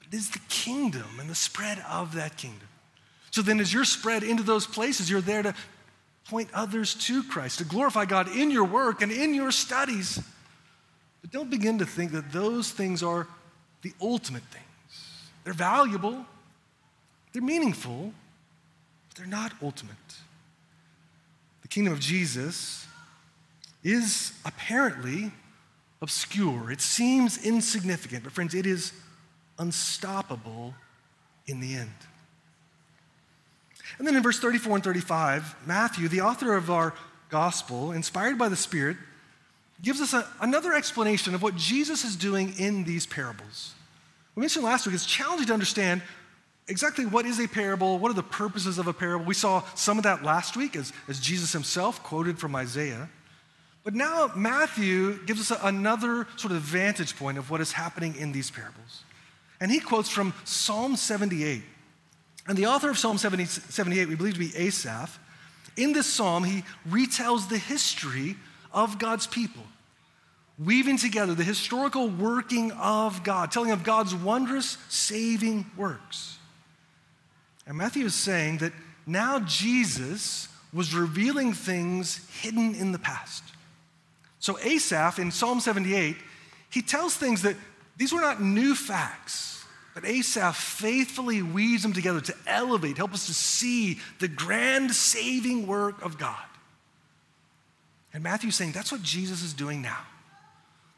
It 0.07 0.15
is 0.15 0.30
the 0.30 0.39
kingdom 0.49 1.19
and 1.19 1.30
the 1.30 1.36
spread 1.36 1.84
of 1.89 2.15
that 2.15 2.38
kingdom. 2.38 2.67
So 3.32 3.41
then, 3.41 3.59
as 3.59 3.73
you're 3.73 3.86
spread 3.86 4.23
into 4.23 4.43
those 4.43 4.65
places, 4.65 5.09
you're 5.09 5.21
there 5.21 5.43
to 5.43 5.53
point 6.30 6.49
others 6.53 6.93
to 6.93 7.23
Christ, 7.23 7.59
to 7.59 7.65
glorify 7.65 8.05
God 8.05 8.36
in 8.36 8.51
your 8.51 8.63
work 8.63 9.01
and 9.01 9.11
in 9.11 9.34
your 9.34 9.51
studies. 9.51 10.21
But 11.21 11.32
don't 11.32 11.49
begin 11.49 11.80
to 11.80 11.86
think 11.86 12.11
that 12.13 12.32
those 12.32 12.71
things 12.71 13.03
are 13.03 13.28
the 13.82 13.93
ultimate 14.01 14.43
things. 14.43 14.65
They're 15.43 15.53
valuable, 15.53 16.25
they're 17.38 17.45
meaningful, 17.45 18.11
but 19.07 19.17
they're 19.17 19.27
not 19.27 19.51
ultimate. 19.61 19.95
The 21.61 21.67
kingdom 21.67 21.93
of 21.93 21.99
Jesus 21.99 22.88
is 23.83 24.33
apparently 24.43 25.31
obscure. 26.01 26.71
It 26.71 26.81
seems 26.81 27.45
insignificant, 27.45 28.23
but 28.23 28.33
friends, 28.33 28.55
it 28.55 28.65
is 28.65 28.91
unstoppable 29.59 30.73
in 31.45 31.59
the 31.59 31.75
end. 31.75 31.91
And 33.99 34.07
then 34.07 34.15
in 34.15 34.23
verse 34.23 34.39
34 34.39 34.77
and 34.77 34.83
35, 34.83 35.57
Matthew, 35.67 36.07
the 36.07 36.21
author 36.21 36.55
of 36.55 36.71
our 36.71 36.95
gospel, 37.29 37.91
inspired 37.91 38.39
by 38.39 38.49
the 38.49 38.55
Spirit, 38.55 38.97
gives 39.83 40.01
us 40.01 40.15
a, 40.15 40.27
another 40.41 40.73
explanation 40.73 41.35
of 41.35 41.43
what 41.43 41.55
Jesus 41.55 42.03
is 42.03 42.15
doing 42.15 42.55
in 42.57 42.83
these 42.83 43.05
parables. 43.05 43.75
We 44.33 44.41
mentioned 44.41 44.65
last 44.65 44.88
week, 44.88 44.95
it's 44.95 45.05
challenging 45.05 45.45
to 45.45 45.53
understand 45.53 46.01
exactly 46.68 47.05
what 47.05 47.26
is 47.26 47.39
a 47.39 47.47
parable, 47.47 47.97
what 47.97 48.11
are 48.11 48.15
the 48.15 48.24
purposes 48.24 48.78
of 48.78 48.88
a 48.88 48.93
parable. 48.93 49.26
We 49.26 49.34
saw 49.34 49.63
some 49.76 49.97
of 49.97 50.03
that 50.03 50.24
last 50.24 50.57
week 50.57 50.76
as, 50.76 50.93
as 51.07 51.20
Jesus 51.20 51.53
himself 51.53 52.03
quoted 52.03 52.39
from 52.39 52.55
Isaiah. 52.55 53.09
But 53.84 53.95
now 53.95 54.32
Matthew 54.36 55.24
gives 55.26 55.49
us 55.51 55.59
another 55.63 56.28
sort 56.36 56.51
of 56.51 56.61
vantage 56.61 57.15
point 57.15 57.38
of 57.38 57.49
what 57.49 57.61
is 57.61 57.72
happening 57.72 58.15
in 58.15 58.34
these 58.34 58.51
parables. 58.51 59.03
And 59.61 59.72
he 59.72 59.80
quotes 59.80 60.09
from 60.09 60.34
Psalm 60.43 60.95
78. 60.95 61.63
And 62.47 62.57
the 62.57 62.65
author 62.65 62.89
of 62.89 62.97
Psalm 62.97 63.18
70, 63.18 63.45
78, 63.45 64.07
we 64.07 64.15
believe 64.15 64.34
to 64.34 64.39
be 64.39 64.55
Asaph, 64.55 65.20
in 65.76 65.93
this 65.93 66.07
psalm, 66.07 66.43
he 66.43 66.63
retells 66.89 67.49
the 67.49 67.57
history 67.57 68.36
of 68.74 68.97
God's 68.99 69.28
people, 69.28 69.63
weaving 70.57 70.97
together 70.97 71.34
the 71.34 71.43
historical 71.43 72.09
working 72.09 72.72
of 72.72 73.24
God, 73.24 73.51
telling 73.51 73.72
of 73.72 73.84
God's 73.84 74.15
wondrous 74.15 74.78
saving 74.89 75.70
works. 75.78 76.36
And 77.68 77.78
Matthew 77.78 78.05
is 78.05 78.15
saying 78.15 78.59
that 78.59 78.72
now 79.05 79.39
Jesus 79.39 80.47
was 80.74 80.95
revealing 80.95 81.53
things 81.53 82.26
hidden 82.41 82.74
in 82.76 82.93
the 82.93 82.99
past. 82.99 83.43
So 84.39 84.57
Asaph 84.59 85.20
in 85.20 85.32
Psalm 85.32 85.59
78, 85.59 86.15
he 86.70 86.82
tells 86.82 87.15
things 87.15 87.41
that 87.41 87.55
these 87.97 88.13
were 88.13 88.22
not 88.22 88.41
new 88.41 88.74
facts, 88.74 89.65
but 89.93 90.05
Asaph 90.05 90.55
faithfully 90.55 91.41
weaves 91.41 91.84
them 91.84 91.93
together 91.93 92.22
to 92.22 92.36
elevate, 92.45 92.97
help 92.97 93.13
us 93.13 93.26
to 93.26 93.34
see 93.34 93.99
the 94.20 94.28
grand 94.28 94.93
saving 94.93 95.68
work 95.68 96.01
of 96.03 96.18
God. 96.18 96.36
And 98.13 98.24
Matthew's 98.24 98.55
saying 98.55 98.72
that's 98.72 98.91
what 98.91 99.03
Jesus 99.03 99.43
is 99.43 99.53
doing 99.53 99.82
now. 99.82 99.99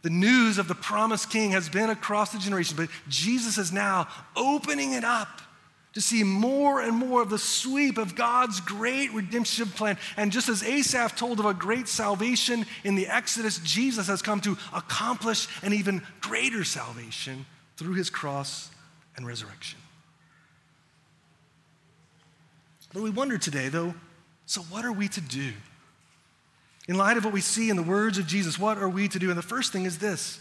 The 0.01 0.09
news 0.09 0.57
of 0.57 0.67
the 0.67 0.75
promised 0.75 1.29
king 1.29 1.51
has 1.51 1.67
been 1.67 1.89
across 1.89 2.31
the 2.31 2.39
generations, 2.39 2.77
but 2.77 2.89
Jesus 3.09 3.57
is 3.57 3.71
now 3.71 4.07
opening 4.35 4.93
it 4.93 5.03
up 5.03 5.41
to 5.93 6.01
see 6.01 6.23
more 6.23 6.81
and 6.81 6.95
more 6.95 7.21
of 7.21 7.29
the 7.29 7.37
sweep 7.37 7.97
of 7.97 8.15
God's 8.15 8.59
great 8.59 9.11
redemption 9.11 9.67
plan. 9.67 9.97
And 10.17 10.31
just 10.31 10.47
as 10.47 10.63
Asaph 10.63 11.15
told 11.15 11.39
of 11.39 11.45
a 11.45 11.53
great 11.53 11.87
salvation 11.87 12.65
in 12.83 12.95
the 12.95 13.07
Exodus, 13.07 13.59
Jesus 13.59 14.07
has 14.07 14.21
come 14.21 14.39
to 14.41 14.57
accomplish 14.73 15.47
an 15.63 15.73
even 15.73 16.01
greater 16.21 16.63
salvation 16.63 17.45
through 17.77 17.93
his 17.93 18.09
cross 18.09 18.69
and 19.15 19.25
resurrection. 19.25 19.79
But 22.93 23.03
we 23.03 23.09
wonder 23.09 23.37
today, 23.37 23.69
though, 23.69 23.93
so 24.45 24.61
what 24.61 24.85
are 24.85 24.91
we 24.91 25.07
to 25.09 25.21
do? 25.21 25.53
In 26.87 26.95
light 26.95 27.17
of 27.17 27.25
what 27.25 27.33
we 27.33 27.41
see 27.41 27.69
in 27.69 27.75
the 27.75 27.83
words 27.83 28.17
of 28.17 28.25
Jesus, 28.25 28.57
what 28.57 28.77
are 28.79 28.89
we 28.89 29.07
to 29.07 29.19
do? 29.19 29.29
And 29.29 29.37
the 29.37 29.43
first 29.43 29.71
thing 29.71 29.85
is 29.85 29.99
this 29.99 30.39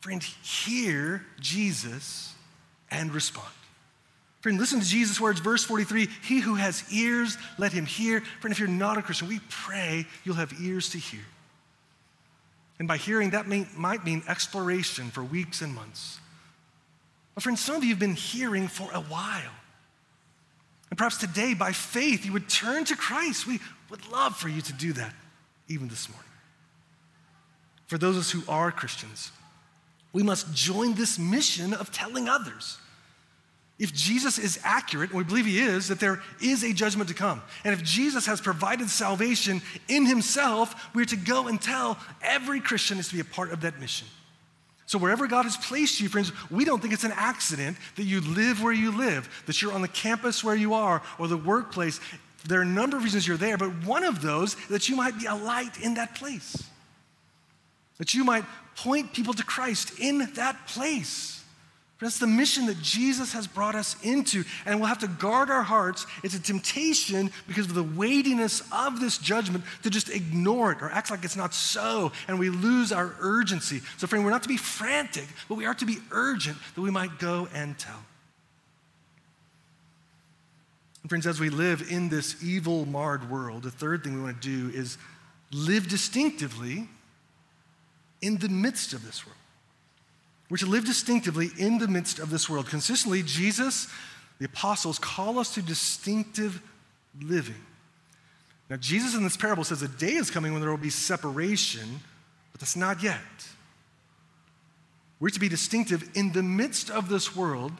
friend, 0.00 0.22
hear 0.22 1.24
Jesus 1.40 2.34
and 2.90 3.12
respond. 3.12 3.48
Friend, 4.42 4.58
listen 4.58 4.80
to 4.80 4.86
Jesus' 4.86 5.20
words, 5.20 5.38
verse 5.38 5.64
43 5.64 6.08
He 6.24 6.40
who 6.40 6.56
has 6.56 6.84
ears, 6.92 7.38
let 7.58 7.72
him 7.72 7.86
hear. 7.86 8.20
Friend, 8.40 8.52
if 8.52 8.58
you're 8.58 8.68
not 8.68 8.98
a 8.98 9.02
Christian, 9.02 9.28
we 9.28 9.40
pray 9.48 10.04
you'll 10.24 10.34
have 10.34 10.52
ears 10.60 10.90
to 10.90 10.98
hear. 10.98 11.20
And 12.80 12.88
by 12.88 12.96
hearing, 12.96 13.30
that 13.30 13.46
may, 13.46 13.66
might 13.76 14.04
mean 14.04 14.24
exploration 14.26 15.10
for 15.10 15.22
weeks 15.22 15.62
and 15.62 15.72
months. 15.72 16.18
But, 17.34 17.44
friend, 17.44 17.56
some 17.56 17.76
of 17.76 17.84
you 17.84 17.90
have 17.90 18.00
been 18.00 18.16
hearing 18.16 18.66
for 18.66 18.90
a 18.92 19.00
while. 19.00 19.54
And 20.90 20.98
perhaps 20.98 21.18
today, 21.18 21.54
by 21.54 21.70
faith, 21.70 22.26
you 22.26 22.32
would 22.32 22.48
turn 22.48 22.84
to 22.86 22.96
Christ. 22.96 23.46
We 23.46 23.60
would 23.90 24.10
love 24.10 24.36
for 24.36 24.48
you 24.48 24.60
to 24.60 24.72
do 24.72 24.92
that 24.94 25.14
even 25.68 25.86
this 25.86 26.08
morning. 26.08 26.28
For 27.86 27.96
those 27.96 28.16
of 28.16 28.22
us 28.22 28.30
who 28.32 28.42
are 28.48 28.72
Christians, 28.72 29.30
we 30.12 30.24
must 30.24 30.52
join 30.52 30.94
this 30.94 31.18
mission 31.18 31.72
of 31.72 31.92
telling 31.92 32.28
others 32.28 32.78
if 33.82 33.92
Jesus 33.92 34.38
is 34.38 34.60
accurate, 34.62 35.10
and 35.10 35.18
we 35.18 35.24
believe 35.24 35.44
he 35.44 35.58
is, 35.58 35.88
that 35.88 35.98
there 35.98 36.22
is 36.40 36.62
a 36.62 36.72
judgment 36.72 37.08
to 37.08 37.16
come. 37.16 37.42
And 37.64 37.74
if 37.74 37.82
Jesus 37.82 38.26
has 38.26 38.40
provided 38.40 38.88
salvation 38.88 39.60
in 39.88 40.06
himself, 40.06 40.94
we're 40.94 41.04
to 41.06 41.16
go 41.16 41.48
and 41.48 41.60
tell 41.60 41.98
every 42.22 42.60
Christian 42.60 43.00
is 43.00 43.08
to 43.08 43.14
be 43.14 43.20
a 43.20 43.24
part 43.24 43.50
of 43.50 43.62
that 43.62 43.80
mission. 43.80 44.06
So, 44.86 44.98
wherever 44.98 45.26
God 45.26 45.46
has 45.46 45.56
placed 45.56 46.00
you, 46.00 46.08
friends, 46.08 46.30
we 46.48 46.64
don't 46.64 46.80
think 46.80 46.94
it's 46.94 47.02
an 47.02 47.14
accident 47.16 47.76
that 47.96 48.04
you 48.04 48.20
live 48.20 48.62
where 48.62 48.72
you 48.72 48.96
live, 48.96 49.28
that 49.46 49.60
you're 49.60 49.72
on 49.72 49.82
the 49.82 49.88
campus 49.88 50.44
where 50.44 50.54
you 50.54 50.74
are, 50.74 51.02
or 51.18 51.26
the 51.26 51.36
workplace. 51.36 51.98
There 52.46 52.60
are 52.60 52.62
a 52.62 52.66
number 52.66 52.96
of 52.96 53.02
reasons 53.02 53.26
you're 53.26 53.36
there, 53.36 53.58
but 53.58 53.84
one 53.84 54.04
of 54.04 54.22
those 54.22 54.54
that 54.68 54.88
you 54.88 54.94
might 54.94 55.18
be 55.18 55.26
a 55.26 55.34
light 55.34 55.80
in 55.80 55.94
that 55.94 56.14
place, 56.14 56.62
that 57.98 58.14
you 58.14 58.22
might 58.22 58.44
point 58.76 59.12
people 59.12 59.34
to 59.34 59.44
Christ 59.44 59.98
in 59.98 60.18
that 60.34 60.68
place. 60.68 61.41
That's 62.02 62.18
the 62.18 62.26
mission 62.26 62.66
that 62.66 62.82
Jesus 62.82 63.32
has 63.32 63.46
brought 63.46 63.76
us 63.76 63.94
into. 64.02 64.42
And 64.66 64.80
we'll 64.80 64.88
have 64.88 64.98
to 64.98 65.06
guard 65.06 65.50
our 65.50 65.62
hearts. 65.62 66.04
It's 66.24 66.34
a 66.34 66.42
temptation 66.42 67.30
because 67.46 67.66
of 67.66 67.74
the 67.74 67.84
weightiness 67.84 68.60
of 68.72 68.98
this 68.98 69.18
judgment 69.18 69.64
to 69.84 69.90
just 69.90 70.10
ignore 70.10 70.72
it 70.72 70.82
or 70.82 70.90
act 70.90 71.12
like 71.12 71.24
it's 71.24 71.36
not 71.36 71.54
so. 71.54 72.10
And 72.26 72.40
we 72.40 72.50
lose 72.50 72.90
our 72.90 73.14
urgency. 73.20 73.82
So, 73.98 74.08
friend, 74.08 74.24
we're 74.24 74.32
not 74.32 74.42
to 74.42 74.48
be 74.48 74.56
frantic, 74.56 75.28
but 75.48 75.54
we 75.54 75.64
are 75.64 75.74
to 75.74 75.84
be 75.84 75.98
urgent 76.10 76.58
that 76.74 76.80
we 76.80 76.90
might 76.90 77.20
go 77.20 77.48
and 77.54 77.78
tell. 77.78 78.02
And, 81.02 81.08
friends, 81.08 81.26
as 81.26 81.38
we 81.38 81.50
live 81.50 81.88
in 81.88 82.08
this 82.08 82.42
evil, 82.42 82.84
marred 82.84 83.30
world, 83.30 83.62
the 83.62 83.70
third 83.70 84.02
thing 84.02 84.16
we 84.16 84.22
want 84.22 84.42
to 84.42 84.48
do 84.70 84.76
is 84.76 84.98
live 85.52 85.88
distinctively 85.88 86.88
in 88.20 88.38
the 88.38 88.48
midst 88.48 88.92
of 88.92 89.06
this 89.06 89.24
world. 89.24 89.38
We're 90.52 90.58
to 90.58 90.66
live 90.66 90.84
distinctively 90.84 91.48
in 91.56 91.78
the 91.78 91.88
midst 91.88 92.18
of 92.18 92.28
this 92.28 92.46
world. 92.46 92.66
Consistently, 92.66 93.22
Jesus, 93.22 93.88
the 94.38 94.44
apostles, 94.44 94.98
call 94.98 95.38
us 95.38 95.54
to 95.54 95.62
distinctive 95.62 96.60
living. 97.22 97.56
Now, 98.68 98.76
Jesus 98.76 99.14
in 99.14 99.22
this 99.22 99.34
parable 99.34 99.64
says 99.64 99.80
a 99.80 99.88
day 99.88 100.12
is 100.12 100.30
coming 100.30 100.52
when 100.52 100.60
there 100.60 100.70
will 100.70 100.76
be 100.76 100.90
separation, 100.90 102.00
but 102.52 102.60
that's 102.60 102.76
not 102.76 103.02
yet. 103.02 103.16
We're 105.20 105.30
to 105.30 105.40
be 105.40 105.48
distinctive 105.48 106.10
in 106.14 106.32
the 106.32 106.42
midst 106.42 106.90
of 106.90 107.08
this 107.08 107.34
world, 107.34 107.72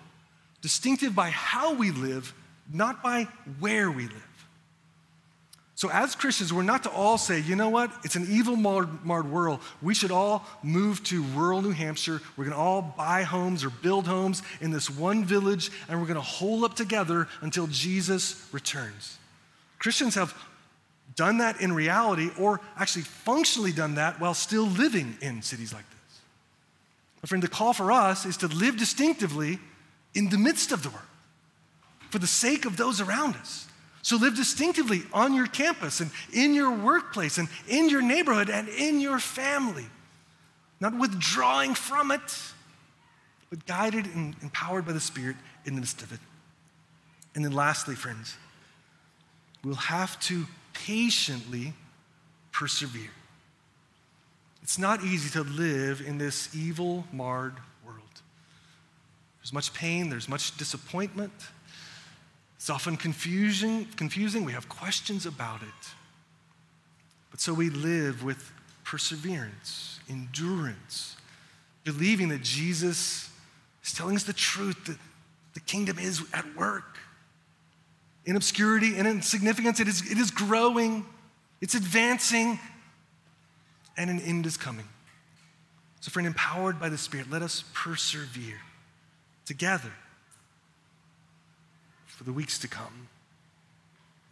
distinctive 0.63 1.15
by 1.15 1.29
how 1.29 1.75
we 1.75 1.91
live, 1.91 2.33
not 2.73 3.03
by 3.03 3.29
where 3.61 3.91
we 3.91 4.05
live. 4.05 4.32
So, 5.83 5.91
as 5.91 6.15
Christians, 6.15 6.53
we're 6.53 6.63
not 6.63 6.85
to 6.85 6.91
all 6.91 7.19
say, 7.19 7.41
you 7.41 7.57
know 7.57 7.69
what, 7.69 7.91
it's 8.05 8.15
an 8.15 8.29
evil, 8.31 8.55
marred, 8.55 9.05
marred 9.05 9.29
world. 9.29 9.59
We 9.83 9.95
should 9.95 10.13
all 10.13 10.47
move 10.63 11.03
to 11.07 11.25
rural 11.35 11.61
New 11.61 11.73
Hampshire. 11.73 12.21
We're 12.37 12.45
going 12.45 12.55
to 12.55 12.63
all 12.63 12.83
buy 12.97 13.25
homes 13.25 13.65
or 13.65 13.71
build 13.71 14.07
homes 14.07 14.45
in 14.61 14.71
this 14.71 14.89
one 14.89 15.25
village, 15.25 15.73
and 15.89 15.99
we're 15.99 16.07
going 16.07 16.15
to 16.15 16.21
hole 16.21 16.65
up 16.65 16.77
together 16.77 17.27
until 17.41 17.67
Jesus 17.67 18.49
returns. 18.53 19.19
Christians 19.81 20.15
have 20.15 20.33
done 21.17 21.39
that 21.39 21.61
in 21.61 21.73
reality, 21.73 22.31
or 22.39 22.61
actually 22.77 23.03
functionally 23.03 23.73
done 23.73 23.97
that 23.97 24.21
while 24.21 24.35
still 24.35 24.67
living 24.67 25.17
in 25.21 25.43
cities 25.43 25.73
like 25.73 25.91
this. 25.91 26.21
My 27.25 27.27
friend, 27.27 27.43
the 27.43 27.49
call 27.49 27.73
for 27.73 27.91
us 27.91 28.25
is 28.25 28.37
to 28.37 28.47
live 28.47 28.77
distinctively 28.77 29.59
in 30.15 30.29
the 30.29 30.39
midst 30.39 30.71
of 30.71 30.85
the 30.85 30.91
world 30.91 31.03
for 32.11 32.21
the 32.21 32.29
sake 32.29 32.67
of 32.67 32.77
those 32.77 33.01
around 33.01 33.35
us. 33.35 33.67
So 34.03 34.17
live 34.17 34.35
distinctively 34.35 35.03
on 35.13 35.33
your 35.33 35.47
campus 35.47 36.01
and 36.01 36.11
in 36.33 36.55
your 36.55 36.73
workplace 36.77 37.39
and 37.39 37.49
in 37.69 37.89
your 37.89 38.03
neighborhood 38.03 38.51
and 38.51 38.69
in 38.69 39.01
your 39.01 39.21
family. 39.21 39.87
Not 40.81 40.99
withdrawing 40.99 41.75
from 41.75 42.11
it, 42.11 42.43
but 43.49 43.65
guided 43.67 44.07
and 44.07 44.35
empowered 44.43 44.85
by 44.85 44.93
the 44.93 45.01
Spirit 45.01 45.37
in 45.65 45.77
the 45.77 45.81
midst 45.81 46.03
of 46.03 46.13
it. 46.13 46.19
And 47.37 47.45
then 47.45 47.53
lastly, 47.53 47.95
friends, 47.95 48.37
we'll 49.63 49.77
have 49.77 50.19
to 50.21 50.47
patiently 50.73 51.73
persevere. 52.51 53.11
It's 54.63 54.79
not 54.79 55.05
easy 55.05 55.31
to 55.31 55.43
live 55.43 56.01
in 56.01 56.19
this 56.19 56.55
evil, 56.55 57.05
marred 57.13 57.55
world. 57.87 58.23
There's 59.41 59.53
much 59.53 59.73
pain, 59.75 60.09
there's 60.09 60.29
much 60.29 60.57
disappointment. 60.57 61.33
It's 62.63 62.71
often 62.71 62.97
confusing, 62.97 63.89
confusing. 63.97 64.45
We 64.45 64.53
have 64.53 64.69
questions 64.69 65.27
about 65.27 65.63
it. 65.63 65.91
But 67.33 67.41
so 67.41 67.53
we 67.53 67.71
live 67.71 68.23
with 68.23 68.53
perseverance, 68.85 69.99
endurance, 70.09 71.17
believing 71.83 72.29
that 72.29 72.43
Jesus 72.43 73.31
is 73.83 73.93
telling 73.93 74.15
us 74.15 74.23
the 74.23 74.33
truth, 74.33 74.85
that 74.85 74.97
the 75.55 75.61
kingdom 75.61 75.99
is 75.99 76.23
at 76.33 76.45
work. 76.55 76.99
In 78.27 78.37
obscurity 78.37 78.97
and 78.97 79.09
insignificance, 79.09 79.81
it 79.81 79.89
is, 79.89 80.09
it 80.09 80.17
is 80.17 80.31
growing, 80.31 81.05
it's 81.61 81.75
advancing, 81.75 82.61
and 83.97 84.09
an 84.09 84.21
end 84.21 84.47
is 84.47 84.57
coming. 84.57 84.87
So, 86.01 86.13
friend, 86.13 86.29
empowered 86.29 86.79
by 86.79 86.91
the 86.91 86.99
Spirit, 86.99 87.29
let 87.29 87.43
us 87.43 87.65
persevere 87.75 88.61
together 89.47 89.91
for 92.23 92.27
the 92.27 92.33
weeks 92.33 92.59
to 92.61 92.69
come, 92.69 93.09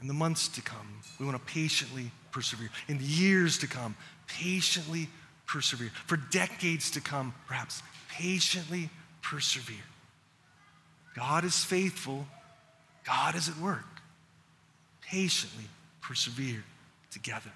in 0.01 0.07
the 0.07 0.15
months 0.15 0.47
to 0.47 0.63
come. 0.63 1.01
We 1.19 1.27
want 1.27 1.37
to 1.37 1.53
patiently 1.53 2.13
persevere. 2.31 2.71
In 2.87 2.99
the 2.99 3.05
years 3.05 3.59
to 3.59 3.67
come, 3.67 3.97
patiently 4.29 5.09
persevere. 5.45 5.91
For 6.07 6.17
decades 6.17 6.93
to 6.93 7.01
come, 7.01 7.35
perhaps, 7.49 7.83
patiently 8.09 8.91
persevere. 9.23 9.77
God 11.17 11.45
is 11.45 11.65
faithful, 11.65 12.27
God 13.05 13.35
is 13.35 13.49
at 13.49 13.57
work. 13.57 13.85
Patiently 15.03 15.65
persevere 16.01 16.63
together. 17.11 17.51